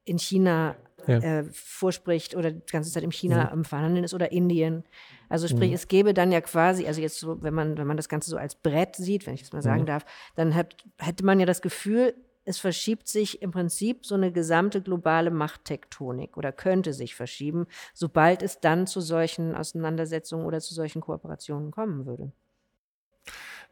in 0.05 0.19
China 0.19 0.75
ja. 1.07 1.17
äh, 1.17 1.43
vorspricht 1.51 2.35
oder 2.35 2.51
die 2.51 2.71
ganze 2.71 2.91
Zeit 2.91 3.03
in 3.03 3.11
China 3.11 3.37
ja. 3.37 3.51
am 3.51 3.65
Verhandeln 3.65 4.03
ist 4.03 4.13
oder 4.13 4.31
Indien. 4.31 4.83
Also 5.29 5.47
sprich, 5.47 5.69
mhm. 5.69 5.75
es 5.75 5.87
gäbe 5.87 6.13
dann 6.13 6.31
ja 6.31 6.41
quasi, 6.41 6.85
also 6.85 7.01
jetzt 7.01 7.19
so, 7.19 7.41
wenn 7.41 7.53
man, 7.53 7.77
wenn 7.77 7.87
man 7.87 7.97
das 7.97 8.07
Ganze 8.07 8.29
so 8.29 8.37
als 8.37 8.55
Brett 8.55 8.95
sieht, 8.95 9.25
wenn 9.25 9.33
ich 9.33 9.41
das 9.41 9.51
mal 9.51 9.63
sagen 9.63 9.81
mhm. 9.81 9.87
darf, 9.87 10.05
dann 10.35 10.53
hat, 10.53 10.75
hätte 10.99 11.25
man 11.25 11.39
ja 11.39 11.45
das 11.45 11.61
Gefühl, 11.61 12.13
es 12.47 12.59
verschiebt 12.59 13.09
sich 13.09 13.41
im 13.41 13.51
Prinzip 13.51 14.05
so 14.05 14.15
eine 14.15 14.31
gesamte 14.31 14.81
globale 14.81 15.31
Machttektonik 15.31 16.37
oder 16.37 16.53
könnte 16.53 16.93
sich 16.93 17.13
verschieben, 17.13 17.67
sobald 17.93 18.41
es 18.41 18.61
dann 18.61 18.87
zu 18.87 19.01
solchen 19.01 19.53
Auseinandersetzungen 19.53 20.45
oder 20.45 20.61
zu 20.61 20.73
solchen 20.73 21.01
Kooperationen 21.01 21.71
kommen 21.71 22.05
würde. 22.05 22.31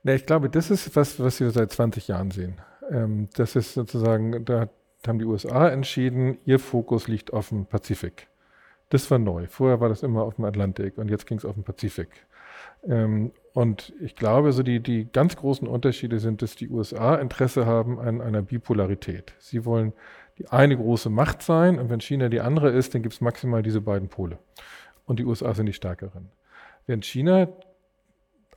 Ja, 0.03 0.13
ich 0.13 0.25
glaube, 0.25 0.49
das 0.49 0.71
ist 0.71 0.93
was, 0.95 1.19
was 1.21 1.39
wir 1.39 1.51
seit 1.51 1.71
20 1.71 2.09
Jahren 2.09 2.31
sehen. 2.31 2.61
Ähm, 2.91 3.29
das 3.35 3.55
ist 3.55 3.73
sozusagen, 3.73 4.43
da 4.43 4.67
haben 5.07 5.19
die 5.19 5.25
USA 5.25 5.69
entschieden, 5.69 6.37
ihr 6.45 6.59
Fokus 6.59 7.07
liegt 7.07 7.31
auf 7.31 7.49
dem 7.49 7.65
Pazifik. 7.65 8.27
Das 8.89 9.09
war 9.09 9.19
neu. 9.19 9.47
Vorher 9.47 9.79
war 9.79 9.87
das 9.87 10.03
immer 10.03 10.23
auf 10.23 10.35
dem 10.35 10.45
Atlantik 10.45 10.97
und 10.97 11.09
jetzt 11.09 11.25
ging 11.25 11.37
es 11.37 11.45
auf 11.45 11.55
den 11.55 11.63
Pazifik. 11.63 12.09
Ähm, 12.83 13.31
und 13.53 13.93
ich 14.01 14.15
glaube, 14.15 14.51
so 14.51 14.63
die, 14.63 14.81
die 14.81 15.09
ganz 15.11 15.37
großen 15.37 15.67
Unterschiede 15.67 16.19
sind, 16.19 16.41
dass 16.41 16.55
die 16.55 16.69
USA 16.69 17.15
Interesse 17.15 17.65
haben 17.65 17.99
an 17.99 18.21
einer 18.21 18.41
Bipolarität. 18.41 19.33
Sie 19.39 19.63
wollen 19.63 19.93
die 20.37 20.49
eine 20.49 20.75
große 20.75 21.09
Macht 21.09 21.41
sein 21.41 21.79
und 21.79 21.89
wenn 21.89 22.01
China 22.01 22.27
die 22.27 22.41
andere 22.41 22.69
ist, 22.69 22.93
dann 22.93 23.01
gibt 23.01 23.13
es 23.13 23.21
maximal 23.21 23.63
diese 23.63 23.79
beiden 23.79 24.09
Pole. 24.09 24.37
Und 25.05 25.19
die 25.19 25.25
USA 25.25 25.53
sind 25.53 25.67
die 25.67 25.73
stärkeren. 25.73 26.29
Während 26.85 27.05
China 27.05 27.47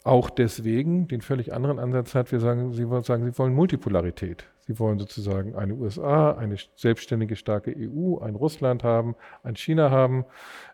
auch 0.04 0.30
deswegen 0.30 1.06
den 1.06 1.20
völlig 1.20 1.52
anderen 1.52 1.78
Ansatz 1.78 2.14
hat, 2.14 2.32
wir 2.32 2.40
sagen, 2.40 2.72
sie 2.72 2.88
wollen 2.88 3.04
sagen, 3.04 3.24
sie 3.24 3.38
wollen 3.38 3.54
Multipolarität. 3.54 4.46
Sie 4.60 4.78
wollen 4.78 4.98
sozusagen 4.98 5.54
eine 5.54 5.74
USA, 5.74 6.32
eine 6.32 6.56
selbstständige, 6.76 7.36
starke 7.36 7.74
EU, 7.76 8.18
ein 8.18 8.34
Russland 8.34 8.84
haben, 8.84 9.16
ein 9.42 9.56
China 9.56 9.90
haben. 9.90 10.24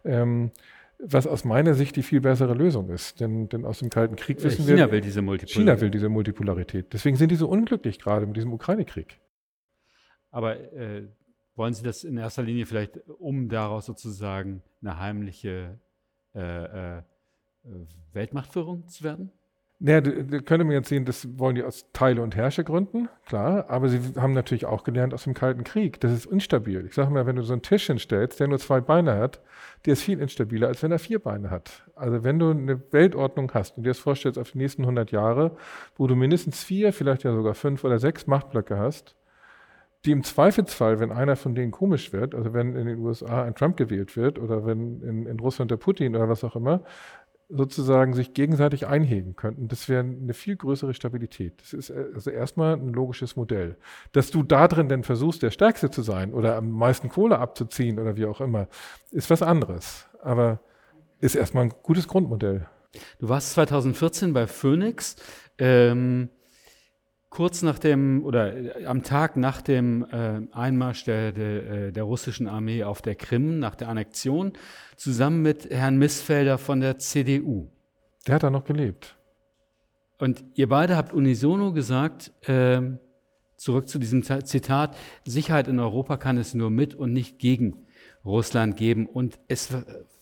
Ähm, 0.05 0.51
was 1.07 1.27
aus 1.27 1.45
meiner 1.45 1.75
Sicht 1.75 1.97
die 1.97 2.03
viel 2.03 2.21
bessere 2.21 2.55
Lösung 2.55 2.89
ist. 2.89 3.21
Denn, 3.21 3.49
denn 3.49 3.65
aus 3.65 3.79
dem 3.81 3.91
Kalten 3.91 4.17
Krieg 4.17 4.43
wissen 4.43 4.65
China 4.65 4.69
wir. 4.69 4.77
China 4.77 4.93
will 4.93 5.01
diese 5.01 5.23
Multipolarität. 5.23 5.63
China 5.63 5.81
will 5.81 5.91
diese 5.91 6.09
Multipolarität. 6.09 6.93
Deswegen 6.93 7.17
sind 7.17 7.31
die 7.31 7.37
so 7.37 7.49
unglücklich 7.49 7.99
gerade 7.99 8.27
mit 8.27 8.37
diesem 8.37 8.53
Ukraine-Krieg. 8.53 9.21
Aber 10.31 10.59
äh, 10.73 11.09
wollen 11.55 11.75
Sie 11.75 11.85
das 11.85 12.05
in 12.05 12.17
erster 12.17 12.43
Linie 12.43 12.67
vielleicht, 12.67 12.99
um 13.09 13.49
daraus 13.49 13.87
sozusagen 13.87 14.63
eine 14.83 14.99
heimliche 14.99 15.79
äh, 16.35 16.97
äh, 16.99 17.03
Weltmachtführung 18.13 18.89
zu 18.89 19.05
werden? 19.05 19.31
Naja, 19.81 20.01
da 20.01 20.39
könnte 20.39 20.65
man 20.65 20.71
jetzt 20.71 20.89
sehen, 20.89 21.05
das 21.05 21.39
wollen 21.39 21.57
die 21.57 21.65
aus 21.65 21.87
Teile- 21.93 22.23
und 22.23 22.37
Herrschergründen, 22.37 23.09
klar, 23.27 23.69
aber 23.69 23.89
sie 23.89 23.99
haben 24.17 24.33
natürlich 24.33 24.67
auch 24.67 24.85
gelernt 24.85 25.13
aus 25.13 25.25
dem 25.25 25.35
Kalten 25.35 25.65
Krieg. 25.65 26.01
Das 26.01 26.13
ist 26.13 26.27
instabil. 26.27 26.87
Ich 26.87 26.95
sage 26.95 27.11
mal, 27.11 27.27
wenn 27.27 27.37
du 27.37 27.43
so 27.43 27.53
einen 27.53 27.63
Tisch 27.63 27.89
hinstellst, 27.89 28.39
der 28.39 28.49
nur 28.49 28.59
zwei 28.59 28.81
Beine 28.81 29.19
hat, 29.19 29.41
der 29.85 29.95
ist 29.95 30.03
viel 30.03 30.21
instabiler, 30.21 30.69
als 30.69 30.83
wenn 30.83 30.93
er 30.93 31.01
vier 31.01 31.19
Beine 31.19 31.51
hat. 31.51 31.85
Also 31.97 32.23
wenn 32.23 32.39
du 32.39 32.51
eine 32.51 32.81
Weltordnung 32.93 33.51
hast 33.53 33.77
und 33.77 33.83
dir 33.83 33.91
das 33.91 33.99
vorstellst 33.99 34.39
auf 34.39 34.53
die 34.53 34.59
nächsten 34.59 34.83
100 34.83 35.11
Jahre, 35.11 35.57
wo 35.97 36.07
du 36.07 36.15
mindestens 36.15 36.63
vier, 36.63 36.93
vielleicht 36.93 37.25
ja 37.25 37.35
sogar 37.35 37.55
fünf 37.55 37.83
oder 37.85 37.99
sechs 37.99 38.27
Machtblöcke 38.27 38.79
hast, 38.79 39.17
die 40.05 40.13
im 40.13 40.23
Zweifelsfall, 40.23 41.01
wenn 41.01 41.11
einer 41.11 41.35
von 41.35 41.55
denen 41.55 41.73
komisch 41.73 42.13
wird, 42.13 42.35
also 42.35 42.53
wenn 42.53 42.77
in 42.77 42.87
den 42.87 42.99
USA 42.99 43.43
ein 43.43 43.55
Trump 43.55 43.77
gewählt 43.77 44.17
wird 44.17 44.39
oder 44.39 44.67
wenn 44.67 45.01
in, 45.01 45.27
in 45.27 45.41
Russland 45.41 45.71
der 45.71 45.79
Putin 45.79 46.15
oder 46.15 46.29
was 46.29 46.45
auch 46.45 46.57
immer, 46.57 46.83
sozusagen 47.57 48.15
sich 48.15 48.35
gegenseitig 48.35 48.87
einhegen 48.87 49.37
könnten. 49.37 49.69
Das 49.69 49.89
wäre 49.89 50.01
eine 50.01 50.35
viel 50.35 50.57
größere 50.57 50.95
Stabilität. 50.95 51.61
Das 51.61 51.73
ist 51.73 51.91
äh, 51.91 52.07
also 52.15 52.31
erstmal 52.31 52.75
ein 52.75 52.93
logisches 52.93 53.37
Modell. 53.37 53.77
Dass 54.13 54.31
du 54.31 54.43
da 54.43 54.69
drin 54.69 54.89
denn 54.89 55.05
versuchst, 55.05 55.43
der 55.43 55.51
Stärkste 55.51 55.91
zu 55.91 56.03
sein 56.03 56.35
oder 56.35 56.57
am 56.57 56.71
meisten 56.71 57.09
Kohle 57.09 57.39
abzuziehen 57.39 57.99
oder 57.99 58.17
wie 58.17 58.27
auch 58.27 58.41
immer, 58.41 58.69
ist 59.11 59.31
was 59.31 59.43
anderes. 59.43 60.07
Aber 60.23 60.61
ist 61.21 61.35
erstmal 61.35 61.65
ein 61.65 61.75
gutes 61.83 62.09
Grundmodell. 62.09 62.67
Du 63.19 63.29
warst 63.29 63.53
2014 63.53 64.33
bei 64.33 64.47
Phoenix. 64.47 65.17
Ähm, 65.59 66.29
kurz 67.35 67.63
nach 67.63 67.81
dem 67.81 68.25
oder 68.25 68.57
äh, 68.57 68.87
am 68.87 69.03
Tag 69.03 69.37
nach 69.37 69.61
dem 69.61 70.07
äh, 70.13 70.41
Einmarsch 70.53 71.05
der, 71.05 71.33
der, 71.33 71.67
äh, 71.67 71.93
der, 71.93 72.05
russischen 72.05 72.47
Armee 72.47 72.85
auf 72.85 73.03
der 73.03 73.17
Krim, 73.17 73.59
nach 73.59 73.75
der 73.75 73.89
Annexion, 73.89 74.53
zusammen 74.97 75.43
mit 75.43 75.69
Herrn 75.69 75.97
Missfelder 75.97 76.59
von 76.59 76.81
der 76.81 76.99
CDU. 76.99 77.67
Der 78.29 78.37
hat 78.37 78.45
da 78.45 78.51
noch 78.51 78.65
gelebt. 78.65 79.17
Und 80.19 80.45
ihr 80.55 80.69
beide 80.69 80.97
habt 80.97 81.13
unisono 81.13 81.73
gesagt, 81.73 82.33
äh, 82.49 82.81
zurück 83.57 83.89
zu 83.89 83.99
diesem 83.99 84.23
Zitat, 84.23 84.97
Sicherheit 85.25 85.67
in 85.67 85.81
Europa 85.81 86.17
kann 86.17 86.39
es 86.39 86.55
nur 86.55 86.71
mit 86.71 86.95
und 86.95 87.13
nicht 87.13 87.41
gegen 87.41 87.85
Russland 88.25 88.77
geben. 88.77 89.07
Und 89.07 89.41
es 89.49 89.71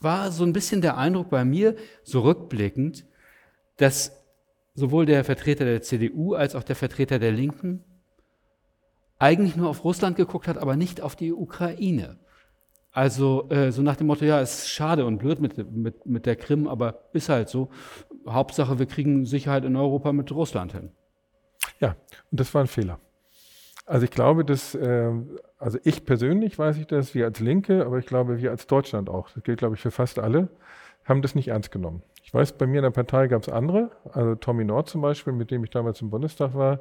war 0.00 0.32
so 0.32 0.44
ein 0.44 0.54
bisschen 0.54 0.80
der 0.80 0.96
Eindruck 0.96 1.28
bei 1.28 1.44
mir, 1.44 1.76
so 2.04 2.20
rückblickend, 2.20 3.04
dass 3.76 4.21
sowohl 4.74 5.06
der 5.06 5.24
Vertreter 5.24 5.64
der 5.64 5.82
CDU 5.82 6.34
als 6.34 6.54
auch 6.54 6.62
der 6.62 6.76
Vertreter 6.76 7.18
der 7.18 7.32
Linken 7.32 7.84
eigentlich 9.18 9.54
nur 9.54 9.68
auf 9.68 9.84
Russland 9.84 10.16
geguckt 10.16 10.48
hat, 10.48 10.58
aber 10.58 10.76
nicht 10.76 11.00
auf 11.00 11.14
die 11.14 11.32
Ukraine. 11.32 12.18
Also 12.90 13.48
äh, 13.50 13.72
so 13.72 13.80
nach 13.80 13.96
dem 13.96 14.08
Motto, 14.08 14.24
ja, 14.24 14.40
es 14.40 14.58
ist 14.58 14.68
schade 14.70 15.06
und 15.06 15.18
blöd 15.18 15.40
mit, 15.40 15.56
mit, 15.72 16.04
mit 16.04 16.26
der 16.26 16.36
Krim, 16.36 16.66
aber 16.68 17.04
ist 17.12 17.28
halt 17.28 17.48
so. 17.48 17.70
Hauptsache, 18.28 18.78
wir 18.78 18.86
kriegen 18.86 19.24
Sicherheit 19.24 19.64
in 19.64 19.76
Europa 19.76 20.12
mit 20.12 20.30
Russland 20.32 20.72
hin. 20.72 20.90
Ja, 21.80 21.96
und 22.30 22.40
das 22.40 22.52
war 22.52 22.62
ein 22.62 22.66
Fehler. 22.66 22.98
Also 23.86 24.04
ich 24.04 24.10
glaube, 24.10 24.44
dass, 24.44 24.74
äh, 24.74 25.10
also 25.58 25.78
ich 25.84 26.04
persönlich 26.04 26.58
weiß 26.58 26.76
ich 26.76 26.86
das, 26.86 27.14
wir 27.14 27.24
als 27.24 27.40
Linke, 27.40 27.86
aber 27.86 27.98
ich 27.98 28.06
glaube, 28.06 28.40
wir 28.42 28.50
als 28.50 28.66
Deutschland 28.66 29.08
auch, 29.08 29.30
das 29.30 29.42
gilt, 29.42 29.58
glaube 29.58 29.74
ich, 29.74 29.80
für 29.80 29.90
fast 29.90 30.18
alle, 30.18 30.48
haben 31.04 31.22
das 31.22 31.34
nicht 31.34 31.48
ernst 31.48 31.72
genommen. 31.72 32.02
Ich 32.32 32.34
weiß, 32.34 32.52
bei 32.52 32.66
mir 32.66 32.78
in 32.78 32.84
der 32.84 32.90
Partei 32.90 33.28
gab 33.28 33.42
es 33.42 33.50
andere, 33.50 33.90
also 34.10 34.34
Tommy 34.36 34.64
Nord 34.64 34.88
zum 34.88 35.02
Beispiel, 35.02 35.34
mit 35.34 35.50
dem 35.50 35.62
ich 35.64 35.70
damals 35.70 36.00
im 36.00 36.08
Bundestag 36.08 36.54
war, 36.54 36.80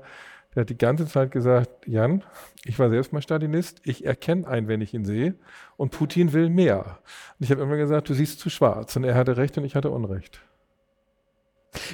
der 0.55 0.61
hat 0.61 0.69
die 0.69 0.77
ganze 0.77 1.05
Zeit 1.07 1.29
gesagt, 1.31 1.85
Jan, 1.87 2.23
ich 2.63 2.79
war 2.79 2.89
selbst 2.89 3.11
mal 3.11 3.21
Stalinist, 3.21 3.81
ich 3.83 4.05
erkenne 4.05 4.47
einen, 4.47 4.69
wenn 4.69 4.79
ich 4.79 4.93
ihn 4.93 5.03
sehe, 5.03 5.35
und 5.75 5.91
Putin 5.91 6.31
will 6.31 6.49
mehr. 6.49 6.99
Und 7.37 7.43
ich 7.43 7.51
habe 7.51 7.61
immer 7.61 7.75
gesagt, 7.75 8.07
du 8.07 8.13
siehst 8.13 8.39
zu 8.39 8.49
schwarz. 8.49 8.95
Und 8.95 9.03
er 9.03 9.15
hatte 9.15 9.35
recht 9.35 9.57
und 9.57 9.65
ich 9.65 9.75
hatte 9.75 9.91
Unrecht. 9.91 10.39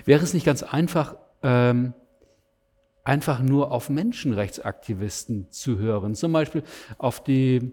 Wäre 0.06 0.24
es 0.24 0.36
nicht 0.36 0.46
ganz 0.46 0.62
einfach, 0.62 1.16
ähm, 1.42 1.96
einfach 3.04 3.40
nur 3.40 3.72
auf 3.72 3.90
Menschenrechtsaktivisten 3.90 5.50
zu 5.50 5.80
hören, 5.80 6.14
zum 6.14 6.32
Beispiel 6.32 6.62
auf 7.00 7.24
die 7.24 7.72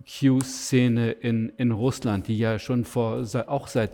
LGBTQ-Szene 0.00 1.12
in, 1.12 1.50
in 1.56 1.70
Russland, 1.70 2.28
die 2.28 2.38
ja 2.38 2.58
schon 2.58 2.84
vor, 2.84 3.24
auch 3.46 3.68
seit 3.68 3.92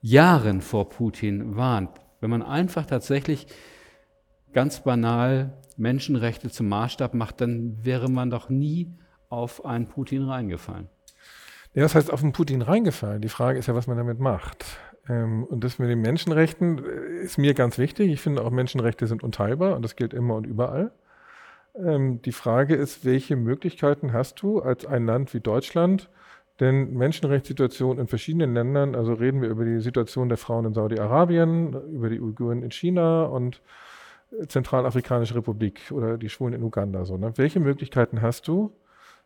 Jahren 0.00 0.60
vor 0.60 0.88
Putin 0.88 1.56
warnt. 1.56 1.90
Wenn 2.20 2.30
man 2.30 2.42
einfach 2.42 2.86
tatsächlich 2.86 3.46
ganz 4.52 4.80
banal 4.80 5.52
Menschenrechte 5.76 6.50
zum 6.50 6.68
Maßstab 6.68 7.14
macht, 7.14 7.40
dann 7.40 7.84
wäre 7.84 8.08
man 8.08 8.30
doch 8.30 8.48
nie 8.48 8.92
auf 9.28 9.64
einen 9.64 9.86
Putin 9.86 10.22
reingefallen. 10.22 10.88
Ja, 11.74 11.82
das 11.82 11.94
heißt 11.94 12.12
auf 12.12 12.22
einen 12.22 12.32
Putin 12.32 12.62
reingefallen. 12.62 13.20
Die 13.20 13.28
Frage 13.28 13.58
ist 13.58 13.66
ja, 13.66 13.74
was 13.74 13.88
man 13.88 13.96
damit 13.96 14.20
macht. 14.20 14.64
Ähm, 15.08 15.42
und 15.44 15.64
das 15.64 15.78
mit 15.78 15.90
den 15.90 16.00
Menschenrechten 16.00 16.84
äh, 16.84 17.24
ist 17.24 17.36
mir 17.36 17.54
ganz 17.54 17.78
wichtig. 17.78 18.10
Ich 18.10 18.20
finde 18.20 18.44
auch 18.44 18.50
Menschenrechte 18.50 19.06
sind 19.06 19.24
unteilbar 19.24 19.74
und 19.74 19.82
das 19.82 19.96
gilt 19.96 20.14
immer 20.14 20.36
und 20.36 20.46
überall. 20.46 20.92
Ähm, 21.76 22.22
die 22.22 22.32
Frage 22.32 22.74
ist, 22.74 23.04
welche 23.04 23.36
Möglichkeiten 23.36 24.12
hast 24.12 24.40
du 24.42 24.60
als 24.60 24.86
ein 24.86 25.06
Land 25.06 25.34
wie 25.34 25.40
Deutschland, 25.40 26.08
denn 26.60 26.94
Menschenrechtssituation 26.94 27.98
in 27.98 28.06
verschiedenen 28.06 28.54
Ländern, 28.54 28.94
also 28.94 29.12
reden 29.14 29.42
wir 29.42 29.48
über 29.48 29.64
die 29.64 29.80
Situation 29.80 30.28
der 30.28 30.38
Frauen 30.38 30.66
in 30.66 30.74
Saudi-Arabien, 30.74 31.72
über 31.92 32.08
die 32.08 32.20
Uiguren 32.20 32.62
in 32.62 32.70
China 32.70 33.24
und 33.24 33.60
Zentralafrikanische 34.48 35.34
Republik 35.34 35.90
oder 35.90 36.16
die 36.16 36.28
Schwulen 36.28 36.54
in 36.54 36.62
Uganda. 36.62 37.04
So, 37.04 37.16
ne? 37.16 37.32
Welche 37.36 37.60
Möglichkeiten 37.60 38.22
hast 38.22 38.46
du, 38.48 38.72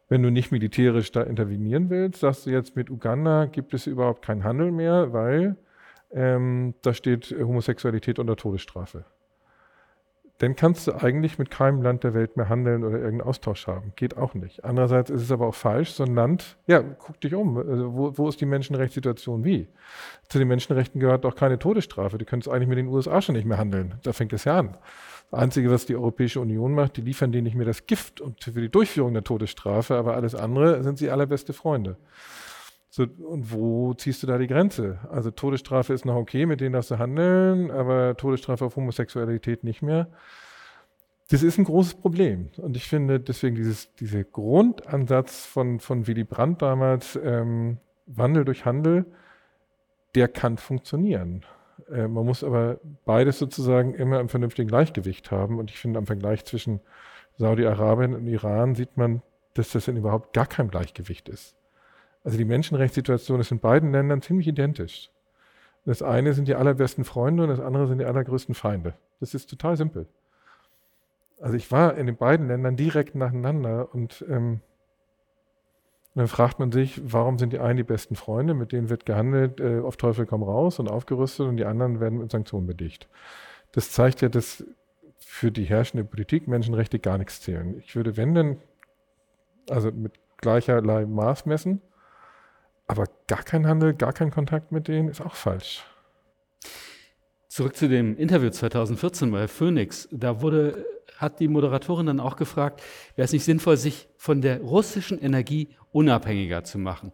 wenn 0.08 0.22
du 0.22 0.30
nicht 0.30 0.52
militärisch 0.52 1.12
da 1.12 1.22
intervenieren 1.22 1.90
willst? 1.90 2.20
Sagst 2.20 2.46
du 2.46 2.50
jetzt, 2.50 2.76
mit 2.76 2.90
Uganda 2.90 3.46
gibt 3.46 3.74
es 3.74 3.86
überhaupt 3.86 4.22
keinen 4.22 4.44
Handel 4.44 4.72
mehr, 4.72 5.12
weil 5.12 5.56
ähm, 6.10 6.74
da 6.82 6.94
steht 6.94 7.34
Homosexualität 7.38 8.18
unter 8.18 8.36
Todesstrafe 8.36 9.04
dann 10.38 10.54
kannst 10.54 10.86
du 10.86 10.92
eigentlich 10.92 11.38
mit 11.38 11.50
keinem 11.50 11.82
Land 11.82 12.04
der 12.04 12.14
Welt 12.14 12.36
mehr 12.36 12.48
handeln 12.48 12.84
oder 12.84 12.96
irgendeinen 12.96 13.28
Austausch 13.28 13.66
haben. 13.66 13.92
Geht 13.96 14.16
auch 14.16 14.34
nicht. 14.34 14.64
Andererseits 14.64 15.10
ist 15.10 15.22
es 15.22 15.32
aber 15.32 15.48
auch 15.48 15.54
falsch, 15.54 15.90
so 15.90 16.04
ein 16.04 16.14
Land, 16.14 16.56
ja, 16.68 16.80
guck 16.80 17.20
dich 17.20 17.34
um, 17.34 17.58
also 17.58 17.94
wo, 17.94 18.16
wo, 18.16 18.28
ist 18.28 18.40
die 18.40 18.46
Menschenrechtssituation 18.46 19.44
wie? 19.44 19.66
Zu 20.28 20.38
den 20.38 20.46
Menschenrechten 20.46 21.00
gehört 21.00 21.26
auch 21.26 21.34
keine 21.34 21.58
Todesstrafe. 21.58 22.18
Die 22.18 22.24
können 22.24 22.40
es 22.40 22.48
eigentlich 22.48 22.68
mit 22.68 22.78
den 22.78 22.86
USA 22.86 23.20
schon 23.20 23.34
nicht 23.34 23.46
mehr 23.46 23.58
handeln. 23.58 23.94
Da 24.04 24.12
fängt 24.12 24.32
es 24.32 24.44
ja 24.44 24.58
an. 24.58 24.76
Das 25.30 25.40
Einzige, 25.40 25.70
was 25.70 25.86
die 25.86 25.96
Europäische 25.96 26.40
Union 26.40 26.72
macht, 26.72 26.96
die 26.96 27.02
liefern 27.02 27.32
denen 27.32 27.44
nicht 27.44 27.56
mehr 27.56 27.66
das 27.66 27.86
Gift 27.86 28.22
für 28.40 28.60
die 28.60 28.70
Durchführung 28.70 29.14
der 29.14 29.24
Todesstrafe, 29.24 29.96
aber 29.96 30.14
alles 30.14 30.34
andere 30.36 30.82
sind 30.84 30.98
sie 30.98 31.10
allerbeste 31.10 31.52
Freunde. 31.52 31.96
So, 32.98 33.04
und 33.04 33.52
wo 33.52 33.94
ziehst 33.94 34.24
du 34.24 34.26
da 34.26 34.38
die 34.38 34.48
Grenze? 34.48 34.98
Also 35.08 35.30
Todesstrafe 35.30 35.92
ist 35.92 36.04
noch 36.04 36.16
okay, 36.16 36.46
mit 36.46 36.60
denen 36.60 36.72
darfst 36.72 36.90
du 36.90 36.98
handeln, 36.98 37.70
aber 37.70 38.16
Todesstrafe 38.16 38.64
auf 38.64 38.74
Homosexualität 38.74 39.62
nicht 39.62 39.82
mehr. 39.82 40.08
Das 41.30 41.44
ist 41.44 41.58
ein 41.58 41.64
großes 41.64 41.94
Problem. 41.94 42.48
Und 42.56 42.76
ich 42.76 42.88
finde 42.88 43.20
deswegen 43.20 43.54
dieses, 43.54 43.94
dieser 43.94 44.24
Grundansatz 44.24 45.46
von, 45.46 45.78
von 45.78 46.08
Willy 46.08 46.24
Brandt 46.24 46.60
damals, 46.60 47.16
ähm, 47.22 47.78
Wandel 48.06 48.44
durch 48.44 48.64
Handel, 48.64 49.06
der 50.16 50.26
kann 50.26 50.56
funktionieren. 50.56 51.44
Äh, 51.92 52.08
man 52.08 52.26
muss 52.26 52.42
aber 52.42 52.80
beides 53.04 53.38
sozusagen 53.38 53.94
immer 53.94 54.18
im 54.18 54.28
vernünftigen 54.28 54.66
Gleichgewicht 54.66 55.30
haben. 55.30 55.60
Und 55.60 55.70
ich 55.70 55.78
finde, 55.78 56.00
am 56.00 56.06
Vergleich 56.06 56.44
zwischen 56.46 56.80
Saudi-Arabien 57.36 58.16
und 58.16 58.26
Iran 58.26 58.74
sieht 58.74 58.96
man, 58.96 59.22
dass 59.54 59.70
das 59.70 59.86
in 59.86 59.96
überhaupt 59.96 60.32
gar 60.32 60.46
kein 60.46 60.68
Gleichgewicht 60.68 61.28
ist. 61.28 61.57
Also 62.24 62.36
die 62.36 62.44
Menschenrechtssituation 62.44 63.40
ist 63.40 63.52
in 63.52 63.60
beiden 63.60 63.92
Ländern 63.92 64.22
ziemlich 64.22 64.48
identisch. 64.48 65.10
Das 65.84 66.02
eine 66.02 66.34
sind 66.34 66.48
die 66.48 66.54
allerbesten 66.54 67.04
Freunde 67.04 67.44
und 67.44 67.48
das 67.48 67.60
andere 67.60 67.86
sind 67.86 67.98
die 67.98 68.04
allergrößten 68.04 68.54
Feinde. 68.54 68.94
Das 69.20 69.34
ist 69.34 69.48
total 69.48 69.76
simpel. 69.76 70.06
Also 71.40 71.56
ich 71.56 71.70
war 71.70 71.96
in 71.96 72.06
den 72.06 72.16
beiden 72.16 72.48
Ländern 72.48 72.76
direkt 72.76 73.14
nacheinander 73.14 73.94
und 73.94 74.24
ähm, 74.28 74.60
dann 76.14 76.26
fragt 76.26 76.58
man 76.58 76.72
sich, 76.72 77.00
warum 77.04 77.38
sind 77.38 77.52
die 77.52 77.60
einen 77.60 77.76
die 77.76 77.84
besten 77.84 78.16
Freunde, 78.16 78.52
mit 78.52 78.72
denen 78.72 78.90
wird 78.90 79.06
gehandelt, 79.06 79.60
äh, 79.60 79.78
auf 79.78 79.96
Teufel 79.96 80.26
komm 80.26 80.42
raus 80.42 80.80
und 80.80 80.88
aufgerüstet 80.90 81.46
und 81.46 81.56
die 81.56 81.64
anderen 81.64 82.00
werden 82.00 82.18
mit 82.18 82.30
Sanktionen 82.32 82.66
belegt. 82.66 83.08
Das 83.72 83.92
zeigt 83.92 84.20
ja, 84.20 84.28
dass 84.28 84.64
für 85.18 85.52
die 85.52 85.64
herrschende 85.64 86.04
Politik 86.04 86.48
Menschenrechte 86.48 86.98
gar 86.98 87.18
nichts 87.18 87.40
zählen. 87.40 87.78
Ich 87.78 87.94
würde, 87.94 88.16
wenn 88.16 88.34
denn, 88.34 88.58
also 89.70 89.92
mit 89.92 90.12
gleicherlei 90.38 91.06
Maß 91.06 91.46
messen 91.46 91.82
aber 92.88 93.04
gar 93.26 93.42
kein 93.42 93.66
Handel, 93.66 93.94
gar 93.94 94.12
kein 94.12 94.30
Kontakt 94.30 94.72
mit 94.72 94.88
denen 94.88 95.08
ist 95.08 95.20
auch 95.20 95.34
falsch. 95.34 95.84
Zurück 97.48 97.76
zu 97.76 97.88
dem 97.88 98.16
Interview 98.16 98.50
2014 98.50 99.30
bei 99.30 99.46
Phoenix. 99.46 100.08
Da 100.10 100.40
wurde, 100.40 100.86
hat 101.16 101.38
die 101.38 101.48
Moderatorin 101.48 102.06
dann 102.06 102.20
auch 102.20 102.36
gefragt, 102.36 102.82
wäre 103.14 103.26
es 103.26 103.32
nicht 103.32 103.44
sinnvoll, 103.44 103.76
sich 103.76 104.08
von 104.16 104.40
der 104.40 104.60
russischen 104.60 105.20
Energie 105.20 105.68
unabhängiger 105.92 106.64
zu 106.64 106.78
machen? 106.78 107.12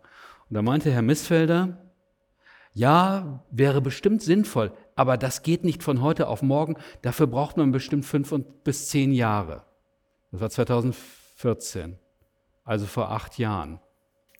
Und 0.48 0.54
da 0.54 0.62
meinte 0.62 0.90
Herr 0.90 1.02
Missfelder, 1.02 1.78
ja, 2.72 3.44
wäre 3.50 3.80
bestimmt 3.80 4.22
sinnvoll, 4.22 4.72
aber 4.96 5.16
das 5.16 5.42
geht 5.42 5.64
nicht 5.64 5.82
von 5.82 6.02
heute 6.02 6.28
auf 6.28 6.42
morgen. 6.42 6.76
Dafür 7.02 7.26
braucht 7.26 7.56
man 7.56 7.72
bestimmt 7.72 8.04
fünf 8.04 8.34
bis 8.64 8.88
zehn 8.88 9.12
Jahre. 9.12 9.64
Das 10.30 10.40
war 10.40 10.50
2014, 10.50 11.98
also 12.64 12.86
vor 12.86 13.10
acht 13.10 13.38
Jahren. 13.38 13.80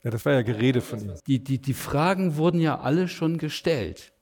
Ja, 0.05 0.11
das 0.11 0.25
war 0.27 0.35
ja 0.35 0.43
Gerede 0.43 0.83
von 0.83 1.01
ihm. 1.01 1.15
Die, 1.27 1.43
die, 1.43 1.61
die 1.61 1.75
Fragen 1.75 2.37
wurden 2.37 2.61
ja 2.61 2.79
alle 2.79 3.09
schon 3.09 3.39
gestellt, 3.39 4.13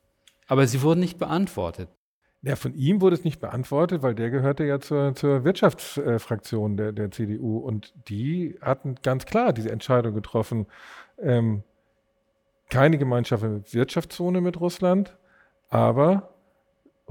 aber 0.47 0.66
sie 0.66 0.80
wurden 0.83 1.01
nicht 1.01 1.18
beantwortet. 1.18 1.89
Ja, 2.43 2.57
von 2.57 2.74
ihm 2.74 3.01
wurde 3.01 3.14
es 3.14 3.24
nicht 3.24 3.41
beantwortet, 3.41 4.03
weil 4.03 4.14
der 4.14 4.30
gehörte 4.30 4.64
ja 4.64 4.80
zur, 4.80 5.14
zur 5.14 5.45
Wirtschaftsfraktion 5.45 6.76
der, 6.76 6.93
der 6.93 7.11
CDU 7.11 7.59
und 7.59 7.93
die 8.09 8.57
hatten 8.61 8.97
ganz 9.03 9.26
klar 9.26 9.53
diese 9.53 9.70
Entscheidung 9.70 10.14
getroffen, 10.14 10.66
ähm, 11.18 11.62
keine 12.70 12.99
gemeinschaftliche 12.99 13.62
Wirtschaftszone 13.72 14.41
mit 14.41 14.59
Russland, 14.61 15.16
aber 15.68 16.32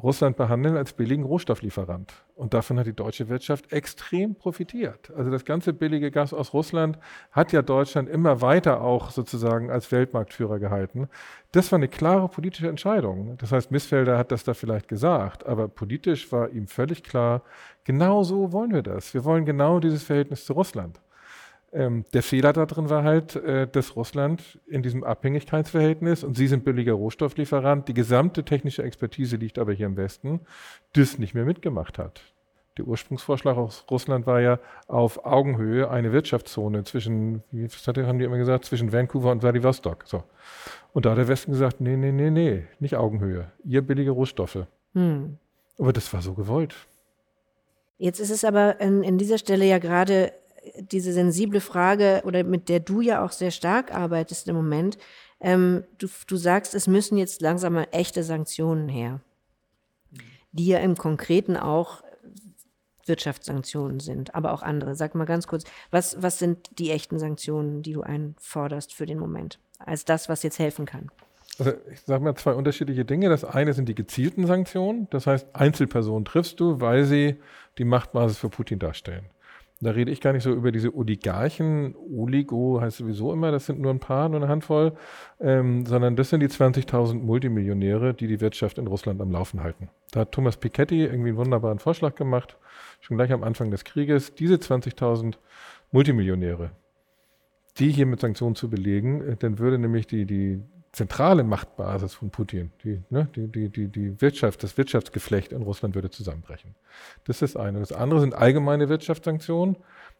Russland 0.04 0.38
behandeln 0.38 0.78
als 0.78 0.93
billigen 0.93 1.24
Rohstofflieferant. 1.24 2.14
Und 2.36 2.54
davon 2.54 2.80
hat 2.80 2.88
die 2.88 2.95
deutsche 2.95 3.30
Wirtschaft 3.30 3.72
extrem 3.72 4.36
profitiert. 4.36 5.12
Also 5.16 5.30
das 5.30 5.45
ganze 5.45 5.74
billige 5.74 6.12
Gas 6.12 6.34
aus 6.34 6.54
Russland 6.54 6.97
hat 7.32 7.52
ja 7.52 7.62
Deutschland 7.62 8.10
immer 8.10 8.41
weiter 8.41 8.82
auch 8.82 9.12
sozusagen 9.12 9.70
als 9.70 9.91
Weltmarktführer 9.91 10.60
gehalten. 10.60 11.08
Das 11.52 11.72
war 11.72 11.78
eine 11.78 11.88
klare 11.88 12.30
politische 12.30 12.68
Entscheidung. 12.68 13.38
Das 13.38 13.52
heißt, 13.52 13.72
Missfelder 13.72 14.18
hat 14.18 14.32
das 14.32 14.43
da 14.43 14.54
vielleicht 14.54 14.88
gesagt, 14.88 15.45
aber 15.45 15.68
politisch 15.68 16.32
war 16.32 16.49
ihm 16.49 16.68
völlig 16.68 17.04
klar, 17.04 17.43
genau 17.84 18.24
so 18.24 18.52
wollen 18.52 18.74
wir 18.74 18.84
das. 18.84 19.14
Wir 19.14 19.26
wollen 19.26 19.45
genau 19.45 19.80
dieses 19.80 20.04
Verhältnis 20.04 20.45
zu 20.45 20.54
Russland. 20.54 20.99
Ähm, 21.74 22.04
der 22.14 22.22
Fehler 22.22 22.52
darin 22.52 22.90
war 22.90 23.04
halt, 23.04 23.36
äh, 23.38 23.68
dass 23.68 23.96
Russland 23.96 24.60
in 24.68 24.84
diesem 24.84 25.04
Abhängigkeitsverhältnis, 25.04 26.24
und 26.24 26.36
Sie 26.36 26.48
sind 26.48 26.66
billiger 26.66 26.94
Rohstofflieferant, 26.94 27.88
die 27.88 27.94
gesamte 27.94 28.44
technische 28.44 28.84
Expertise 28.84 29.38
liegt 29.38 29.58
aber 29.58 29.72
hier 29.72 29.86
im 29.86 29.96
Westen, 29.96 30.42
das 30.94 31.18
nicht 31.18 31.34
mehr 31.34 31.46
mitgemacht 31.46 31.98
hat. 31.98 32.22
Der 32.78 32.88
Ursprungsvorschlag 32.88 33.58
aus 33.58 33.86
Russland 33.92 34.26
war 34.26 34.42
ja 34.42 34.60
auf 34.88 35.26
Augenhöhe 35.26 35.90
eine 35.90 36.14
Wirtschaftszone 36.14 36.84
zwischen, 36.84 37.44
wie 37.52 37.68
haben 37.68 38.20
die 38.20 38.26
immer 38.26 38.38
gesagt, 38.38 38.66
zwischen 38.66 38.94
Vancouver 38.94 39.32
und 39.32 39.42
Vladivostok. 39.42 40.04
So. 40.06 40.24
Und 40.94 41.06
da 41.06 41.12
hat 41.12 41.18
der 41.18 41.28
Westen 41.28 41.52
gesagt, 41.52 41.82
nee, 41.82 41.98
nee, 41.98 42.12
nee, 42.12 42.30
nee, 42.30 42.64
nicht 42.80 42.96
Augenhöhe. 42.96 43.52
Ihr 43.66 43.82
billige 43.82 44.12
Rohstoffe. 44.12 44.66
Hm. 44.94 45.38
Aber 45.78 45.92
das 45.92 46.14
war 46.14 46.22
so 46.22 46.34
gewollt. 46.34 46.76
Jetzt 47.98 48.20
ist 48.20 48.32
es 48.32 48.44
aber 48.46 48.80
in, 48.80 49.04
in 49.04 49.18
dieser 49.18 49.38
Stelle 49.38 49.66
ja 49.66 49.78
gerade 49.78 50.32
diese 50.78 51.14
sensible 51.14 51.62
Frage 51.62 52.22
oder 52.26 52.43
mit 52.43 52.70
der 52.70 52.80
du 52.80 53.01
ja 53.01 53.24
auch 53.26 53.32
sehr 53.32 53.51
stark 53.51 53.93
arbeitest 53.93 54.47
im 54.47 54.55
Moment. 54.55 54.97
Ähm, 55.39 55.84
du, 55.97 56.07
du 56.28 56.38
sagst, 56.38 56.76
es 56.76 56.88
müssen 56.88 57.18
jetzt 57.18 57.41
langsam 57.41 57.74
mal 57.74 57.88
echte 57.91 58.24
Sanktionen 58.24 58.88
her, 58.88 59.22
die 60.51 60.68
ja 60.68 60.80
im 60.80 60.95
Konkreten 60.95 61.57
auch 61.57 62.03
Wirtschaftssanktionen 63.05 63.99
sind, 63.99 64.36
aber 64.36 64.53
auch 64.53 64.62
andere. 64.62 64.95
Sag 64.95 65.16
mal 65.16 65.26
ganz 65.26 65.47
kurz, 65.47 65.64
was, 65.89 66.22
was 66.22 66.38
sind 66.38 66.80
die 66.80 66.91
echten 66.91 67.18
Sanktionen, 67.18 67.82
die 67.82 67.93
du 67.93 68.01
einforderst 68.01 68.93
für 68.93 69.07
den 69.07 69.18
Moment, 69.18 69.59
als 69.80 70.05
das, 70.05 70.30
was 70.30 70.43
jetzt 70.43 70.59
helfen 70.59 70.86
kann? 70.86 71.09
Also 71.57 71.74
ich 71.91 72.01
sage 72.01 72.24
mal 72.24 72.36
zwei 72.36 72.53
unterschiedliche 72.53 73.03
Dinge. 73.03 73.30
Das 73.30 73.43
eine 73.43 73.74
sind 73.74 73.89
die 73.89 73.95
gezielten 73.95 74.47
Sanktionen. 74.47 75.07
Das 75.09 75.28
heißt, 75.28 75.47
Einzelpersonen 75.53 76.26
triffst 76.26 76.59
du, 76.59 76.80
weil 76.80 77.03
sie 77.03 77.38
die 77.78 77.84
Machtbasis 77.84 78.38
für 78.38 78.49
Putin 78.49 78.80
darstellen. 78.80 79.26
Da 79.84 79.92
rede 79.92 80.12
ich 80.12 80.22
gar 80.22 80.32
nicht 80.32 80.44
so 80.44 80.54
über 80.54 80.72
diese 80.72 80.96
Oligarchen, 80.96 81.96
Oligo 81.96 82.80
heißt 82.80 82.98
sowieso 82.98 83.34
immer, 83.34 83.52
das 83.52 83.66
sind 83.66 83.80
nur 83.80 83.92
ein 83.92 84.00
paar, 84.00 84.30
nur 84.30 84.40
eine 84.40 84.48
Handvoll, 84.48 84.94
ähm, 85.40 85.88
sondern 85.88 86.16
das 86.16 86.30
sind 86.30 86.42
die 86.42 86.50
20.000 86.50 87.16
Multimillionäre, 87.16 88.14
die 88.14 88.28
die 88.28 88.42
Wirtschaft 88.42 88.78
in 88.78 88.86
Russland 88.86 89.20
am 89.22 89.32
Laufen 89.32 89.64
halten. 89.64 89.90
Da 90.12 90.22
hat 90.22 90.34
Thomas 90.34 90.58
Piketty 90.58 91.04
irgendwie 91.04 91.30
einen 91.30 91.38
wunderbaren 91.38 91.80
Vorschlag 91.80 92.14
gemacht, 92.14 92.58
schon 93.00 93.18
gleich 93.18 93.32
am 93.32 93.44
Anfang 93.44 93.72
des 93.72 93.84
Krieges, 93.84 94.36
diese 94.36 94.56
20.000 94.56 95.34
Multimillionäre, 95.92 96.72
die 97.80 97.90
hier 97.90 98.06
mit 98.06 98.20
Sanktionen 98.20 98.56
zu 98.56 98.70
belegen, 98.70 99.22
äh, 99.22 99.36
dann 99.36 99.58
würde 99.58 99.80
nämlich 99.80 100.06
die, 100.06 100.26
die 100.26 100.62
zentrale 100.92 101.44
Machtbasis 101.44 102.14
von 102.14 102.32
Putin, 102.32 102.72
die, 102.84 103.02
ne, 103.10 103.28
die, 103.36 103.48
die, 103.48 103.70
die, 103.70 103.88
die 103.88 104.22
Wirtschaft, 104.22 104.62
das 104.64 104.78
Wirtschaftsgeflecht 104.78 105.54
in 105.54 105.62
Russland 105.62 105.96
würde 105.96 106.10
zusammenbrechen. 106.10 106.76
Das 107.24 107.42
ist 107.42 107.56
das 107.56 107.62
eine. 107.62 107.80
Das 107.80 107.94
andere 107.94 108.20
sind 108.20 108.34
allgemeine 108.34 108.89
Wirtschaftssanktionen. 108.89 109.78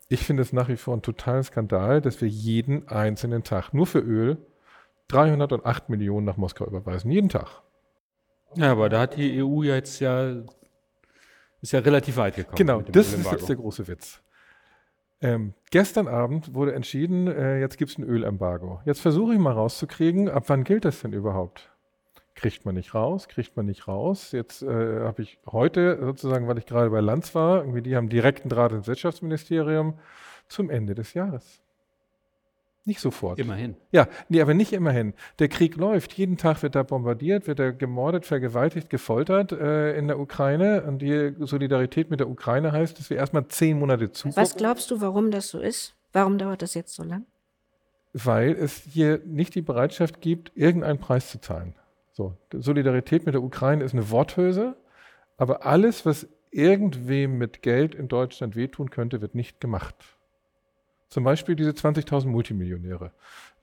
Ich 0.08 0.26
finde 0.26 0.44
es 0.44 0.54
nach 0.54 0.70
wie 0.70 0.78
vor 0.78 0.96
ein 0.96 1.02
totaler 1.02 1.44
Skandal, 1.44 2.02
dass 2.02 2.22
wir 2.22 2.28
jeden 2.28 2.88
einzelnen 2.88 3.44
Tag 3.44 3.74
nur 3.74 3.86
für 3.86 4.00
Öl 4.00 4.38
308 5.10 5.90
Millionen 5.90 6.26
nach 6.26 6.38
Moskau 6.38 6.66
überweisen. 6.66 7.12
Jeden 7.12 7.30
Tag. 7.30 7.62
Ja, 8.56 8.72
aber 8.72 8.90
da 8.90 9.02
hat 9.02 9.18
die 9.18 9.44
EU 9.44 9.64
jetzt 9.64 10.00
ja, 10.00 10.42
ist 11.62 11.74
ja 11.74 11.80
relativ 11.80 12.18
weit 12.18 12.36
gekommen. 12.36 12.58
Genau, 12.58 12.82
das 12.82 13.14
ist 13.14 13.30
jetzt 13.30 13.50
der 13.50 13.58
große 13.58 13.88
Witz. 13.88 14.22
Ähm, 15.22 15.54
gestern 15.70 16.08
Abend 16.08 16.56
wurde 16.56 16.74
entschieden, 16.74 17.28
äh, 17.28 17.60
jetzt 17.60 17.78
gibt 17.78 17.92
es 17.92 17.98
ein 17.98 18.04
Ölembargo. 18.04 18.82
Jetzt 18.86 19.02
versuche 19.02 19.34
ich 19.34 19.40
mal 19.40 19.54
rauszukriegen, 19.54 20.30
ab 20.30 20.46
wann 20.48 20.64
gilt 20.64 20.84
das 20.84 21.02
denn 21.02 21.14
überhaupt? 21.14 21.70
Kriegt 22.34 22.66
man 22.66 22.74
nicht 22.74 22.96
raus, 22.96 23.28
kriegt 23.28 23.56
man 23.56 23.68
nicht 23.68 23.88
raus. 23.88 24.32
Jetzt 24.32 24.64
äh, 24.64 25.02
habe 25.02 25.22
ich 25.22 25.38
heute 25.46 26.00
sozusagen, 26.04 26.48
weil 26.48 26.58
ich 26.58 26.66
gerade 26.66 26.90
bei 26.90 27.02
Lanz 27.02 27.36
war, 27.36 27.60
irgendwie 27.60 27.84
die 27.84 27.96
haben 27.96 28.10
direkten 28.10 28.50
Draht 28.50 28.72
ins 28.72 28.88
Wirtschaftsministerium 28.88 30.00
zum 30.48 30.72
Ende 30.72 30.96
des 30.96 31.14
Jahres. 31.14 31.61
Nicht 32.84 33.00
sofort. 33.00 33.38
Immerhin. 33.38 33.78
Ja, 33.92 34.08
nee, 34.28 34.42
aber 34.42 34.56
nicht 34.56 34.74
immerhin. 34.74 35.14
Der 35.38 35.50
Krieg 35.50 35.76
läuft. 35.76 36.14
Jeden 36.14 36.38
Tag 36.38 36.64
wird 36.64 36.74
da 36.74 36.82
bombardiert, 36.82 37.46
wird 37.46 37.60
da 37.60 37.70
gemordet, 37.72 38.26
vergewaltigt, 38.26 38.90
gefoltert 38.90 39.52
äh, 39.52 39.96
in 39.96 40.08
der 40.08 40.20
Ukraine. 40.20 40.84
Und 40.84 41.00
die 41.00 41.34
Solidarität 41.40 42.10
mit 42.10 42.20
der 42.20 42.30
Ukraine 42.30 42.72
heißt, 42.72 42.98
dass 42.98 43.12
wir 43.12 43.18
erstmal 43.18 43.48
zehn 43.48 43.78
Monate 43.78 44.12
zu. 44.12 44.36
Was 44.36 44.56
glaubst 44.56 44.90
du, 44.90 45.00
warum 45.00 45.30
das 45.30 45.50
so 45.50 45.60
ist? 45.60 45.96
Warum 46.12 46.40
dauert 46.40 46.64
das 46.64 46.74
jetzt 46.74 46.96
so 46.96 47.04
lang? 47.04 47.26
Weil 48.14 48.54
es 48.54 48.82
hier 48.92 49.22
nicht 49.26 49.54
die 49.54 49.62
Bereitschaft 49.62 50.20
gibt, 50.20 50.52
irgendeinen 50.56 51.00
Preis 51.00 51.30
zu 51.30 51.40
zahlen. 51.40 51.76
So, 52.14 52.36
Solidarität 52.52 53.26
mit 53.26 53.36
der 53.36 53.44
Ukraine 53.44 53.84
ist 53.84 53.94
eine 53.94 54.10
Worthülse, 54.10 54.76
aber 55.38 55.66
alles, 55.66 56.06
was 56.06 56.28
irgendwem 56.50 57.38
mit 57.38 57.62
Geld 57.62 57.96
in 57.96 58.08
Deutschland 58.10 58.56
wehtun 58.56 58.90
könnte, 58.90 59.22
wird 59.22 59.34
nicht 59.34 59.62
gemacht. 59.62 59.96
Zum 61.12 61.26
Beispiel 61.26 61.58
diese 61.58 61.72
20.000 61.72 62.28
Multimillionäre. 62.28 63.12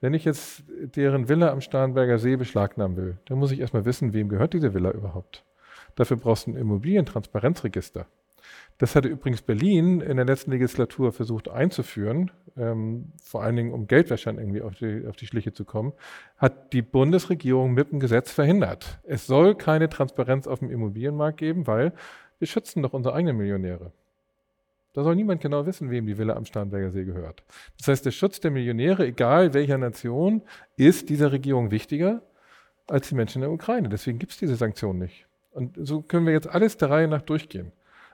Wenn 0.01 0.13
ich 0.13 0.23
jetzt 0.23 0.63
deren 0.67 1.29
Villa 1.29 1.51
am 1.51 1.61
Starnberger 1.61 2.19
See 2.19 2.35
beschlagnahmen 2.35 2.95
will, 2.95 3.17
dann 3.25 3.39
muss 3.39 3.51
ich 3.51 3.59
erstmal 3.59 3.85
wissen, 3.85 4.13
wem 4.13 4.29
gehört 4.29 4.53
diese 4.53 4.75
Villa 4.75 4.91
überhaupt. 4.91 5.43
Dafür 5.95 6.17
brauchst 6.17 6.45
du 6.45 6.51
ein 6.51 6.57
Immobilientransparenzregister. 6.57 8.05
Das 8.77 8.95
hatte 8.95 9.07
übrigens 9.07 9.41
Berlin 9.41 9.99
in 9.99 10.17
der 10.17 10.27
letzten 10.27 10.51
Legislatur 10.51 11.11
versucht 11.11 11.49
einzuführen, 11.49 12.29
ähm, 12.55 13.13
vor 13.19 13.41
allen 13.41 13.55
Dingen 13.55 13.73
um 13.73 13.87
Geldwäschern 13.87 14.37
irgendwie 14.37 14.61
auf 14.61 14.75
die, 14.75 15.07
auf 15.07 15.15
die 15.15 15.25
Schliche 15.25 15.51
zu 15.51 15.65
kommen, 15.65 15.93
hat 16.37 16.71
die 16.71 16.83
Bundesregierung 16.83 17.73
mit 17.73 17.91
dem 17.91 17.99
Gesetz 17.99 18.31
verhindert. 18.31 18.99
Es 19.03 19.25
soll 19.25 19.55
keine 19.55 19.89
Transparenz 19.89 20.45
auf 20.45 20.59
dem 20.59 20.69
Immobilienmarkt 20.69 21.39
geben, 21.39 21.65
weil 21.65 21.93
wir 22.37 22.47
schützen 22.47 22.83
doch 22.83 22.93
unsere 22.93 23.15
eigenen 23.15 23.37
Millionäre. 23.37 23.91
Da 24.93 25.03
soll 25.03 25.15
niemand 25.15 25.41
genau 25.41 25.65
wissen, 25.65 25.91
wem 25.91 26.07
die 26.07 26.17
Villa 26.17 26.35
am 26.35 26.45
Starnberger 26.45 26.91
See 26.91 27.05
gehört. 27.05 27.43
Das 27.77 27.87
heißt, 27.87 28.05
der 28.05 28.11
Schutz 28.11 28.39
der 28.39 28.51
Millionäre, 28.51 29.05
egal 29.05 29.53
welcher 29.53 29.77
Nation, 29.77 30.41
ist 30.77 31.09
dieser 31.09 31.31
Regierung 31.31 31.71
wichtiger 31.71 32.21
als 32.87 33.09
die 33.09 33.15
Menschen 33.15 33.39
in 33.39 33.41
der 33.41 33.51
Ukraine. 33.51 33.89
Deswegen 33.89 34.17
gibt 34.17 34.31
es 34.31 34.39
diese 34.39 34.55
Sanktionen 34.55 34.99
nicht. 34.99 35.27
Und 35.51 35.75
so 35.79 36.01
können 36.01 36.25
wir 36.25 36.33
jetzt 36.33 36.49
alles 36.49 36.77
der 36.77 36.89
Reihe 36.89 37.07
nach 37.07 37.21
durchgehen. 37.21 37.71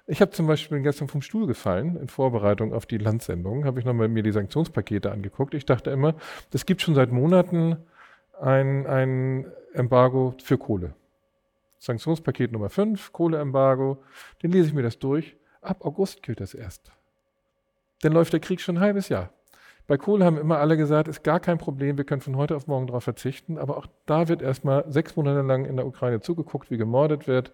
Ich 0.08 0.22
habe 0.22 0.32
zum 0.32 0.46
Beispiel 0.46 0.82
gestern 0.82 1.08
vom 1.08 1.22
Stuhl 1.22 1.48
gefallen, 1.48 1.98
in 1.98 2.08
Vorbereitung 2.08 2.74
auf 2.74 2.86
die 2.86 3.00
Landsendung, 3.00 3.66
habe 3.66 3.80
ich 3.80 3.86
nochmal 3.86 4.08
mir 4.08 4.22
die 4.22 4.32
Sanktionspakete 4.32 5.12
angeguckt. 5.12 5.56
Ich 5.56 5.66
dachte 5.66 5.90
immer, 5.90 6.14
es 6.54 6.66
gibt 6.66 6.82
schon 6.82 6.94
seit 6.94 7.12
Monaten 7.12 7.78
ein, 8.40 8.86
ein 8.86 9.48
Embargo 9.74 10.36
für 10.44 10.58
Kohle. 10.58 10.94
Sanktionspaket 11.80 12.52
Nummer 12.52 12.70
5, 12.70 13.14
Kohleembargo, 13.14 14.04
den 14.44 14.52
lese 14.52 14.68
ich 14.68 14.74
mir 14.74 14.84
das 14.84 15.00
durch. 15.00 15.36
Ab 15.66 15.86
August 15.86 16.24
gilt 16.24 16.40
das 16.40 16.54
erst. 16.54 16.92
Dann 18.02 18.14
läuft 18.14 18.34
der 18.34 18.40
Krieg 18.40 18.62
schon 18.62 18.78
ein 18.78 18.82
halbes 18.82 19.10
Jahr. 19.10 19.32
Bei 19.88 19.98
Kohle 19.98 20.26
haben 20.26 20.38
immer 20.38 20.58
alle 20.58 20.78
gesagt, 20.78 21.08
ist 21.08 21.24
gar 21.24 21.40
kein 21.40 21.58
Problem, 21.60 21.98
wir 21.98 22.06
können 22.06 22.22
von 22.22 22.38
heute 22.38 22.56
auf 22.56 22.66
morgen 22.66 22.88
darauf 22.88 23.04
verzichten. 23.04 23.58
Aber 23.58 23.78
auch 23.78 23.88
da 24.06 24.28
wird 24.28 24.42
erstmal 24.42 24.86
sechs 24.92 25.16
Monate 25.16 25.42
lang 25.42 25.66
in 25.66 25.76
der 25.76 25.86
Ukraine 25.86 26.22
zugeguckt, 26.22 26.72
wie 26.72 26.78
gemordet 26.78 27.28
wird. 27.28 27.52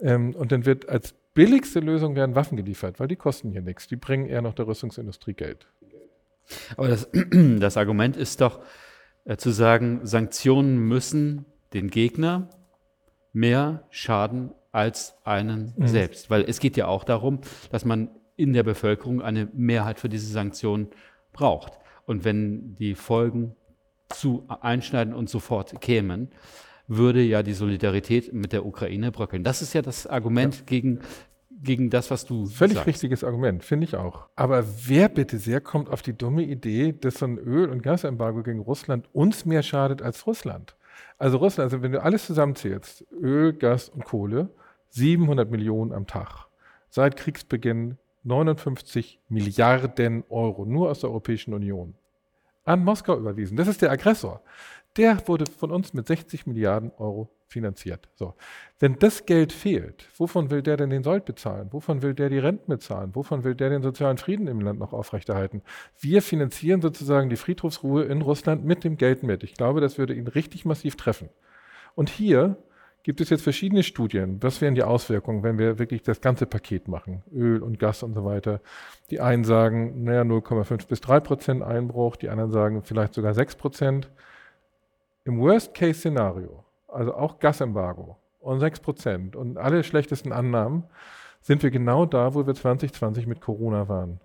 Ähm, 0.00 0.34
und 0.34 0.50
dann 0.50 0.64
wird 0.64 0.88
als 0.88 1.14
billigste 1.34 1.80
Lösung 1.80 2.16
werden 2.16 2.34
Waffen 2.34 2.56
geliefert, 2.56 3.00
weil 3.00 3.08
die 3.08 3.16
kosten 3.16 3.50
hier 3.50 3.62
nichts. 3.62 3.86
Die 3.86 3.96
bringen 3.96 4.26
eher 4.26 4.42
noch 4.42 4.54
der 4.54 4.66
Rüstungsindustrie 4.66 5.34
Geld. 5.34 5.66
Aber 6.76 6.88
das, 6.88 7.08
das 7.30 7.76
Argument 7.76 8.16
ist 8.16 8.40
doch 8.40 8.60
äh, 9.24 9.36
zu 9.36 9.50
sagen, 9.50 10.00
Sanktionen 10.04 10.78
müssen 10.78 11.44
den 11.74 11.88
Gegner 11.88 12.48
mehr 13.32 13.84
schaden 13.90 14.52
als 14.72 15.14
einen 15.24 15.74
mhm. 15.76 15.86
selbst. 15.86 16.30
Weil 16.30 16.42
es 16.42 16.58
geht 16.58 16.76
ja 16.76 16.86
auch 16.86 17.04
darum, 17.04 17.40
dass 17.70 17.84
man 17.84 18.10
in 18.36 18.52
der 18.52 18.62
Bevölkerung 18.62 19.22
eine 19.22 19.48
Mehrheit 19.52 20.00
für 20.00 20.08
diese 20.08 20.32
Sanktionen 20.32 20.88
braucht. 21.32 21.78
Und 22.06 22.24
wenn 22.24 22.74
die 22.76 22.94
Folgen 22.94 23.54
zu 24.08 24.44
einschneiden 24.48 25.14
und 25.14 25.30
sofort 25.30 25.80
kämen, 25.80 26.30
würde 26.88 27.22
ja 27.22 27.42
die 27.42 27.54
Solidarität 27.54 28.32
mit 28.32 28.52
der 28.52 28.66
Ukraine 28.66 29.12
bröckeln. 29.12 29.44
Das 29.44 29.62
ist 29.62 29.72
ja 29.72 29.82
das 29.82 30.06
Argument 30.06 30.56
ja. 30.56 30.62
gegen 30.66 31.00
gegen 31.62 31.90
das, 31.90 32.10
was 32.10 32.24
du 32.24 32.46
Völlig 32.46 32.74
sagst. 32.74 32.88
richtiges 32.88 33.22
Argument, 33.22 33.62
finde 33.62 33.84
ich 33.84 33.94
auch. 33.94 34.28
Aber 34.34 34.64
wer 34.84 35.08
bitte 35.08 35.38
sehr 35.38 35.60
kommt 35.60 35.88
auf 35.90 36.02
die 36.02 36.12
dumme 36.12 36.42
Idee, 36.42 36.92
dass 36.92 37.14
so 37.14 37.26
ein 37.26 37.38
Öl- 37.38 37.70
und 37.70 37.82
Gasembargo 37.82 38.42
gegen 38.42 38.58
Russland 38.58 39.08
uns 39.12 39.46
mehr 39.46 39.62
schadet 39.62 40.02
als 40.02 40.26
Russland? 40.26 40.76
Also 41.18 41.36
Russland, 41.36 41.72
also 41.72 41.82
wenn 41.82 41.92
du 41.92 42.02
alles 42.02 42.26
zusammenzählst, 42.26 43.06
Öl, 43.12 43.52
Gas 43.52 43.88
und 43.88 44.04
Kohle, 44.04 44.50
700 44.92 45.50
Millionen 45.50 45.92
am 45.92 46.06
Tag. 46.06 46.46
Seit 46.88 47.16
Kriegsbeginn 47.16 47.98
59 48.24 49.20
Milliarden 49.28 50.24
Euro, 50.28 50.64
nur 50.64 50.90
aus 50.90 51.00
der 51.00 51.10
Europäischen 51.10 51.54
Union, 51.54 51.94
an 52.64 52.84
Moskau 52.84 53.16
überwiesen. 53.16 53.56
Das 53.56 53.68
ist 53.68 53.82
der 53.82 53.90
Aggressor. 53.90 54.42
Der 54.96 55.26
wurde 55.26 55.46
von 55.50 55.70
uns 55.70 55.94
mit 55.94 56.06
60 56.06 56.46
Milliarden 56.46 56.92
Euro 56.98 57.30
finanziert. 57.46 58.10
So. 58.14 58.34
Wenn 58.78 58.98
das 58.98 59.24
Geld 59.24 59.52
fehlt, 59.52 60.06
wovon 60.18 60.50
will 60.50 60.60
der 60.60 60.76
denn 60.76 60.90
den 60.90 61.02
Sold 61.02 61.24
bezahlen? 61.24 61.68
Wovon 61.72 62.02
will 62.02 62.12
der 62.12 62.28
die 62.28 62.38
Renten 62.38 62.70
bezahlen? 62.70 63.14
Wovon 63.14 63.44
will 63.44 63.54
der 63.54 63.70
den 63.70 63.82
sozialen 63.82 64.18
Frieden 64.18 64.46
im 64.46 64.60
Land 64.60 64.78
noch 64.78 64.92
aufrechterhalten? 64.92 65.62
Wir 65.98 66.20
finanzieren 66.20 66.82
sozusagen 66.82 67.30
die 67.30 67.36
Friedhofsruhe 67.36 68.04
in 68.04 68.20
Russland 68.20 68.64
mit 68.64 68.84
dem 68.84 68.98
Geld 68.98 69.22
mit. 69.22 69.42
Ich 69.42 69.54
glaube, 69.54 69.80
das 69.80 69.96
würde 69.96 70.14
ihn 70.14 70.28
richtig 70.28 70.66
massiv 70.66 70.96
treffen. 70.96 71.30
Und 71.94 72.10
hier 72.10 72.56
gibt 73.02 73.20
es 73.20 73.30
jetzt 73.30 73.42
verschiedene 73.42 73.82
Studien. 73.82 74.42
Was 74.42 74.60
wären 74.60 74.74
die 74.74 74.82
Auswirkungen, 74.82 75.42
wenn 75.42 75.58
wir 75.58 75.78
wirklich 75.78 76.02
das 76.02 76.20
ganze 76.20 76.46
Paket 76.46 76.88
machen? 76.88 77.22
Öl 77.32 77.62
und 77.62 77.78
Gas 77.78 78.02
und 78.02 78.14
so 78.14 78.24
weiter. 78.24 78.60
Die 79.10 79.20
einen 79.20 79.44
sagen, 79.44 80.04
naja, 80.04 80.22
0,5 80.22 80.86
bis 80.86 81.00
3 81.00 81.20
Prozent 81.20 81.62
Einbruch. 81.62 82.16
Die 82.16 82.28
anderen 82.28 82.52
sagen 82.52 82.82
vielleicht 82.82 83.14
sogar 83.14 83.34
6 83.34 83.56
Prozent. 83.56 84.10
Im 85.24 85.38
Worst-Case-Szenario, 85.40 86.64
also 86.88 87.14
auch 87.14 87.38
Gasembargo 87.38 88.16
und 88.40 88.60
6 88.60 88.80
Prozent 88.80 89.36
und 89.36 89.56
alle 89.56 89.84
schlechtesten 89.84 90.32
Annahmen, 90.32 90.84
sind 91.40 91.62
wir 91.62 91.70
genau 91.70 92.06
da, 92.06 92.34
wo 92.34 92.46
wir 92.46 92.54
2020 92.54 93.26
mit 93.26 93.40
Corona 93.40 93.88
waren. 93.88 94.20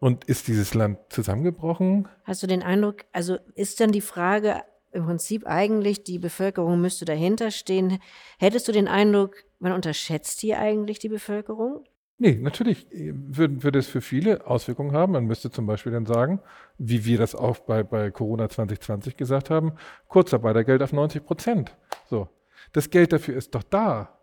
Und 0.00 0.24
ist 0.24 0.46
dieses 0.46 0.74
Land 0.74 0.98
zusammengebrochen? 1.08 2.08
Hast 2.24 2.42
du 2.42 2.46
den 2.46 2.62
Eindruck, 2.62 3.04
also 3.12 3.38
ist 3.54 3.80
dann 3.80 3.90
die 3.90 4.00
Frage 4.00 4.62
im 4.92 5.04
Prinzip 5.04 5.46
eigentlich, 5.46 6.04
die 6.04 6.18
Bevölkerung 6.18 6.80
müsste 6.80 7.04
dahinter 7.04 7.50
stehen. 7.50 7.98
Hättest 8.38 8.68
du 8.68 8.72
den 8.72 8.88
Eindruck, 8.88 9.44
man 9.58 9.72
unterschätzt 9.72 10.40
hier 10.40 10.58
eigentlich 10.58 10.98
die 10.98 11.08
Bevölkerung? 11.08 11.84
Nee, 12.20 12.34
natürlich 12.34 12.90
äh, 12.92 13.12
würde, 13.14 13.62
würde 13.62 13.78
es 13.78 13.86
für 13.86 14.00
viele 14.00 14.46
Auswirkungen 14.46 14.92
haben. 14.92 15.12
Man 15.12 15.26
müsste 15.26 15.50
zum 15.50 15.66
Beispiel 15.66 15.92
dann 15.92 16.06
sagen, 16.06 16.40
wie 16.76 17.04
wir 17.04 17.16
das 17.16 17.34
auch 17.34 17.58
bei, 17.60 17.84
bei 17.84 18.10
Corona 18.10 18.48
2020 18.48 19.16
gesagt 19.16 19.50
haben, 19.50 19.72
Kurzarbeitergeld 20.08 20.82
auf 20.82 20.92
90 20.92 21.24
Prozent. 21.24 21.76
So. 22.06 22.28
Das 22.72 22.90
Geld 22.90 23.12
dafür 23.12 23.36
ist 23.36 23.54
doch 23.54 23.62
da. 23.62 24.18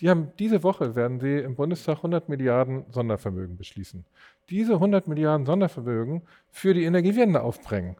Die 0.00 0.10
haben, 0.10 0.32
diese 0.38 0.62
Woche 0.62 0.94
werden 0.94 1.20
sie 1.20 1.38
im 1.38 1.54
Bundestag 1.54 1.98
100 1.98 2.28
Milliarden 2.28 2.84
Sondervermögen 2.90 3.56
beschließen. 3.56 4.04
Diese 4.50 4.74
100 4.74 5.08
Milliarden 5.08 5.46
Sondervermögen 5.46 6.22
für 6.50 6.74
die 6.74 6.84
Energiewende 6.84 7.42
aufbringen 7.42 7.96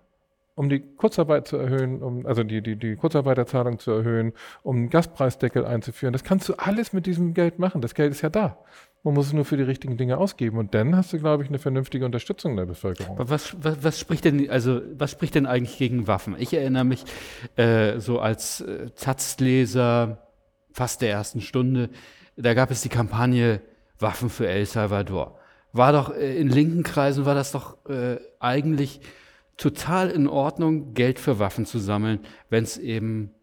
um 0.58 0.68
die 0.68 0.80
Kurzarbeit 0.80 1.46
zu 1.46 1.56
erhöhen, 1.56 2.02
um, 2.02 2.26
also 2.26 2.42
die, 2.42 2.60
die, 2.60 2.76
die 2.76 2.96
Kurzarbeiterzahlung 2.96 3.78
zu 3.78 3.92
erhöhen, 3.92 4.32
um 4.62 4.76
einen 4.76 4.90
Gaspreisdeckel 4.90 5.64
einzuführen. 5.64 6.12
Das 6.12 6.24
kannst 6.24 6.48
du 6.48 6.54
alles 6.54 6.92
mit 6.92 7.06
diesem 7.06 7.32
Geld 7.32 7.58
machen. 7.58 7.80
Das 7.80 7.94
Geld 7.94 8.10
ist 8.10 8.22
ja 8.22 8.28
da. 8.28 8.58
Man 9.04 9.14
muss 9.14 9.28
es 9.28 9.32
nur 9.32 9.44
für 9.44 9.56
die 9.56 9.62
richtigen 9.62 9.96
Dinge 9.96 10.18
ausgeben. 10.18 10.58
Und 10.58 10.74
dann 10.74 10.96
hast 10.96 11.12
du, 11.12 11.18
glaube 11.18 11.44
ich, 11.44 11.48
eine 11.48 11.60
vernünftige 11.60 12.04
Unterstützung 12.04 12.56
der 12.56 12.66
Bevölkerung. 12.66 13.16
Was, 13.20 13.56
was, 13.62 13.84
was 13.84 14.00
spricht 14.00 14.24
denn, 14.24 14.50
also 14.50 14.80
was 14.94 15.12
spricht 15.12 15.36
denn 15.36 15.46
eigentlich 15.46 15.78
gegen 15.78 16.08
Waffen? 16.08 16.34
Ich 16.38 16.52
erinnere 16.52 16.84
mich 16.84 17.04
äh, 17.56 18.00
so 18.00 18.18
als 18.18 18.60
äh, 18.60 18.90
Taz-Leser 18.90 20.18
fast 20.72 21.02
der 21.02 21.10
ersten 21.10 21.40
Stunde, 21.40 21.90
da 22.36 22.54
gab 22.54 22.70
es 22.70 22.82
die 22.82 22.88
Kampagne 22.88 23.60
Waffen 23.98 24.30
für 24.30 24.48
El 24.48 24.66
Salvador. 24.66 25.38
War 25.72 25.92
doch 25.92 26.14
äh, 26.14 26.36
in 26.36 26.48
linken 26.48 26.82
Kreisen 26.82 27.26
war 27.26 27.34
das 27.34 27.52
doch 27.52 27.84
äh, 27.88 28.18
eigentlich 28.40 29.00
total 29.58 30.08
in 30.08 30.26
Ordnung, 30.26 30.94
Geld 30.94 31.18
für 31.18 31.38
Waffen 31.38 31.66
zu 31.66 31.78
sammeln, 31.78 32.20
wenn 32.48 32.64
es 32.64 32.78
eben 32.78 33.34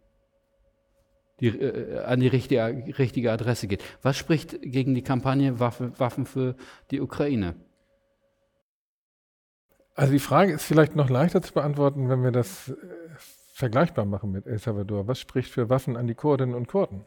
die, 1.40 1.48
äh, 1.50 2.00
an 2.00 2.20
die 2.22 2.28
richtige, 2.28 2.64
richtige 2.98 3.32
Adresse 3.32 3.68
geht. 3.68 3.84
Was 4.02 4.18
spricht 4.18 4.62
gegen 4.62 4.96
die 4.96 5.04
Kampagne 5.04 5.60
Waffe, 5.60 5.92
Waffen 6.00 6.26
für 6.26 6.56
die 6.90 7.02
Ukraine? 7.02 7.56
Also 9.94 10.12
die 10.12 10.20
Frage 10.20 10.54
ist 10.54 10.64
vielleicht 10.64 10.96
noch 10.96 11.10
leichter 11.10 11.42
zu 11.42 11.54
beantworten, 11.54 12.10
wenn 12.10 12.24
wir 12.24 12.32
das 12.32 12.70
äh, 12.70 12.76
vergleichbar 13.54 14.06
machen 14.06 14.32
mit 14.32 14.48
El 14.48 14.58
Salvador. 14.58 15.08
Was 15.08 15.20
spricht 15.20 15.52
für 15.52 15.70
Waffen 15.70 15.98
an 15.98 16.08
die 16.08 16.16
Kurdinnen 16.16 16.56
und 16.56 16.68
Kurden? 16.68 17.06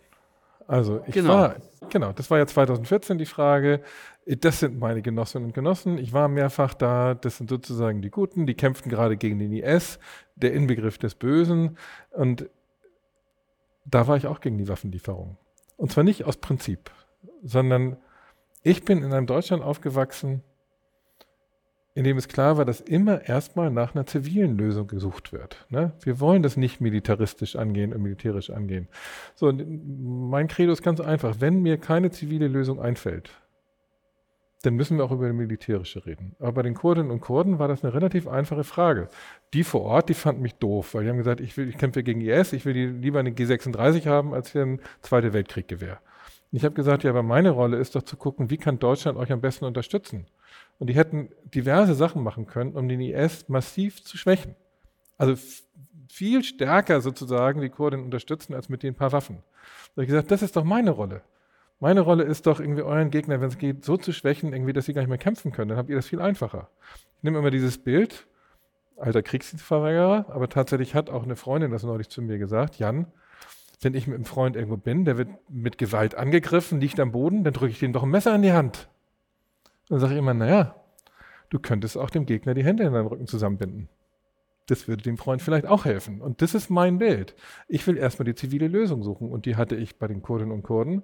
Also 0.66 1.02
ich 1.06 1.14
genau. 1.14 1.30
war, 1.30 1.56
genau, 1.88 2.12
das 2.12 2.30
war 2.30 2.36
ja 2.36 2.46
2014 2.46 3.16
die 3.16 3.24
Frage. 3.24 3.80
Das 4.28 4.60
sind 4.60 4.78
meine 4.78 5.00
Genossinnen 5.00 5.46
und 5.48 5.54
Genossen. 5.54 5.96
Ich 5.96 6.12
war 6.12 6.28
mehrfach 6.28 6.74
da. 6.74 7.14
Das 7.14 7.38
sind 7.38 7.48
sozusagen 7.48 8.02
die 8.02 8.10
Guten. 8.10 8.46
Die 8.46 8.54
kämpften 8.54 8.90
gerade 8.90 9.16
gegen 9.16 9.38
den 9.38 9.52
IS, 9.52 9.98
der 10.36 10.52
Inbegriff 10.52 10.98
des 10.98 11.14
Bösen. 11.14 11.78
Und 12.10 12.50
da 13.86 14.06
war 14.06 14.18
ich 14.18 14.26
auch 14.26 14.40
gegen 14.40 14.58
die 14.58 14.68
Waffenlieferung. 14.68 15.38
Und 15.78 15.92
zwar 15.92 16.04
nicht 16.04 16.24
aus 16.24 16.36
Prinzip, 16.36 16.90
sondern 17.42 17.96
ich 18.62 18.84
bin 18.84 19.02
in 19.02 19.14
einem 19.14 19.26
Deutschland 19.26 19.62
aufgewachsen, 19.62 20.42
in 21.94 22.04
dem 22.04 22.18
es 22.18 22.28
klar 22.28 22.58
war, 22.58 22.64
dass 22.64 22.80
immer 22.80 23.26
erstmal 23.26 23.70
nach 23.70 23.94
einer 23.94 24.06
zivilen 24.06 24.58
Lösung 24.58 24.88
gesucht 24.88 25.32
wird. 25.32 25.66
Ne? 25.70 25.92
Wir 26.02 26.20
wollen 26.20 26.42
das 26.42 26.56
nicht 26.56 26.80
militaristisch 26.80 27.56
angehen 27.56 27.94
und 27.94 28.02
militärisch 28.02 28.50
angehen. 28.50 28.88
So, 29.34 29.52
mein 29.52 30.48
Credo 30.48 30.72
ist 30.72 30.82
ganz 30.82 31.00
einfach. 31.00 31.36
Wenn 31.40 31.62
mir 31.62 31.78
keine 31.78 32.10
zivile 32.10 32.46
Lösung 32.46 32.80
einfällt, 32.80 33.30
dann 34.62 34.74
müssen 34.74 34.98
wir 34.98 35.04
auch 35.04 35.12
über 35.12 35.24
eine 35.24 35.34
militärische 35.34 36.04
reden. 36.04 36.34
Aber 36.40 36.52
bei 36.52 36.62
den 36.62 36.74
Kurdinnen 36.74 37.10
und 37.10 37.20
Kurden 37.20 37.58
war 37.58 37.68
das 37.68 37.84
eine 37.84 37.94
relativ 37.94 38.26
einfache 38.26 38.64
Frage. 38.64 39.08
Die 39.54 39.62
vor 39.62 39.82
Ort, 39.82 40.08
die 40.08 40.14
fanden 40.14 40.42
mich 40.42 40.56
doof, 40.56 40.94
weil 40.94 41.04
die 41.04 41.10
haben 41.10 41.18
gesagt, 41.18 41.40
ich, 41.40 41.56
will, 41.56 41.68
ich 41.68 41.78
kämpfe 41.78 42.02
gegen 42.02 42.20
IS, 42.20 42.52
ich 42.52 42.64
will 42.64 42.74
die 42.74 42.86
lieber 42.86 43.20
eine 43.20 43.30
G36 43.30 44.06
haben, 44.06 44.34
als 44.34 44.52
hier 44.52 44.62
ein 44.62 44.80
Zweite 45.00 45.32
Weltkrieggewehr. 45.32 46.00
Ich 46.50 46.64
habe 46.64 46.74
gesagt, 46.74 47.04
ja, 47.04 47.10
aber 47.10 47.22
meine 47.22 47.50
Rolle 47.50 47.76
ist 47.76 47.94
doch 47.94 48.02
zu 48.02 48.16
gucken, 48.16 48.50
wie 48.50 48.56
kann 48.56 48.78
Deutschland 48.78 49.18
euch 49.18 49.30
am 49.30 49.40
besten 49.40 49.64
unterstützen? 49.64 50.26
Und 50.78 50.88
die 50.88 50.94
hätten 50.94 51.30
diverse 51.54 51.94
Sachen 51.94 52.22
machen 52.22 52.46
können, 52.46 52.72
um 52.72 52.88
den 52.88 53.00
IS 53.00 53.48
massiv 53.48 54.02
zu 54.02 54.16
schwächen. 54.16 54.56
Also 55.18 55.34
viel 56.08 56.42
stärker 56.42 57.00
sozusagen 57.00 57.60
die 57.60 57.68
Kurden 57.68 58.02
unterstützen, 58.02 58.54
als 58.54 58.68
mit 58.68 58.82
den 58.82 58.94
paar 58.94 59.12
Waffen. 59.12 59.36
Da 59.36 59.92
habe 59.92 60.02
ich 60.02 60.08
gesagt, 60.08 60.30
das 60.30 60.42
ist 60.42 60.56
doch 60.56 60.64
meine 60.64 60.90
Rolle. 60.90 61.22
Meine 61.80 62.00
Rolle 62.00 62.24
ist 62.24 62.46
doch 62.46 62.58
irgendwie 62.58 62.82
euren 62.82 63.10
Gegner, 63.10 63.40
wenn 63.40 63.48
es 63.48 63.58
geht, 63.58 63.84
so 63.84 63.96
zu 63.96 64.12
schwächen, 64.12 64.52
irgendwie, 64.52 64.72
dass 64.72 64.86
sie 64.86 64.94
gar 64.94 65.02
nicht 65.02 65.08
mehr 65.08 65.18
kämpfen 65.18 65.52
können. 65.52 65.68
Dann 65.68 65.78
habt 65.78 65.90
ihr 65.90 65.96
das 65.96 66.08
viel 66.08 66.20
einfacher. 66.20 66.70
Ich 67.18 67.22
nehme 67.22 67.38
immer 67.38 67.50
dieses 67.50 67.78
Bild, 67.78 68.26
alter 68.96 69.22
Kriegsdienstverweigerer, 69.22 70.26
aber 70.28 70.48
tatsächlich 70.48 70.94
hat 70.94 71.08
auch 71.08 71.22
eine 71.22 71.36
Freundin 71.36 71.70
das 71.70 71.84
neulich 71.84 72.08
zu 72.08 72.20
mir 72.20 72.38
gesagt, 72.38 72.78
Jan, 72.78 73.06
wenn 73.80 73.94
ich 73.94 74.08
mit 74.08 74.16
einem 74.16 74.24
Freund 74.24 74.56
irgendwo 74.56 74.76
bin, 74.76 75.04
der 75.04 75.18
wird 75.18 75.28
mit 75.48 75.78
Gewalt 75.78 76.16
angegriffen, 76.16 76.80
liegt 76.80 76.98
am 76.98 77.12
Boden, 77.12 77.44
dann 77.44 77.52
drücke 77.52 77.70
ich 77.70 77.78
dem 77.78 77.92
doch 77.92 78.02
ein 78.02 78.10
Messer 78.10 78.34
in 78.34 78.42
die 78.42 78.52
Hand. 78.52 78.88
Dann 79.88 80.00
sage 80.00 80.14
ich 80.14 80.18
immer, 80.18 80.34
naja, 80.34 80.74
du 81.50 81.60
könntest 81.60 81.96
auch 81.96 82.10
dem 82.10 82.26
Gegner 82.26 82.54
die 82.54 82.64
Hände 82.64 82.84
in 82.84 82.92
deinem 82.92 83.06
Rücken 83.06 83.28
zusammenbinden. 83.28 83.88
Das 84.66 84.86
würde 84.86 85.02
dem 85.02 85.16
Freund 85.16 85.40
vielleicht 85.40 85.64
auch 85.64 85.86
helfen. 85.86 86.20
Und 86.20 86.42
das 86.42 86.54
ist 86.54 86.68
mein 86.68 86.98
Bild. 86.98 87.34
Ich 87.68 87.86
will 87.86 87.96
erstmal 87.96 88.26
die 88.26 88.34
zivile 88.34 88.68
Lösung 88.68 89.02
suchen. 89.02 89.30
Und 89.30 89.46
die 89.46 89.56
hatte 89.56 89.76
ich 89.76 89.96
bei 89.96 90.08
den 90.08 90.20
Kurdinnen 90.20 90.52
und 90.52 90.62
Kurden. 90.62 91.02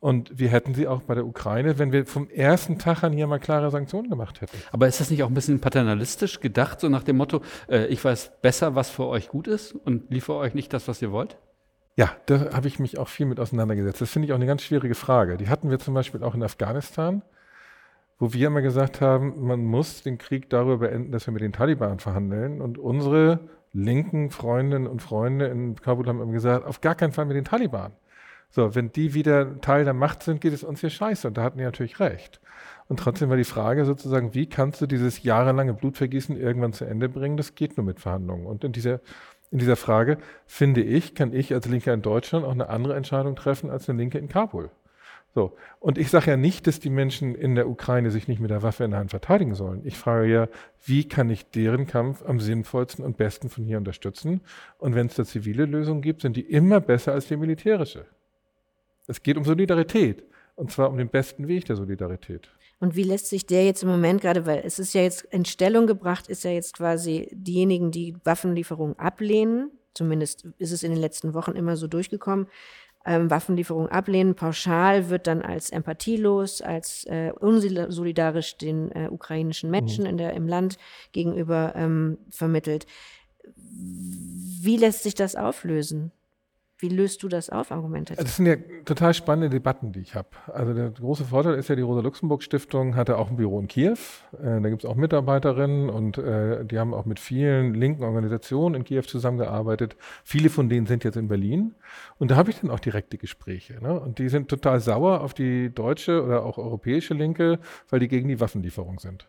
Und 0.00 0.38
wir 0.38 0.48
hätten 0.50 0.74
sie 0.74 0.86
auch 0.86 1.02
bei 1.02 1.14
der 1.16 1.26
Ukraine, 1.26 1.78
wenn 1.78 1.90
wir 1.90 2.06
vom 2.06 2.30
ersten 2.30 2.78
Tag 2.78 3.02
an 3.02 3.12
hier 3.12 3.26
mal 3.26 3.40
klare 3.40 3.70
Sanktionen 3.70 4.08
gemacht 4.08 4.40
hätten. 4.40 4.56
Aber 4.70 4.86
ist 4.86 5.00
das 5.00 5.10
nicht 5.10 5.24
auch 5.24 5.28
ein 5.28 5.34
bisschen 5.34 5.60
paternalistisch 5.60 6.38
gedacht, 6.38 6.80
so 6.80 6.88
nach 6.88 7.02
dem 7.02 7.16
Motto, 7.16 7.42
äh, 7.68 7.86
ich 7.86 8.04
weiß 8.04 8.32
besser, 8.40 8.76
was 8.76 8.90
für 8.90 9.06
euch 9.06 9.28
gut 9.28 9.48
ist 9.48 9.72
und 9.72 10.10
liefere 10.10 10.36
euch 10.36 10.54
nicht 10.54 10.72
das, 10.72 10.86
was 10.86 11.02
ihr 11.02 11.10
wollt? 11.10 11.36
Ja, 11.96 12.12
da 12.26 12.52
habe 12.52 12.68
ich 12.68 12.78
mich 12.78 12.96
auch 12.98 13.08
viel 13.08 13.26
mit 13.26 13.40
auseinandergesetzt. 13.40 14.00
Das 14.00 14.10
finde 14.10 14.26
ich 14.26 14.32
auch 14.32 14.36
eine 14.36 14.46
ganz 14.46 14.62
schwierige 14.62 14.94
Frage. 14.94 15.36
Die 15.36 15.48
hatten 15.48 15.68
wir 15.68 15.80
zum 15.80 15.94
Beispiel 15.94 16.22
auch 16.22 16.34
in 16.34 16.44
Afghanistan 16.44 17.22
wo 18.18 18.32
wir 18.32 18.48
immer 18.48 18.62
gesagt 18.62 19.00
haben, 19.00 19.46
man 19.46 19.64
muss 19.64 20.02
den 20.02 20.18
Krieg 20.18 20.50
darüber 20.50 20.78
beenden, 20.78 21.12
dass 21.12 21.26
wir 21.26 21.32
mit 21.32 21.42
den 21.42 21.52
Taliban 21.52 22.00
verhandeln. 22.00 22.60
Und 22.60 22.78
unsere 22.78 23.40
linken 23.72 24.30
Freundinnen 24.30 24.86
und 24.86 25.02
Freunde 25.02 25.46
in 25.46 25.76
Kabul 25.76 26.06
haben 26.06 26.20
immer 26.20 26.32
gesagt, 26.32 26.66
auf 26.66 26.80
gar 26.80 26.94
keinen 26.94 27.12
Fall 27.12 27.26
mit 27.26 27.36
den 27.36 27.44
Taliban. 27.44 27.92
So, 28.50 28.74
wenn 28.74 28.92
die 28.92 29.14
wieder 29.14 29.60
Teil 29.60 29.84
der 29.84 29.94
Macht 29.94 30.22
sind, 30.22 30.40
geht 30.40 30.52
es 30.52 30.64
uns 30.64 30.80
hier 30.80 30.90
scheiße. 30.90 31.28
Und 31.28 31.36
da 31.36 31.42
hatten 31.42 31.58
die 31.58 31.64
natürlich 31.64 32.00
recht. 32.00 32.40
Und 32.88 32.98
trotzdem 32.98 33.28
war 33.28 33.36
die 33.36 33.44
Frage 33.44 33.84
sozusagen, 33.84 34.34
wie 34.34 34.46
kannst 34.46 34.80
du 34.80 34.86
dieses 34.86 35.22
jahrelange 35.22 35.74
Blutvergießen 35.74 36.36
irgendwann 36.36 36.72
zu 36.72 36.86
Ende 36.86 37.08
bringen? 37.08 37.36
Das 37.36 37.54
geht 37.54 37.76
nur 37.76 37.84
mit 37.84 38.00
Verhandlungen. 38.00 38.46
Und 38.46 38.64
in 38.64 38.72
dieser, 38.72 39.00
in 39.50 39.58
dieser 39.58 39.76
Frage, 39.76 40.16
finde 40.46 40.82
ich, 40.82 41.14
kann 41.14 41.34
ich 41.34 41.52
als 41.52 41.66
Linker 41.66 41.92
in 41.92 42.02
Deutschland 42.02 42.46
auch 42.46 42.52
eine 42.52 42.70
andere 42.70 42.96
Entscheidung 42.96 43.36
treffen 43.36 43.70
als 43.70 43.88
eine 43.88 43.98
Linke 43.98 44.18
in 44.18 44.28
Kabul. 44.28 44.70
So. 45.34 45.54
Und 45.78 45.98
ich 45.98 46.08
sage 46.08 46.30
ja 46.30 46.36
nicht, 46.38 46.66
dass 46.66 46.80
die 46.80 46.90
Menschen 46.90 47.34
in 47.34 47.54
der 47.54 47.68
Ukraine 47.68 48.10
sich 48.10 48.28
nicht 48.28 48.40
mit 48.40 48.50
der 48.50 48.62
Waffe 48.62 48.84
in 48.84 48.92
der 48.92 49.00
Hand 49.00 49.10
verteidigen 49.10 49.54
sollen. 49.54 49.82
Ich 49.84 49.98
frage 49.98 50.26
ja, 50.26 50.48
wie 50.84 51.06
kann 51.06 51.28
ich 51.28 51.50
deren 51.50 51.86
Kampf 51.86 52.24
am 52.26 52.40
sinnvollsten 52.40 53.04
und 53.04 53.18
besten 53.18 53.50
von 53.50 53.64
hier 53.64 53.76
unterstützen? 53.76 54.40
Und 54.78 54.94
wenn 54.94 55.06
es 55.06 55.14
da 55.14 55.24
zivile 55.24 55.66
Lösungen 55.66 56.00
gibt, 56.00 56.22
sind 56.22 56.36
die 56.36 56.50
immer 56.50 56.80
besser 56.80 57.12
als 57.12 57.28
die 57.28 57.36
militärische. 57.36 58.06
Es 59.08 59.22
geht 59.22 59.36
um 59.36 59.44
Solidarität. 59.44 60.24
Und 60.54 60.72
zwar 60.72 60.90
um 60.90 60.96
den 60.96 61.08
besten 61.08 61.46
Weg 61.46 61.66
der 61.66 61.76
Solidarität. 61.76 62.50
Und 62.80 62.96
wie 62.96 63.04
lässt 63.04 63.28
sich 63.28 63.46
der 63.46 63.64
jetzt 63.64 63.84
im 63.84 63.88
Moment 63.88 64.20
gerade, 64.20 64.44
weil 64.44 64.62
es 64.64 64.80
ist 64.80 64.92
ja 64.92 65.02
jetzt 65.02 65.22
in 65.30 65.44
Stellung 65.44 65.86
gebracht, 65.86 66.26
ist 66.28 66.42
ja 66.42 66.50
jetzt 66.50 66.76
quasi 66.76 67.28
diejenigen, 67.32 67.92
die 67.92 68.16
Waffenlieferungen 68.24 68.98
ablehnen, 68.98 69.70
zumindest 69.94 70.48
ist 70.58 70.72
es 70.72 70.82
in 70.82 70.90
den 70.90 71.00
letzten 71.00 71.32
Wochen 71.32 71.52
immer 71.52 71.76
so 71.76 71.86
durchgekommen, 71.86 72.48
ähm, 73.06 73.30
Waffenlieferungen 73.30 73.90
ablehnen. 73.90 74.34
Pauschal 74.34 75.10
wird 75.10 75.28
dann 75.28 75.42
als 75.42 75.70
empathielos, 75.70 76.60
als 76.60 77.04
äh, 77.04 77.32
unsolidarisch 77.38 78.56
den 78.58 78.90
äh, 78.90 79.08
ukrainischen 79.10 79.70
Menschen 79.70 80.04
mhm. 80.04 80.10
in 80.10 80.18
der, 80.18 80.34
im 80.34 80.48
Land 80.48 80.76
gegenüber 81.12 81.72
ähm, 81.76 82.18
vermittelt. 82.30 82.86
Wie 83.54 84.76
lässt 84.76 85.04
sich 85.04 85.14
das 85.14 85.36
auflösen? 85.36 86.10
Wie 86.80 86.88
löst 86.88 87.24
du 87.24 87.28
das 87.28 87.50
auf, 87.50 87.72
argumentativ? 87.72 88.22
Das 88.24 88.36
sind 88.36 88.46
ja 88.46 88.54
total 88.84 89.12
spannende 89.12 89.50
Debatten, 89.50 89.90
die 89.90 89.98
ich 89.98 90.14
habe. 90.14 90.28
Also 90.46 90.74
der 90.74 90.90
große 90.90 91.24
Vorteil 91.24 91.54
ist 91.54 91.68
ja, 91.68 91.74
die 91.74 91.82
Rosa-Luxemburg-Stiftung 91.82 92.94
hatte 92.94 93.18
auch 93.18 93.30
ein 93.30 93.36
Büro 93.36 93.58
in 93.58 93.66
Kiew. 93.66 93.96
Äh, 94.40 94.60
da 94.60 94.68
gibt 94.68 94.84
es 94.84 94.88
auch 94.88 94.94
Mitarbeiterinnen 94.94 95.90
und 95.90 96.18
äh, 96.18 96.64
die 96.64 96.78
haben 96.78 96.94
auch 96.94 97.04
mit 97.04 97.18
vielen 97.18 97.74
linken 97.74 98.04
Organisationen 98.04 98.76
in 98.76 98.84
Kiew 98.84 99.02
zusammengearbeitet. 99.02 99.96
Viele 100.22 100.50
von 100.50 100.68
denen 100.68 100.86
sind 100.86 101.02
jetzt 101.02 101.16
in 101.16 101.26
Berlin. 101.26 101.74
Und 102.18 102.30
da 102.30 102.36
habe 102.36 102.50
ich 102.50 102.60
dann 102.60 102.70
auch 102.70 102.80
direkte 102.80 103.18
Gespräche. 103.18 103.82
Ne? 103.82 103.98
Und 103.98 104.20
die 104.20 104.28
sind 104.28 104.48
total 104.48 104.78
sauer 104.78 105.22
auf 105.22 105.34
die 105.34 105.74
deutsche 105.74 106.22
oder 106.22 106.44
auch 106.44 106.58
europäische 106.58 107.12
Linke, 107.12 107.58
weil 107.90 107.98
die 107.98 108.08
gegen 108.08 108.28
die 108.28 108.38
Waffenlieferung 108.38 109.00
sind. 109.00 109.28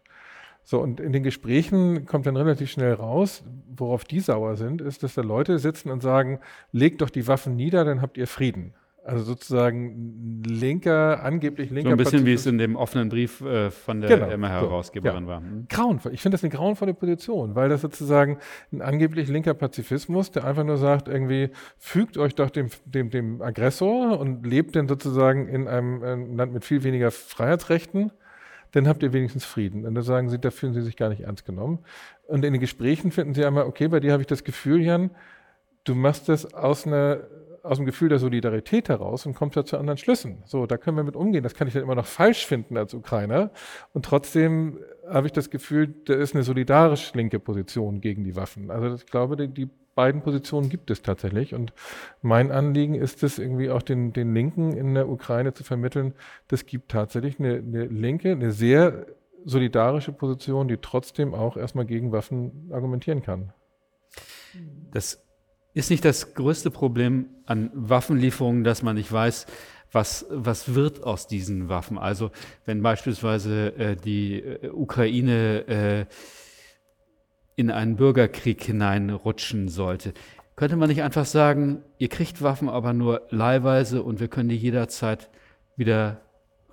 So, 0.69 0.79
und 0.79 0.99
in 0.99 1.11
den 1.13 1.23
Gesprächen 1.23 2.05
kommt 2.05 2.27
dann 2.27 2.37
relativ 2.37 2.69
schnell 2.69 2.93
raus, 2.93 3.43
worauf 3.75 4.03
die 4.03 4.19
sauer 4.19 4.55
sind, 4.55 4.81
ist, 4.81 5.01
dass 5.01 5.15
da 5.15 5.23
Leute 5.23 5.57
sitzen 5.57 5.89
und 5.89 6.03
sagen, 6.03 6.41
legt 6.71 7.01
doch 7.01 7.09
die 7.09 7.25
Waffen 7.27 7.55
nieder, 7.55 7.85
dann 7.85 8.03
habt 8.03 8.19
ihr 8.19 8.27
Frieden. 8.27 8.75
Also 9.03 9.23
sozusagen 9.23 10.43
linker, 10.45 11.23
angeblich 11.23 11.71
linker. 11.71 11.89
So 11.89 11.93
ein 11.95 11.97
bisschen 11.97 12.25
wie 12.27 12.33
es 12.33 12.45
in 12.45 12.59
dem 12.59 12.75
offenen 12.75 13.09
Brief 13.09 13.41
äh, 13.41 13.71
von 13.71 14.01
der 14.01 14.11
genau, 14.11 14.29
Emma-Herausgeberin 14.29 15.23
so, 15.25 15.31
ja. 15.31 15.35
war. 15.37 15.41
Hm? 15.41 15.65
Grauenvoll. 15.69 16.13
Ich 16.13 16.21
finde 16.21 16.35
das 16.35 16.43
eine 16.43 16.51
grauenvolle 16.51 16.93
Position, 16.93 17.55
weil 17.55 17.69
das 17.69 17.81
sozusagen 17.81 18.37
ein 18.71 18.83
angeblich 18.83 19.27
linker 19.27 19.55
Pazifismus, 19.55 20.29
der 20.29 20.45
einfach 20.45 20.65
nur 20.65 20.77
sagt, 20.77 21.07
irgendwie 21.07 21.49
fügt 21.79 22.19
euch 22.19 22.35
doch 22.35 22.51
dem, 22.51 22.69
dem, 22.85 23.09
dem 23.09 23.41
Aggressor 23.41 24.19
und 24.19 24.45
lebt 24.45 24.75
dann 24.75 24.87
sozusagen 24.87 25.47
in 25.47 25.67
einem, 25.67 26.03
einem 26.03 26.37
Land 26.37 26.53
mit 26.53 26.63
viel 26.63 26.83
weniger 26.83 27.09
Freiheitsrechten 27.09 28.11
dann 28.71 28.87
habt 28.87 29.03
ihr 29.03 29.13
wenigstens 29.13 29.45
Frieden. 29.45 29.85
Und 29.85 29.95
da 29.95 30.01
sagen 30.01 30.29
sie, 30.29 30.39
da 30.39 30.51
fühlen 30.51 30.73
sie 30.73 30.81
sich 30.81 30.95
gar 30.95 31.09
nicht 31.09 31.21
ernst 31.21 31.45
genommen. 31.45 31.79
Und 32.27 32.45
in 32.45 32.53
den 32.53 32.59
Gesprächen 32.59 33.11
finden 33.11 33.33
sie 33.33 33.45
einmal, 33.45 33.65
okay, 33.65 33.87
bei 33.87 33.99
dir 33.99 34.11
habe 34.11 34.21
ich 34.21 34.27
das 34.27 34.43
Gefühl, 34.43 34.81
Jan, 34.81 35.11
du 35.83 35.95
machst 35.95 36.29
das 36.29 36.53
aus 36.53 36.85
einer 36.85 37.21
aus 37.63 37.77
dem 37.77 37.85
Gefühl 37.85 38.09
der 38.09 38.19
Solidarität 38.19 38.89
heraus 38.89 39.25
und 39.25 39.33
kommst 39.33 39.55
ja 39.55 39.65
zu 39.65 39.77
anderen 39.77 39.97
Schlüssen. 39.97 40.43
So, 40.45 40.65
da 40.65 40.77
können 40.77 40.97
wir 40.97 41.03
mit 41.03 41.15
umgehen. 41.15 41.43
Das 41.43 41.53
kann 41.53 41.67
ich 41.67 41.73
dann 41.73 41.83
immer 41.83 41.95
noch 41.95 42.05
falsch 42.05 42.45
finden 42.45 42.77
als 42.77 42.93
Ukrainer. 42.93 43.51
Und 43.93 44.05
trotzdem 44.05 44.79
habe 45.07 45.27
ich 45.27 45.33
das 45.33 45.49
Gefühl, 45.49 45.93
da 46.05 46.13
ist 46.13 46.33
eine 46.35 46.43
solidarisch 46.43 47.13
linke 47.13 47.39
Position 47.39 48.01
gegen 48.01 48.23
die 48.23 48.35
Waffen. 48.35 48.71
Also 48.71 48.95
ich 48.95 49.05
glaube, 49.05 49.35
die, 49.35 49.47
die 49.47 49.69
beiden 49.99 50.21
Positionen 50.21 50.69
gibt 50.69 50.91
es 50.91 51.01
tatsächlich. 51.01 51.53
Und 51.53 51.73
mein 52.21 52.53
Anliegen 52.53 52.95
ist 52.95 53.21
es, 53.21 53.37
irgendwie 53.37 53.69
auch 53.69 53.81
den, 53.81 54.13
den 54.13 54.33
Linken 54.33 54.71
in 54.71 54.93
der 54.93 55.09
Ukraine 55.09 55.53
zu 55.53 55.65
vermitteln, 55.65 56.13
das 56.47 56.65
gibt 56.65 56.89
tatsächlich 56.89 57.37
eine, 57.37 57.55
eine 57.55 57.83
linke, 57.87 58.31
eine 58.31 58.53
sehr 58.53 59.07
solidarische 59.43 60.13
Position, 60.13 60.69
die 60.69 60.77
trotzdem 60.77 61.33
auch 61.33 61.57
erstmal 61.57 61.83
gegen 61.83 62.13
Waffen 62.13 62.69
argumentieren 62.71 63.21
kann. 63.23 63.51
Das 64.91 65.21
ist 65.73 65.89
nicht 65.89 66.05
das 66.05 66.33
größte 66.33 66.71
Problem 66.71 67.25
an 67.45 67.69
Waffenlieferungen, 67.73 68.63
dass 68.63 68.81
man 68.81 68.95
nicht 68.95 69.11
weiß, 69.11 69.47
was, 69.91 70.27
was 70.29 70.75
wird 70.75 71.03
aus 71.03 71.27
diesen 71.27 71.67
Waffen. 71.67 71.97
Also 71.97 72.31
wenn 72.63 72.81
beispielsweise 72.81 73.75
äh, 73.75 73.95
die 73.97 74.39
äh, 74.39 74.69
Ukraine 74.69 75.67
äh, 75.67 76.05
in 77.59 77.71
einen 77.71 77.97
Bürgerkrieg 77.97 78.63
hineinrutschen 78.63 79.67
sollte. 79.67 80.13
Könnte 80.55 80.77
man 80.77 80.87
nicht 80.87 81.03
einfach 81.03 81.25
sagen, 81.25 81.83
ihr 81.97 82.07
kriegt 82.07 82.41
Waffen 82.41 82.69
aber 82.69 82.93
nur 82.93 83.23
leihweise 83.31 84.01
und 84.01 84.21
wir 84.21 84.29
können 84.29 84.47
die 84.47 84.55
jederzeit 84.55 85.29
wieder 85.75 86.21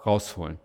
rausholen? 0.06 0.60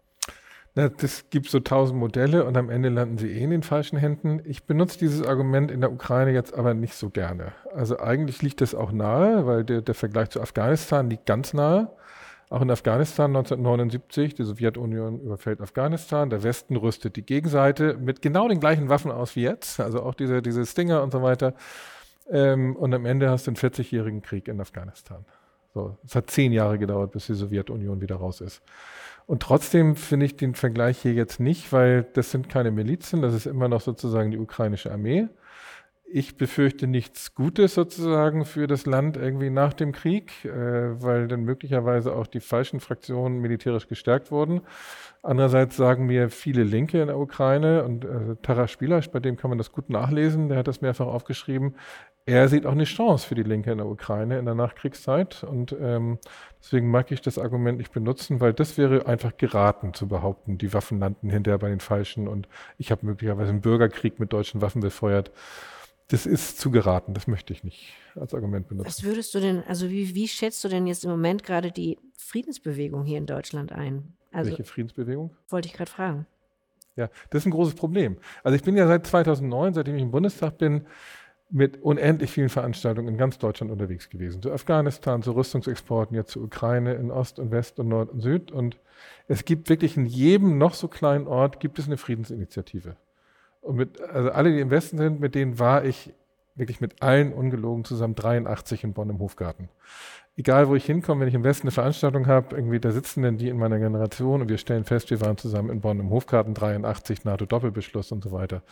Na, 0.76 0.90
das 0.90 1.32
gibt 1.32 1.50
so 1.50 1.60
tausend 1.60 2.00
Modelle 2.00 2.46
und 2.46 2.56
am 2.56 2.70
Ende 2.70 2.90
landen 2.90 3.18
sie 3.18 3.32
eh 3.32 3.44
in 3.44 3.50
den 3.50 3.64
falschen 3.64 3.98
Händen. 3.98 4.44
Ich 4.46 4.66
benutze 4.66 5.00
dieses 5.00 5.26
Argument 5.26 5.72
in 5.72 5.82
der 5.82 5.92
Ukraine 5.92 6.32
jetzt 6.32 6.54
aber 6.54 6.76
nicht 6.76 6.94
so 6.94 7.10
gerne. 7.10 7.54
Also 7.74 8.00
eigentlich 8.00 8.44
liegt 8.44 8.62
das 8.62 8.76
auch 8.76 8.92
nahe, 8.92 9.48
weil 9.48 9.64
der, 9.64 9.82
der 9.82 9.96
Vergleich 9.96 10.30
zu 10.30 10.40
Afghanistan 10.40 11.10
liegt 11.10 11.26
ganz 11.26 11.56
nahe. 11.56 11.90
Auch 12.52 12.62
in 12.62 12.70
Afghanistan 12.70 13.34
1979, 13.34 14.36
die 14.36 14.44
Sowjetunion 14.44 15.22
überfällt 15.22 15.62
Afghanistan, 15.62 16.30
der 16.30 16.44
Westen 16.44 16.76
rüstet 16.76 17.16
die 17.16 17.22
Gegenseite 17.22 17.96
mit 17.98 18.22
genau 18.22 18.50
den 18.50 18.60
gleichen 18.60 18.90
Waffen 18.90 19.10
aus 19.10 19.38
wie 19.38 19.44
jetzt, 19.44 19.80
also 19.80 20.04
auch 20.04 20.14
diese, 20.14 20.42
diese 20.42 20.66
Stinger 20.66 21.02
und 21.02 21.14
so 21.14 21.24
weiter. 21.24 21.54
Ähm, 22.30 22.76
und 22.76 22.94
am 22.94 23.06
Ende 23.06 23.30
hast 23.30 23.48
du 23.48 23.52
einen 23.52 23.56
40-jährigen 23.56 24.22
Krieg 24.22 24.50
in 24.50 24.60
Afghanistan. 24.60 25.24
So, 25.74 25.98
es 26.06 26.14
hat 26.14 26.30
zehn 26.30 26.52
Jahre 26.52 26.78
gedauert, 26.78 27.14
bis 27.14 27.28
die 27.28 27.36
Sowjetunion 27.36 28.02
wieder 28.02 28.18
raus 28.18 28.42
ist. 28.42 28.62
Und 29.28 29.42
trotzdem 29.42 29.96
finde 29.96 30.26
ich 30.26 30.36
den 30.36 30.54
Vergleich 30.54 30.98
hier 30.98 31.14
jetzt 31.14 31.40
nicht, 31.40 31.72
weil 31.72 32.04
das 32.04 32.32
sind 32.32 32.50
keine 32.50 32.72
Milizen, 32.72 33.22
das 33.22 33.34
ist 33.34 33.46
immer 33.46 33.70
noch 33.70 33.80
sozusagen 33.80 34.30
die 34.30 34.38
ukrainische 34.38 34.92
Armee. 34.92 35.30
Ich 36.14 36.36
befürchte 36.36 36.88
nichts 36.88 37.36
Gutes 37.36 37.76
sozusagen 37.76 38.44
für 38.44 38.68
das 38.68 38.86
Land 38.86 39.16
irgendwie 39.16 39.50
nach 39.50 39.74
dem 39.74 39.94
Krieg, 39.94 40.44
äh, 40.44 40.50
weil 41.02 41.30
dann 41.30 41.44
möglicherweise 41.44 42.14
auch 42.14 42.28
die 42.28 42.42
falschen 42.42 42.82
Fraktionen 42.82 43.40
militärisch 43.40 43.88
gestärkt 43.88 44.30
wurden. 44.30 44.60
Andererseits 45.24 45.78
sagen 45.78 46.08
mir 46.08 46.30
viele 46.30 46.64
Linke 46.64 47.02
in 47.02 47.08
der 47.08 47.18
Ukraine 47.18 47.86
und 47.86 48.04
äh, 48.04 48.36
Taras 48.42 48.72
Spielasch, 48.72 49.10
bei 49.10 49.20
dem 49.22 49.38
kann 49.38 49.52
man 49.52 49.58
das 49.58 49.72
gut 49.72 49.90
nachlesen, 49.90 50.50
der 50.50 50.58
hat 50.58 50.68
das 50.68 50.82
mehrfach 50.82 51.08
aufgeschrieben, 51.08 51.76
er 52.26 52.50
sieht 52.50 52.66
auch 52.66 52.74
eine 52.74 52.84
Chance 52.84 53.28
für 53.28 53.36
die 53.36 53.44
Linke 53.44 53.72
in 53.72 53.78
der 53.78 53.88
Ukraine 53.88 54.38
in 54.38 54.46
der 54.46 54.54
Nachkriegszeit. 54.54 55.44
Und 55.44 55.76
ähm, 55.80 56.20
deswegen 56.60 56.92
mag 56.92 57.12
ich 57.12 57.22
das 57.22 57.40
Argument 57.40 57.78
nicht 57.80 57.92
benutzen, 57.94 58.40
weil 58.42 58.54
das 58.54 58.78
wäre 58.78 59.08
einfach 59.08 59.38
geraten 59.38 59.94
zu 59.94 60.08
behaupten, 60.08 60.58
die 60.58 60.74
Waffen 60.74 61.00
landen 61.00 61.30
hinterher 61.30 61.58
bei 61.58 61.70
den 61.70 61.80
Falschen 61.80 62.28
und 62.28 62.48
ich 62.78 62.92
habe 62.92 63.06
möglicherweise 63.06 63.50
einen 63.50 63.62
Bürgerkrieg 63.62 64.20
mit 64.20 64.34
deutschen 64.34 64.62
Waffen 64.62 64.82
befeuert. 64.82 65.32
Das 66.12 66.26
ist 66.26 66.60
zu 66.60 66.72
geraten, 66.72 67.14
das 67.14 67.28
möchte 67.28 67.54
ich 67.54 67.64
nicht 67.64 67.94
als 68.16 68.34
Argument 68.34 68.68
benutzen. 68.68 68.88
Was 68.88 69.04
würdest 69.04 69.34
du 69.34 69.40
denn, 69.40 69.64
also 69.64 69.90
wie, 69.90 70.14
wie 70.14 70.28
schätzt 70.28 70.62
du 70.62 70.68
denn 70.68 70.86
jetzt 70.86 71.06
im 71.06 71.10
Moment 71.10 71.42
gerade 71.42 71.72
die 71.72 71.98
Friedensbewegung 72.18 73.06
hier 73.06 73.18
in 73.18 73.26
Deutschland 73.26 73.72
ein? 73.72 74.14
Also, 74.34 74.50
Welche 74.50 74.66
Friedensbewegung? 74.66 75.34
Wollte 75.48 75.70
ich 75.70 75.74
gerade 75.74 75.90
fragen. 75.90 76.28
Ja, 76.98 77.10
das 77.30 77.44
ist 77.44 77.46
ein 77.46 77.52
großes 77.52 77.76
Problem. 77.76 78.18
Also 78.44 78.58
ich 78.58 78.62
bin 78.62 78.76
ja 78.76 78.88
seit 78.88 79.08
2009, 79.08 79.74
seitdem 79.74 79.96
ich 79.96 80.02
im 80.02 80.12
Bundestag 80.12 80.58
bin, 80.58 80.86
mit 81.50 81.82
unendlich 81.82 82.30
vielen 82.30 82.50
Veranstaltungen 82.50 83.08
in 83.08 83.18
ganz 83.18 83.38
Deutschland 83.38 83.72
unterwegs 83.72 84.10
gewesen. 84.10 84.42
Zu 84.42 84.52
Afghanistan, 84.52 85.24
zu 85.24 85.32
Rüstungsexporten, 85.32 86.16
jetzt 86.16 86.32
zur 86.32 86.44
Ukraine, 86.44 86.94
in 86.96 87.10
Ost 87.10 87.40
und 87.40 87.52
West 87.52 87.80
und 87.80 87.88
Nord 87.88 88.10
und 88.10 88.20
Süd. 88.20 88.52
Und 88.52 88.78
es 89.30 89.46
gibt 89.46 89.70
wirklich 89.70 89.96
in 89.96 90.06
jedem 90.06 90.58
noch 90.58 90.74
so 90.74 90.90
kleinen 90.90 91.28
Ort 91.28 91.62
gibt 91.62 91.80
es 91.80 91.88
eine 91.88 91.96
Friedensinitiative. 91.96 92.98
Und 93.62 93.76
mit, 93.76 94.02
also 94.02 94.32
alle, 94.32 94.52
die 94.52 94.60
im 94.60 94.72
Westen 94.72 94.98
sind, 94.98 95.20
mit 95.20 95.36
denen 95.36 95.60
war 95.60 95.86
ich 95.86 96.14
wirklich 96.56 96.82
mit 96.82 97.02
allen 97.02 97.34
ungelogen 97.34 97.86
zusammen 97.86 98.16
83 98.16 98.84
in 98.84 98.94
Bonn 98.94 99.10
im 99.10 99.20
Hofgarten. 99.20 99.70
Egal, 100.38 100.68
wo 100.70 100.76
ich 100.76 100.86
hinkomme, 100.86 101.22
wenn 101.22 101.28
ich 101.28 101.34
im 101.34 101.44
Westen 101.44 101.68
eine 101.68 101.72
Veranstaltung 101.72 102.28
habe, 102.28 102.56
irgendwie 102.56 102.80
da 102.80 102.92
sitzen 102.92 103.22
denn 103.22 103.38
die 103.38 103.50
in 103.50 103.58
meiner 103.58 103.80
Generation 103.80 104.42
und 104.42 104.50
wir 104.50 104.58
stellen 104.58 104.86
fest, 104.86 105.10
wir 105.12 105.22
waren 105.22 105.38
zusammen 105.38 105.70
in 105.70 105.82
Bonn 105.82 106.00
im 106.00 106.10
Hofgarten 106.10 106.54
83, 106.54 107.26
NATO-Doppelbeschluss 107.26 108.12
und 108.12 108.24
so 108.24 108.32
weiter. 108.32 108.64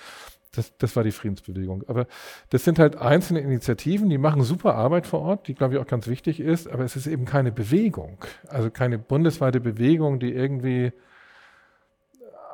Das, 0.56 0.76
das 0.78 0.96
war 0.96 1.04
die 1.04 1.12
Friedensbewegung. 1.12 1.84
Aber 1.88 2.08
das 2.50 2.64
sind 2.64 2.80
halt 2.80 2.96
einzelne 2.96 3.42
Initiativen, 3.42 4.10
die 4.10 4.18
machen 4.18 4.42
super 4.42 4.76
Arbeit 4.76 5.06
vor 5.06 5.22
Ort, 5.22 5.48
die, 5.48 5.54
glaube 5.54 5.76
ich, 5.76 5.80
auch 5.80 5.86
ganz 5.86 6.08
wichtig 6.08 6.40
ist, 6.40 6.68
aber 6.68 6.86
es 6.86 6.96
ist 6.96 7.08
eben 7.08 7.26
keine 7.26 7.52
Bewegung. 7.52 8.18
Also 8.48 8.72
keine 8.72 8.98
bundesweite 8.98 9.60
Bewegung, 9.60 10.20
die 10.20 10.34
irgendwie 10.34 10.92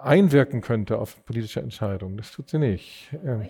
einwirken 0.06 0.62
könnte 0.62 0.99
auf 0.99 1.24
politische 1.26 1.62
Entscheidungen. 1.62 2.18
Das 2.18 2.32
tut 2.32 2.49
sie 2.49 2.60
nicht. 2.60 3.10
Ähm, 3.26 3.47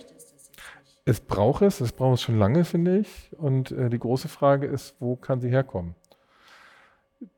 es 1.06 1.20
braucht 1.20 1.62
es, 1.62 1.82
es 1.82 1.92
braucht 1.92 2.16
es 2.16 2.22
schon 2.24 2.40
lange, 2.40 2.66
finde 2.66 2.98
ich. 2.98 3.32
Und 3.38 3.72
äh, 3.72 3.90
die 3.90 4.00
große 4.00 4.28
Frage 4.28 4.66
ist, 4.66 4.96
wo 5.00 5.16
kann 5.16 5.40
sie 5.40 5.50
herkommen? 5.50 5.96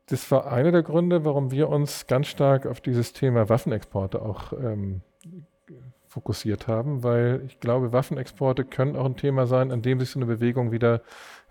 Das 0.06 0.30
war 0.30 0.50
einer 0.50 0.72
der 0.72 0.82
Gründe, 0.82 1.24
warum 1.24 1.50
wir 1.50 1.68
uns 1.68 2.06
ganz 2.06 2.28
stark 2.28 2.66
auf 2.66 2.80
dieses 2.80 3.12
Thema 3.12 3.48
Waffenexporte 3.48 4.22
auch 4.22 4.52
ähm, 4.54 5.02
fokussiert 6.08 6.66
haben, 6.66 7.02
weil 7.02 7.42
ich 7.46 7.60
glaube, 7.60 7.92
Waffenexporte 7.92 8.64
können 8.64 8.96
auch 8.96 9.04
ein 9.04 9.16
Thema 9.16 9.46
sein, 9.46 9.70
an 9.70 9.82
dem 9.82 10.00
sich 10.00 10.10
so 10.10 10.18
eine 10.18 10.26
Bewegung 10.26 10.72
wieder 10.72 11.02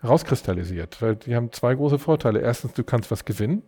herauskristallisiert. 0.02 1.02
Weil 1.02 1.16
die 1.16 1.36
haben 1.36 1.52
zwei 1.52 1.76
große 1.76 2.00
Vorteile. 2.00 2.40
Erstens, 2.40 2.74
du 2.74 2.84
kannst 2.84 3.12
was 3.12 3.26
gewinnen. 3.26 3.62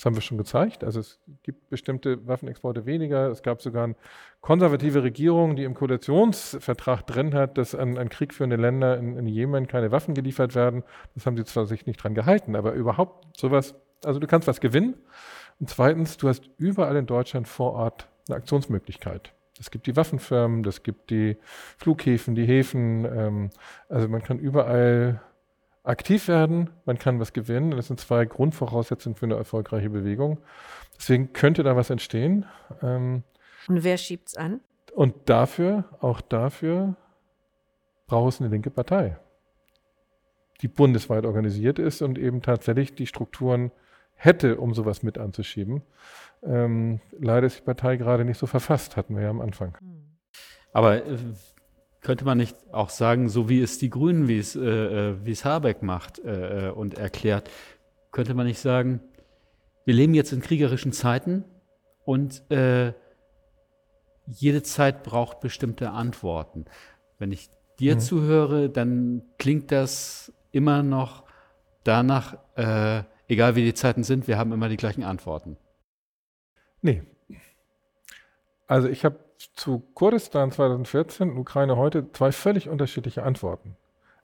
Das 0.00 0.06
haben 0.06 0.14
wir 0.14 0.22
schon 0.22 0.38
gezeigt. 0.38 0.82
Also 0.82 0.98
es 1.00 1.20
gibt 1.42 1.68
bestimmte 1.68 2.26
Waffenexporte 2.26 2.86
weniger. 2.86 3.30
Es 3.30 3.42
gab 3.42 3.60
sogar 3.60 3.84
eine 3.84 3.96
konservative 4.40 5.02
Regierung, 5.02 5.56
die 5.56 5.64
im 5.64 5.74
Koalitionsvertrag 5.74 7.06
drin 7.06 7.34
hat, 7.34 7.58
dass 7.58 7.74
an, 7.74 7.98
an 7.98 8.08
kriegführende 8.08 8.56
Länder 8.56 8.96
in, 8.96 9.18
in, 9.18 9.26
Jemen 9.26 9.66
keine 9.66 9.92
Waffen 9.92 10.14
geliefert 10.14 10.54
werden. 10.54 10.84
Das 11.14 11.26
haben 11.26 11.36
sie 11.36 11.44
zwar 11.44 11.66
sich 11.66 11.84
nicht 11.84 12.02
dran 12.02 12.14
gehalten, 12.14 12.56
aber 12.56 12.72
überhaupt 12.72 13.38
sowas. 13.38 13.74
Also 14.02 14.20
du 14.20 14.26
kannst 14.26 14.48
was 14.48 14.62
gewinnen. 14.62 14.94
Und 15.58 15.68
zweitens, 15.68 16.16
du 16.16 16.28
hast 16.28 16.48
überall 16.56 16.96
in 16.96 17.04
Deutschland 17.04 17.46
vor 17.46 17.74
Ort 17.74 18.08
eine 18.26 18.38
Aktionsmöglichkeit. 18.38 19.34
Es 19.58 19.70
gibt 19.70 19.86
die 19.86 19.96
Waffenfirmen, 19.96 20.64
es 20.64 20.82
gibt 20.82 21.10
die 21.10 21.36
Flughäfen, 21.76 22.34
die 22.34 22.46
Häfen. 22.46 23.04
Ähm, 23.04 23.50
also 23.90 24.08
man 24.08 24.22
kann 24.22 24.38
überall 24.38 25.20
aktiv 25.90 26.28
werden, 26.28 26.70
man 26.86 26.98
kann 26.98 27.20
was 27.20 27.32
gewinnen. 27.32 27.72
Das 27.72 27.88
sind 27.88 28.00
zwei 28.00 28.24
Grundvoraussetzungen 28.24 29.16
für 29.16 29.26
eine 29.26 29.36
erfolgreiche 29.36 29.90
Bewegung. 29.90 30.38
Deswegen 30.96 31.32
könnte 31.32 31.62
da 31.62 31.76
was 31.76 31.90
entstehen. 31.90 32.46
Ähm, 32.82 33.24
und 33.68 33.84
wer 33.84 33.98
schiebt 33.98 34.28
es 34.28 34.36
an? 34.36 34.60
Und 34.94 35.14
dafür, 35.28 35.84
auch 36.00 36.20
dafür, 36.20 36.96
braucht 38.06 38.34
es 38.34 38.40
eine 38.40 38.50
linke 38.50 38.70
Partei, 38.70 39.18
die 40.62 40.68
bundesweit 40.68 41.24
organisiert 41.24 41.78
ist 41.78 42.02
und 42.02 42.18
eben 42.18 42.42
tatsächlich 42.42 42.94
die 42.94 43.06
Strukturen 43.06 43.70
hätte, 44.14 44.58
um 44.58 44.74
sowas 44.74 45.02
mit 45.02 45.16
anzuschieben. 45.18 45.82
Ähm, 46.42 47.00
leider 47.18 47.46
ist 47.46 47.58
die 47.58 47.62
Partei 47.62 47.96
gerade 47.96 48.24
nicht 48.24 48.38
so 48.38 48.46
verfasst, 48.46 48.96
hatten 48.96 49.14
wir 49.14 49.22
ja 49.22 49.30
am 49.30 49.40
Anfang. 49.40 49.76
Hm. 49.78 50.16
Aber 50.72 51.04
äh, 51.04 51.16
könnte 52.00 52.24
man 52.24 52.38
nicht 52.38 52.56
auch 52.72 52.90
sagen, 52.90 53.28
so 53.28 53.48
wie 53.48 53.60
es 53.60 53.78
die 53.78 53.90
Grünen, 53.90 54.28
wie 54.28 54.38
es, 54.38 54.56
äh, 54.56 54.60
äh 54.60 55.24
wie 55.24 55.32
es 55.32 55.44
Habeck 55.44 55.82
macht 55.82 56.18
äh, 56.18 56.68
äh, 56.68 56.70
und 56.70 56.98
erklärt, 56.98 57.50
könnte 58.10 58.34
man 58.34 58.46
nicht 58.46 58.60
sagen, 58.60 59.00
wir 59.84 59.94
leben 59.94 60.14
jetzt 60.14 60.32
in 60.32 60.40
kriegerischen 60.40 60.92
Zeiten 60.92 61.44
und 62.04 62.50
äh, 62.50 62.92
jede 64.26 64.62
Zeit 64.62 65.02
braucht 65.02 65.40
bestimmte 65.40 65.90
Antworten. 65.90 66.66
Wenn 67.18 67.32
ich 67.32 67.50
dir 67.78 67.96
mhm. 67.96 68.00
zuhöre, 68.00 68.70
dann 68.70 69.22
klingt 69.38 69.72
das 69.72 70.32
immer 70.52 70.82
noch 70.82 71.24
danach, 71.84 72.36
egal 73.26 73.56
wie 73.56 73.64
die 73.64 73.74
Zeiten 73.74 74.04
sind, 74.04 74.28
wir 74.28 74.38
haben 74.38 74.52
immer 74.52 74.68
die 74.68 74.76
gleichen 74.76 75.02
Antworten. 75.02 75.56
Nee. 76.82 77.02
Also 78.66 78.88
ich 78.88 79.04
habe 79.04 79.18
zu 79.54 79.82
Kurdistan 79.94 80.52
2014 80.52 81.30
und 81.30 81.38
Ukraine 81.38 81.76
heute 81.76 82.10
zwei 82.12 82.32
völlig 82.32 82.68
unterschiedliche 82.68 83.22
Antworten. 83.22 83.76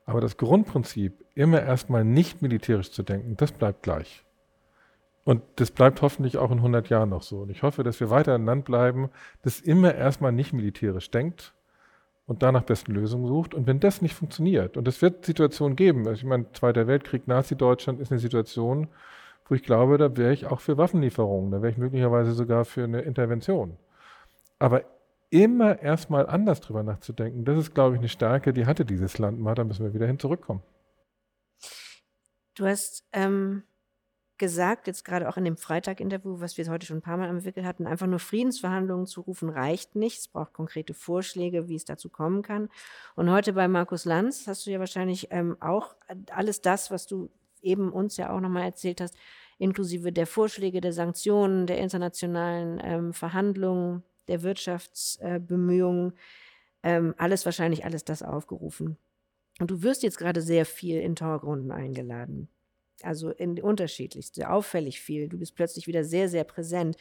Aber 0.05 0.21
das 0.21 0.37
Grundprinzip, 0.37 1.25
immer 1.35 1.63
erstmal 1.63 2.05
nicht 2.05 2.43
militärisch 2.43 2.93
zu 2.93 3.03
denken, 3.03 3.37
das 3.37 3.53
bleibt 3.53 3.83
gleich. 3.83 4.25
Und 5.25 5.43
das 5.57 5.73
bleibt 5.73 6.03
hoffentlich 6.03 6.39
auch 6.39 6.53
in 6.53 6.59
100 6.59 6.89
Jahren 6.89 7.09
noch 7.09 7.23
so. 7.23 7.41
Und 7.41 7.51
ich 7.51 7.65
hoffe, 7.65 7.83
dass 7.83 7.99
wir 7.99 8.11
weiter 8.11 8.35
ein 8.35 8.45
Land 8.45 8.65
bleiben, 8.65 9.11
das 9.43 9.61
immer 9.61 9.93
erstmal 9.93 10.31
nicht 10.31 10.53
militärisch 10.53 11.11
denkt 11.11 11.53
und 12.27 12.45
danach 12.45 12.63
besten 12.63 12.93
Lösungen 12.93 13.27
sucht. 13.27 13.53
Und 13.53 13.67
wenn 13.67 13.81
das 13.81 14.03
nicht 14.03 14.15
funktioniert, 14.15 14.77
und 14.77 14.87
es 14.87 15.03
wird 15.03 15.25
Situationen 15.25 15.75
geben, 15.75 16.07
also 16.07 16.19
ich 16.21 16.25
meine, 16.25 16.53
Zweiter 16.53 16.87
Weltkrieg, 16.87 17.27
Nazi-Deutschland 17.27 17.99
ist 18.01 18.13
eine 18.13 18.21
Situation, 18.21 18.87
wo 19.49 19.57
ich 19.57 19.65
glaube, 19.65 19.99
da 19.99 20.17
wäre 20.17 20.33
ich 20.33 20.47
auch 20.47 20.61
für 20.61 20.77
Waffenlieferungen, 20.77 21.51
da 21.51 21.61
wäre 21.61 21.73
ich 21.73 21.79
möglicherweise 21.79 22.33
sogar 22.33 22.65
für 22.65 22.85
eine 22.85 23.01
Intervention. 23.01 23.77
Aber 24.61 24.85
immer 25.31 25.81
erstmal 25.81 26.27
anders 26.27 26.61
drüber 26.61 26.83
nachzudenken, 26.83 27.45
das 27.45 27.59
ist, 27.59 27.75
glaube 27.75 27.97
ich, 27.97 28.01
eine 28.01 28.09
Stärke, 28.09 28.53
die 28.53 28.67
hatte 28.67 28.85
dieses 28.85 29.19
Land 29.19 29.41
mal, 29.41 29.55
da 29.55 29.65
müssen 29.65 29.85
wir 29.85 29.95
wieder 29.95 30.07
hin 30.07 30.19
zurückkommen. 30.19 30.63
Du 32.55 32.65
hast 32.65 33.05
ähm, 33.13 33.65
gesagt, 34.39 34.87
jetzt 34.87 35.05
gerade 35.05 35.29
auch 35.29 35.37
in 35.37 35.45
dem 35.45 35.57
Freitag-Interview, 35.57 36.41
was 36.41 36.57
wir 36.57 36.67
heute 36.69 36.87
schon 36.87 36.99
ein 36.99 37.03
paar 37.03 37.17
Mal 37.17 37.29
entwickelt 37.29 37.67
hatten, 37.67 37.87
einfach 37.87 38.07
nur 38.07 38.19
Friedensverhandlungen 38.19 39.07
zu 39.07 39.23
rufen 39.23 39.49
reicht 39.49 39.95
nicht. 39.95 40.19
Es 40.19 40.29
braucht 40.29 40.53
konkrete 40.53 40.95
Vorschläge, 40.95 41.69
wie 41.69 41.77
es 41.77 41.85
dazu 41.85 42.09
kommen 42.09 42.43
kann. 42.43 42.69
Und 43.15 43.31
heute 43.31 43.53
bei 43.53 43.69
Markus 43.69 44.05
Lanz 44.05 44.47
hast 44.47 44.67
du 44.67 44.71
ja 44.71 44.79
wahrscheinlich 44.79 45.29
ähm, 45.31 45.57
auch 45.61 45.97
alles 46.31 46.61
das, 46.61 46.91
was 46.91 47.07
du 47.07 47.31
eben 47.63 47.93
uns 47.93 48.17
ja 48.17 48.31
auch 48.31 48.41
nochmal 48.41 48.65
erzählt 48.65 49.01
hast, 49.01 49.17
inklusive 49.59 50.13
der 50.13 50.27
Vorschläge 50.27 50.81
der 50.81 50.93
Sanktionen, 50.93 51.67
der 51.67 51.79
internationalen 51.79 52.81
ähm, 52.83 53.13
Verhandlungen, 53.13 54.03
der 54.29 54.43
Wirtschaftsbemühungen, 54.43 56.13
äh, 56.83 56.97
ähm, 56.97 57.15
alles 57.19 57.45
wahrscheinlich 57.45 57.85
alles 57.85 58.05
das 58.05 58.23
aufgerufen. 58.23 58.97
Und 59.59 59.71
du 59.71 59.83
wirst 59.83 60.03
jetzt 60.03 60.19
gerade 60.19 60.43
sehr 60.43 60.67
viel 60.67 61.01
in 61.01 61.17
Talkrunden 61.17 61.73
eingeladen. 61.73 62.49
Also 63.03 63.31
in 63.31 63.61
unterschiedlichste, 63.61 64.51
auffällig 64.51 65.01
viel. 65.01 65.29
Du 65.29 65.39
bist 65.39 65.55
plötzlich 65.55 65.87
wieder 65.87 66.05
sehr, 66.05 66.29
sehr 66.29 66.45
präsent. 66.45 66.97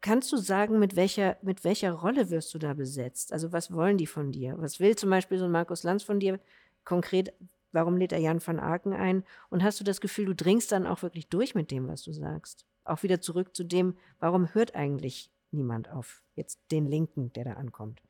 Kannst 0.00 0.30
du 0.32 0.36
sagen, 0.36 0.78
mit 0.78 0.96
welcher, 0.96 1.36
mit 1.42 1.64
welcher 1.64 1.92
Rolle 1.92 2.30
wirst 2.30 2.52
du 2.54 2.58
da 2.58 2.74
besetzt? 2.74 3.32
Also 3.32 3.52
was 3.52 3.72
wollen 3.72 3.98
die 3.98 4.06
von 4.06 4.32
dir? 4.32 4.54
Was 4.58 4.80
will 4.80 4.96
zum 4.96 5.10
Beispiel 5.10 5.38
so 5.38 5.46
ein 5.46 5.50
Markus 5.50 5.82
Lanz 5.82 6.02
von 6.02 6.20
dir 6.20 6.38
konkret? 6.84 7.32
Warum 7.72 7.96
lädt 7.96 8.12
er 8.12 8.20
Jan 8.20 8.44
van 8.44 8.60
Aken 8.60 8.92
ein? 8.92 9.24
Und 9.50 9.64
hast 9.64 9.80
du 9.80 9.84
das 9.84 10.00
Gefühl, 10.00 10.26
du 10.26 10.34
dringst 10.34 10.70
dann 10.70 10.86
auch 10.86 11.02
wirklich 11.02 11.28
durch 11.28 11.54
mit 11.54 11.70
dem, 11.70 11.88
was 11.88 12.02
du 12.02 12.12
sagst? 12.12 12.66
Auch 12.84 13.02
wieder 13.02 13.20
zurück 13.20 13.56
zu 13.56 13.64
dem, 13.64 13.96
warum 14.20 14.52
hört 14.54 14.74
eigentlich 14.74 15.30
niemand 15.54 15.90
auf 15.90 16.22
jetzt 16.34 16.60
den 16.70 16.86
Linken, 16.86 17.32
der 17.32 17.44
da 17.44 17.52
ankommt? 17.52 18.02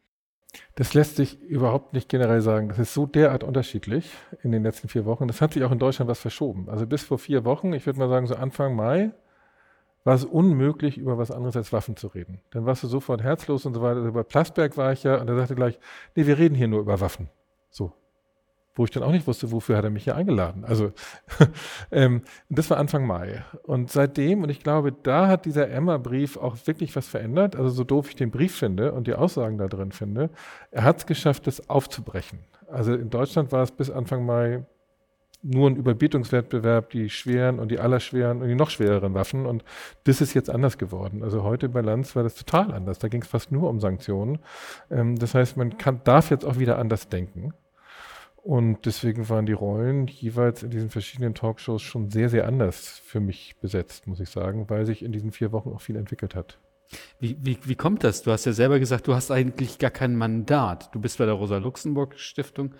Das 0.76 0.95
lässt 0.95 1.16
sich 1.16 1.40
überhaupt 1.40 1.92
nicht 1.92 2.09
generell 2.09 2.40
sagen. 2.40 2.68
Das 2.68 2.78
ist 2.78 2.95
so 2.95 3.07
derart 3.07 3.45
unterschiedlich 3.45 4.12
in 4.42 4.53
den 4.53 4.62
letzten 4.62 4.88
vier 4.88 5.05
Wochen. 5.05 5.26
Das 5.26 5.40
hat 5.40 5.53
sich 5.53 5.64
auch 5.64 5.72
in 5.72 5.78
Deutschland 5.78 6.09
was 6.09 6.20
verschoben. 6.20 6.68
Also 6.68 6.86
bis 6.86 7.03
vor 7.03 7.18
vier 7.18 7.45
Wochen, 7.45 7.72
ich 7.72 7.86
würde 7.86 7.99
mal 7.99 8.09
sagen, 8.09 8.26
so 8.26 8.36
Anfang 8.36 8.76
Mai, 8.76 9.12
war 10.05 10.14
es 10.14 10.24
unmöglich, 10.24 10.99
über 10.99 11.16
was 11.16 11.30
anderes 11.30 11.57
als 11.57 11.72
Waffen 11.72 11.97
zu 11.97 12.09
reden. 12.09 12.40
Dann 12.51 12.66
warst 12.66 12.82
du 12.82 12.88
sofort 12.88 13.22
herzlos 13.22 13.64
und 13.64 13.74
so 13.74 13.82
weiter. 13.82 14.01
Also 14.01 14.12
bei 14.12 14.22
Plasberg 14.22 14.76
war 14.76 14.92
ich 14.92 15.03
ja 15.03 15.20
und 15.20 15.28
er 15.28 15.36
sagte 15.36 15.55
gleich, 15.55 15.78
nee, 16.14 16.26
wir 16.26 16.38
reden 16.38 16.55
hier 16.55 16.68
nur 16.68 16.80
über 16.80 17.01
Waffen. 17.01 17.30
So. 17.70 17.92
Wo 18.77 18.85
ich 18.85 18.91
dann 18.91 19.03
auch 19.03 19.12
nicht 19.12 19.27
wusste, 19.27 19.53
wofür 19.53 19.77
hat 19.77 19.85
er 19.85 19.91
mich 19.91 20.05
hier 20.05 20.16
eingeladen. 20.16 20.64
Also, 20.64 20.93
ähm, 21.93 22.22
das 22.49 22.70
war 22.70 22.79
Anfang 22.79 23.07
Mai. 23.07 23.45
Und 23.62 23.91
seitdem, 23.91 24.43
und 24.43 24.51
ich 24.51 24.61
glaube, 24.61 24.93
da 24.93 25.29
hat 25.29 25.45
dieser 25.45 25.70
Emma-Brief 25.70 26.37
auch 26.37 26.57
wirklich 26.64 26.95
was 26.97 27.07
verändert. 27.07 27.57
Also, 27.57 27.68
so 27.70 27.85
doof 27.85 28.09
ich 28.09 28.16
den 28.16 28.31
Brief 28.31 28.55
finde 28.57 28.93
und 28.93 29.07
die 29.07 29.14
Aussagen 29.14 29.59
da 29.59 29.68
drin 29.68 29.93
finde, 29.93 30.31
er 30.70 30.85
hat 30.85 30.99
es 30.99 31.07
geschafft, 31.07 31.47
das 31.47 31.68
aufzubrechen. 31.70 32.41
Also, 32.66 32.95
in 32.95 33.11
Deutschland 33.11 33.53
war 33.53 33.62
es 33.62 33.70
bis 33.70 33.91
Anfang 33.91 34.27
Mai 34.27 34.64
nur 35.45 35.68
ein 35.68 35.77
Überbietungswettbewerb, 35.77 36.91
die 36.91 37.11
schweren 37.11 37.59
und 37.59 37.70
die 37.70 37.79
allerschweren 37.79 38.41
und 38.41 38.49
die 38.49 38.55
noch 38.55 38.70
schwereren 38.70 39.14
Waffen. 39.14 39.47
Und 39.47 39.62
das 40.05 40.20
ist 40.20 40.35
jetzt 40.35 40.49
anders 40.49 40.79
geworden. 40.79 41.22
Also 41.22 41.43
heute 41.43 41.68
bei 41.68 41.83
Lanz 41.83 42.16
war 42.16 42.22
das 42.22 42.35
total 42.35 42.72
anders. 42.72 42.99
Da 42.99 43.09
ging 43.09 43.22
es 43.22 43.29
fast 43.29 43.53
nur 43.53 43.68
um 43.68 43.79
Sanktionen. 43.79 44.39
Ähm, 44.91 45.16
das 45.16 45.35
heißt, 45.35 45.57
man 45.57 45.77
kann, 45.77 46.01
darf 46.05 46.31
jetzt 46.31 46.45
auch 46.45 46.59
wieder 46.59 46.79
anders 46.79 47.09
denken. 47.09 47.53
Und 48.45 48.84
deswegen 48.84 49.30
waren 49.30 49.47
die 49.47 49.55
Rollen 49.55 50.07
jeweils 50.07 50.62
in 50.62 50.68
diesen 50.68 50.90
verschiedenen 50.90 51.34
Talkshows 51.34 51.80
schon 51.80 52.11
sehr, 52.11 52.28
sehr 52.28 52.47
anders 52.47 53.01
für 53.03 53.18
mich 53.18 53.57
besetzt, 53.62 54.07
muss 54.07 54.20
ich 54.20 54.28
sagen, 54.28 54.68
weil 54.68 54.84
sich 54.84 55.03
in 55.03 55.12
diesen 55.12 55.32
vier 55.32 55.51
Wochen 55.51 55.70
auch 55.70 55.80
viel 55.80 55.97
entwickelt 55.97 56.34
hat. 56.34 56.59
Wie, 57.18 57.38
wie, 57.40 57.59
wie 57.64 57.74
kommt 57.74 58.05
das? 58.05 58.22
Du 58.22 58.30
hast 58.30 58.45
ja 58.45 58.53
selber 58.53 58.78
gesagt, 58.78 59.07
du 59.07 59.14
hast 59.14 59.30
eigentlich 59.30 59.78
gar 59.78 59.90
kein 59.90 60.14
Mandat. 60.14 60.95
Du 60.95 61.01
bist 61.01 61.16
bei 61.16 61.24
der 61.24 61.34
Rosa-Luxemburg-Stiftung 61.34 62.74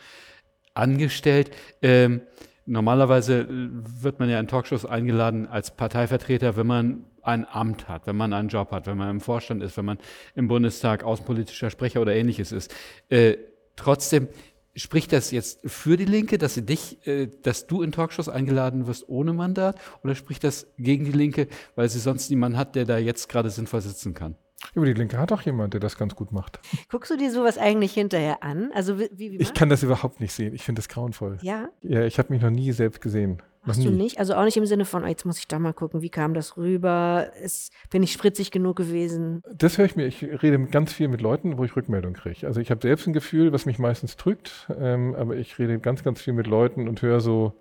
angestellt. 0.74 1.50
Ähm, 1.80 2.20
Normalerweise 2.66 3.40
äh, 3.40 3.46
wird 3.48 4.20
man 4.20 4.30
ja 4.30 4.40
in 4.40 4.48
Talkshows 4.48 4.86
eingeladen 4.86 5.46
als 5.46 5.70
Parteivertreter, 5.70 6.56
wenn 6.56 6.66
man 6.66 7.04
ein 7.22 7.46
Amt 7.46 7.88
hat, 7.88 8.06
wenn 8.06 8.16
man 8.16 8.32
einen 8.32 8.48
Job 8.48 8.70
hat, 8.70 8.86
wenn 8.86 8.96
man 8.96 9.10
im 9.10 9.20
Vorstand 9.20 9.62
ist, 9.62 9.76
wenn 9.76 9.84
man 9.84 9.98
im 10.34 10.48
Bundestag 10.48 11.04
außenpolitischer 11.04 11.70
Sprecher 11.70 12.00
oder 12.00 12.14
ähnliches 12.14 12.52
ist. 12.52 12.74
Äh, 13.08 13.36
trotzdem 13.76 14.28
spricht 14.77 15.12
das 15.12 15.31
jetzt 15.31 15.61
für 15.64 15.97
die 15.97 16.05
Linke, 16.05 16.39
dass 16.39 16.55
sie 16.55 16.64
dich, 16.64 17.07
äh, 17.07 17.29
dass 17.43 17.66
du 17.66 17.83
in 17.83 17.93
Talkshows 17.93 18.29
eingeladen 18.29 18.87
wirst 18.87 19.09
ohne 19.09 19.33
Mandat, 19.33 19.79
oder 20.03 20.14
spricht 20.14 20.45
das 20.45 20.66
gegen 20.79 21.05
die 21.05 21.12
Linke, 21.12 21.49
weil 21.77 21.89
sie 21.89 21.99
sonst 21.99 22.31
niemanden 22.31 22.59
hat, 22.59 22.75
der 22.75 22.85
da 22.85 22.99
jetzt 22.99 23.29
gerade 23.29 23.51
sinnvoll 23.51 23.81
sitzen 23.81 24.14
kann? 24.14 24.37
Über 24.75 24.87
die 24.87 24.95
Linke 24.95 25.18
hat 25.18 25.31
auch 25.31 25.43
jemand, 25.43 25.75
der 25.75 25.81
das 25.81 25.97
ganz 25.97 26.14
gut 26.14 26.33
macht. 26.33 26.59
Guckst 26.89 27.11
du 27.11 27.16
dir 27.16 27.31
sowas 27.31 27.59
eigentlich 27.59 27.93
hinterher 27.93 28.43
an? 28.43 28.70
Also 28.75 28.99
wie, 28.99 29.11
wie 29.12 29.37
ich 29.37 29.53
kann 29.53 29.68
das 29.68 29.83
überhaupt 29.83 30.20
nicht 30.20 30.33
sehen. 30.33 30.55
Ich 30.55 30.62
finde 30.62 30.81
das 30.81 30.89
grauenvoll. 30.89 31.39
Ja? 31.43 31.68
Ja, 31.83 32.05
ich 32.05 32.18
habe 32.18 32.33
mich 32.33 32.43
noch 32.43 32.51
nie 32.51 32.72
selbst 32.72 33.01
gesehen. 33.01 33.43
Machst 33.66 33.82
du 33.82 33.90
nicht? 33.90 34.18
Also 34.18 34.34
auch 34.34 34.44
nicht 34.44 34.56
im 34.56 34.66
Sinne 34.66 34.84
von, 34.84 35.04
oh, 35.04 35.06
jetzt 35.06 35.24
muss 35.24 35.38
ich 35.38 35.48
da 35.48 35.58
mal 35.58 35.72
gucken, 35.72 36.02
wie 36.02 36.10
kam 36.10 36.34
das 36.34 36.56
rüber? 36.56 37.30
Ist, 37.42 37.72
bin 37.90 38.02
ich 38.02 38.12
spritzig 38.12 38.50
genug 38.50 38.76
gewesen? 38.76 39.42
Das 39.52 39.78
höre 39.78 39.86
ich 39.86 39.96
mir. 39.96 40.06
Ich 40.06 40.22
rede 40.22 40.58
ganz 40.66 40.92
viel 40.92 41.08
mit 41.08 41.22
Leuten, 41.22 41.56
wo 41.56 41.64
ich 41.64 41.74
Rückmeldung 41.74 42.12
kriege. 42.12 42.46
Also 42.46 42.60
ich 42.60 42.70
habe 42.70 42.82
selbst 42.82 43.06
ein 43.06 43.14
Gefühl, 43.14 43.52
was 43.52 43.64
mich 43.64 43.78
meistens 43.78 44.16
drückt, 44.16 44.68
ähm, 44.78 45.14
aber 45.14 45.36
ich 45.36 45.58
rede 45.58 45.78
ganz, 45.78 46.04
ganz 46.04 46.20
viel 46.20 46.34
mit 46.34 46.46
Leuten 46.46 46.88
und 46.88 47.00
höre 47.00 47.20
so, 47.20 47.54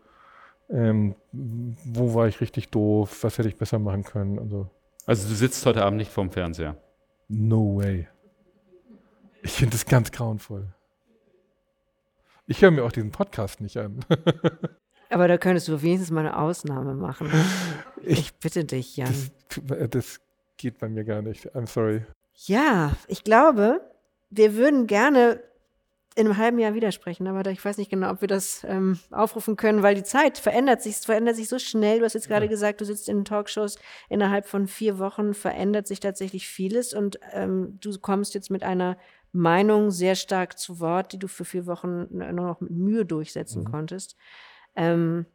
ähm, 0.69 1.15
wo 1.31 2.13
war 2.15 2.27
ich 2.27 2.41
richtig 2.41 2.69
doof, 2.69 3.23
was 3.23 3.37
hätte 3.37 3.47
ich 3.47 3.55
besser 3.55 3.79
machen 3.79 4.03
können 4.03 4.37
und 4.39 4.49
so. 4.49 4.69
Also 5.05 5.27
du 5.27 5.35
sitzt 5.35 5.65
heute 5.65 5.83
Abend 5.83 5.97
nicht 5.97 6.11
vorm 6.11 6.31
Fernseher? 6.31 6.77
No 7.29 7.77
way. 7.77 8.07
Ich 9.41 9.51
finde 9.51 9.73
das 9.73 9.85
ganz 9.85 10.11
grauenvoll. 10.11 10.73
Ich 12.45 12.61
höre 12.61 12.71
mir 12.71 12.83
auch 12.83 12.91
diesen 12.91 13.11
Podcast 13.11 13.61
nicht 13.61 13.77
an. 13.77 13.99
Aber 15.13 15.27
da 15.27 15.37
könntest 15.37 15.67
du 15.67 15.81
wenigstens 15.81 16.11
mal 16.11 16.21
eine 16.21 16.37
Ausnahme 16.37 16.95
machen. 16.95 17.29
Ich, 18.05 18.19
ich 18.19 18.33
bitte 18.35 18.65
dich, 18.65 18.97
Jan. 18.97 19.13
Das, 19.67 19.89
das, 19.89 20.19
geht 20.57 20.77
bei 20.77 20.89
mir 20.89 21.03
gar 21.03 21.21
nicht. 21.21 21.55
I'm 21.55 21.67
sorry. 21.67 22.05
Ja, 22.35 22.95
ich 23.07 23.23
glaube, 23.23 23.81
wir 24.29 24.55
würden 24.55 24.87
gerne 24.87 25.41
in 26.15 26.27
einem 26.27 26.37
halben 26.37 26.59
Jahr 26.59 26.73
widersprechen, 26.73 27.27
aber 27.27 27.49
ich 27.49 27.63
weiß 27.63 27.77
nicht 27.77 27.89
genau, 27.89 28.11
ob 28.11 28.21
wir 28.21 28.27
das 28.27 28.63
ähm, 28.67 28.99
aufrufen 29.09 29.55
können, 29.55 29.81
weil 29.81 29.95
die 29.95 30.03
Zeit 30.03 30.37
verändert 30.37 30.81
sich, 30.81 30.95
es 30.95 31.05
verändert 31.05 31.35
sich 31.35 31.49
so 31.49 31.57
schnell. 31.57 31.99
Du 31.99 32.05
hast 32.05 32.13
jetzt 32.13 32.27
gerade 32.27 32.45
ja. 32.45 32.49
gesagt, 32.49 32.81
du 32.81 32.85
sitzt 32.85 33.09
in 33.09 33.25
Talkshows, 33.25 33.79
innerhalb 34.09 34.45
von 34.47 34.67
vier 34.67 34.99
Wochen 34.99 35.33
verändert 35.33 35.87
sich 35.87 35.99
tatsächlich 35.99 36.47
vieles 36.47 36.93
und 36.93 37.19
ähm, 37.31 37.79
du 37.81 37.97
kommst 37.99 38.35
jetzt 38.35 38.51
mit 38.51 38.63
einer 38.63 38.97
Meinung 39.31 39.89
sehr 39.89 40.15
stark 40.15 40.59
zu 40.59 40.79
Wort, 40.79 41.13
die 41.13 41.19
du 41.19 41.27
für 41.27 41.45
vier 41.45 41.65
Wochen 41.65 42.05
nur 42.09 42.31
noch 42.31 42.61
mit 42.61 42.71
Mühe 42.71 43.05
durchsetzen 43.05 43.63
mhm. 43.63 43.71
konntest. 43.71 44.15
Ähm, 44.75 45.25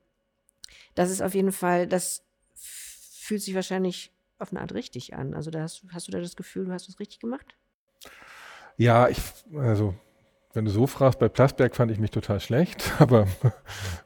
das 0.94 1.10
ist 1.10 1.22
auf 1.22 1.34
jeden 1.34 1.52
Fall, 1.52 1.86
das 1.86 2.24
fühlt 2.54 3.42
sich 3.42 3.54
wahrscheinlich 3.54 4.12
auf 4.38 4.50
eine 4.50 4.60
Art 4.60 4.72
richtig 4.74 5.14
an. 5.14 5.34
Also 5.34 5.50
da 5.50 5.62
hast, 5.62 5.84
hast 5.92 6.08
du 6.08 6.12
da 6.12 6.20
das 6.20 6.36
Gefühl, 6.36 6.66
du 6.66 6.72
hast 6.72 6.88
es 6.88 7.00
richtig 7.00 7.20
gemacht? 7.20 7.46
Ja, 8.76 9.08
ich, 9.08 9.18
also 9.54 9.94
wenn 10.54 10.64
du 10.64 10.70
so 10.70 10.86
fragst, 10.86 11.18
bei 11.18 11.28
Plasberg 11.28 11.76
fand 11.76 11.90
ich 11.90 11.98
mich 11.98 12.10
total 12.10 12.40
schlecht, 12.40 12.92
aber 12.98 13.26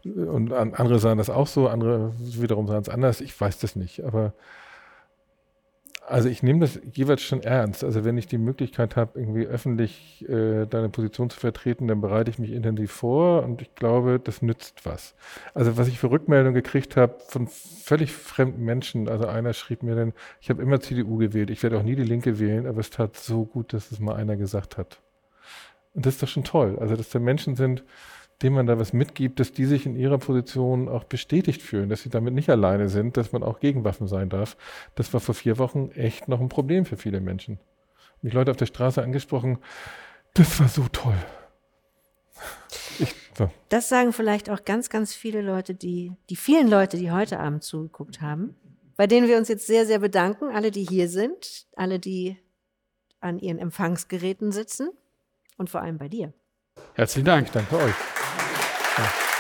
und 0.05 0.53
andere 0.53 0.99
sahen 0.99 1.19
das 1.19 1.31
auch 1.31 1.47
so, 1.47 1.69
andere 1.69 2.13
wiederum 2.19 2.67
sahen 2.67 2.83
es 2.83 2.89
anders, 2.89 3.21
ich 3.21 3.39
weiß 3.39 3.59
das 3.59 3.77
nicht, 3.77 4.03
aber 4.05 4.35
also 6.13 6.29
ich 6.29 6.43
nehme 6.43 6.61
das 6.61 6.79
jeweils 6.93 7.23
schon 7.23 7.43
ernst. 7.43 7.83
Also 7.83 8.05
wenn 8.05 8.19
ich 8.19 8.27
die 8.27 8.37
Möglichkeit 8.37 8.97
habe, 8.97 9.19
irgendwie 9.19 9.47
öffentlich 9.47 10.29
äh, 10.29 10.67
deine 10.67 10.91
Position 10.91 11.31
zu 11.31 11.41
vertreten, 11.41 11.89
dann 11.89 12.03
bereite 12.03 12.31
ich 12.31 12.39
mich 12.39 12.53
intensiv 12.53 12.93
vor 12.93 13.43
und 13.43 13.63
ich 13.63 13.75
glaube, 13.75 14.21
das 14.23 14.43
nützt 14.43 14.85
was. 14.85 15.15
Also 15.55 15.79
was 15.79 15.89
ich 15.89 15.99
für 15.99 16.11
Rückmeldungen 16.11 16.55
gekriegt 16.55 16.97
habe 16.97 17.17
von 17.27 17.47
völlig 17.49 18.13
fremden 18.13 18.63
Menschen, 18.63 19.09
also 19.09 19.27
einer 19.27 19.55
schrieb 19.55 19.83
mir 19.83 19.97
dann, 19.97 20.13
ich 20.41 20.51
habe 20.51 20.63
immer 20.63 20.81
CDU 20.81 21.17
gewählt, 21.17 21.49
ich 21.49 21.63
werde 21.63 21.79
auch 21.79 21.83
nie 21.83 21.97
die 21.97 22.05
Linke 22.05 22.39
wählen, 22.39 22.67
aber 22.67 22.81
es 22.81 22.91
tat 22.91 23.17
so 23.17 23.47
gut, 23.47 23.73
dass 23.73 23.91
es 23.91 23.99
mal 23.99 24.15
einer 24.15 24.37
gesagt 24.37 24.77
hat. 24.77 25.01
Und 25.95 26.05
das 26.05 26.15
ist 26.15 26.23
doch 26.23 26.29
schon 26.29 26.45
toll. 26.45 26.79
Also, 26.79 26.97
dass 26.97 27.11
da 27.11 27.19
Menschen 27.19 27.57
sind, 27.57 27.85
denen 28.43 28.57
man 28.57 28.67
da 28.67 28.79
was 28.79 28.93
mitgibt, 28.93 29.41
dass 29.41 29.53
die 29.53 29.65
sich 29.65 29.87
in 29.87 29.97
ihrer 29.97 30.19
Position 30.19 30.89
auch 30.89 31.05
bestätigt 31.05 31.63
fühlen, 31.63 31.89
dass 31.89 32.03
sie 32.03 32.11
damit 32.11 32.35
nicht 32.35 32.51
alleine 32.51 32.89
sind, 32.89 33.17
dass 33.17 33.33
man 33.33 33.43
auch 33.43 33.61
gegen 33.61 33.85
Waffen 33.85 34.07
sein 34.07 34.29
darf. 34.29 34.57
Das 34.95 35.13
war 35.13 35.21
vor 35.21 35.35
vier 35.35 35.59
Wochen 35.59 35.91
echt 35.93 36.29
noch 36.29 36.41
ein 36.41 36.49
Problem 36.49 36.85
für 36.85 36.97
viele 36.97 37.21
Menschen. 37.21 37.59
Mich 38.21 38.33
Leute 38.33 38.51
auf 38.51 38.57
der 38.57 38.67
Straße 38.67 39.03
angesprochen, 39.03 39.59
das 40.35 40.61
war 40.61 40.69
so 40.69 40.87
toll. 40.93 41.17
Ich, 42.99 43.15
so. 43.37 43.51
Das 43.69 43.89
sagen 43.89 44.13
vielleicht 44.13 44.51
auch 44.51 44.65
ganz, 44.65 44.89
ganz 44.91 45.15
viele 45.15 45.43
Leute, 45.43 45.75
die, 45.75 46.13
die 46.31 46.37
vielen 46.37 46.69
Leute, 46.69 46.97
die 46.97 47.11
heute 47.11 47.41
Abend 47.41 47.63
zugeguckt 47.63 48.21
haben, 48.21 48.57
bei 48.97 49.07
denen 49.07 49.29
wir 49.29 49.39
uns 49.39 49.49
jetzt 49.49 49.67
sehr, 49.67 49.87
sehr 49.87 49.99
bedanken, 49.99 50.55
alle, 50.55 50.71
die 50.71 50.85
hier 50.85 51.09
sind, 51.09 51.67
alle, 51.77 51.99
die 51.99 52.39
an 53.21 53.39
ihren 53.39 53.59
Empfangsgeräten 53.59 54.53
sitzen 54.53 54.91
und 55.57 55.71
vor 55.71 55.81
allem 55.81 55.99
bei 55.99 56.09
dir. 56.09 56.33
Herzlichen 56.95 57.27
Dank. 57.27 57.53
Danke 57.53 57.77
euch. 57.77 57.95
Ja. 58.99 59.32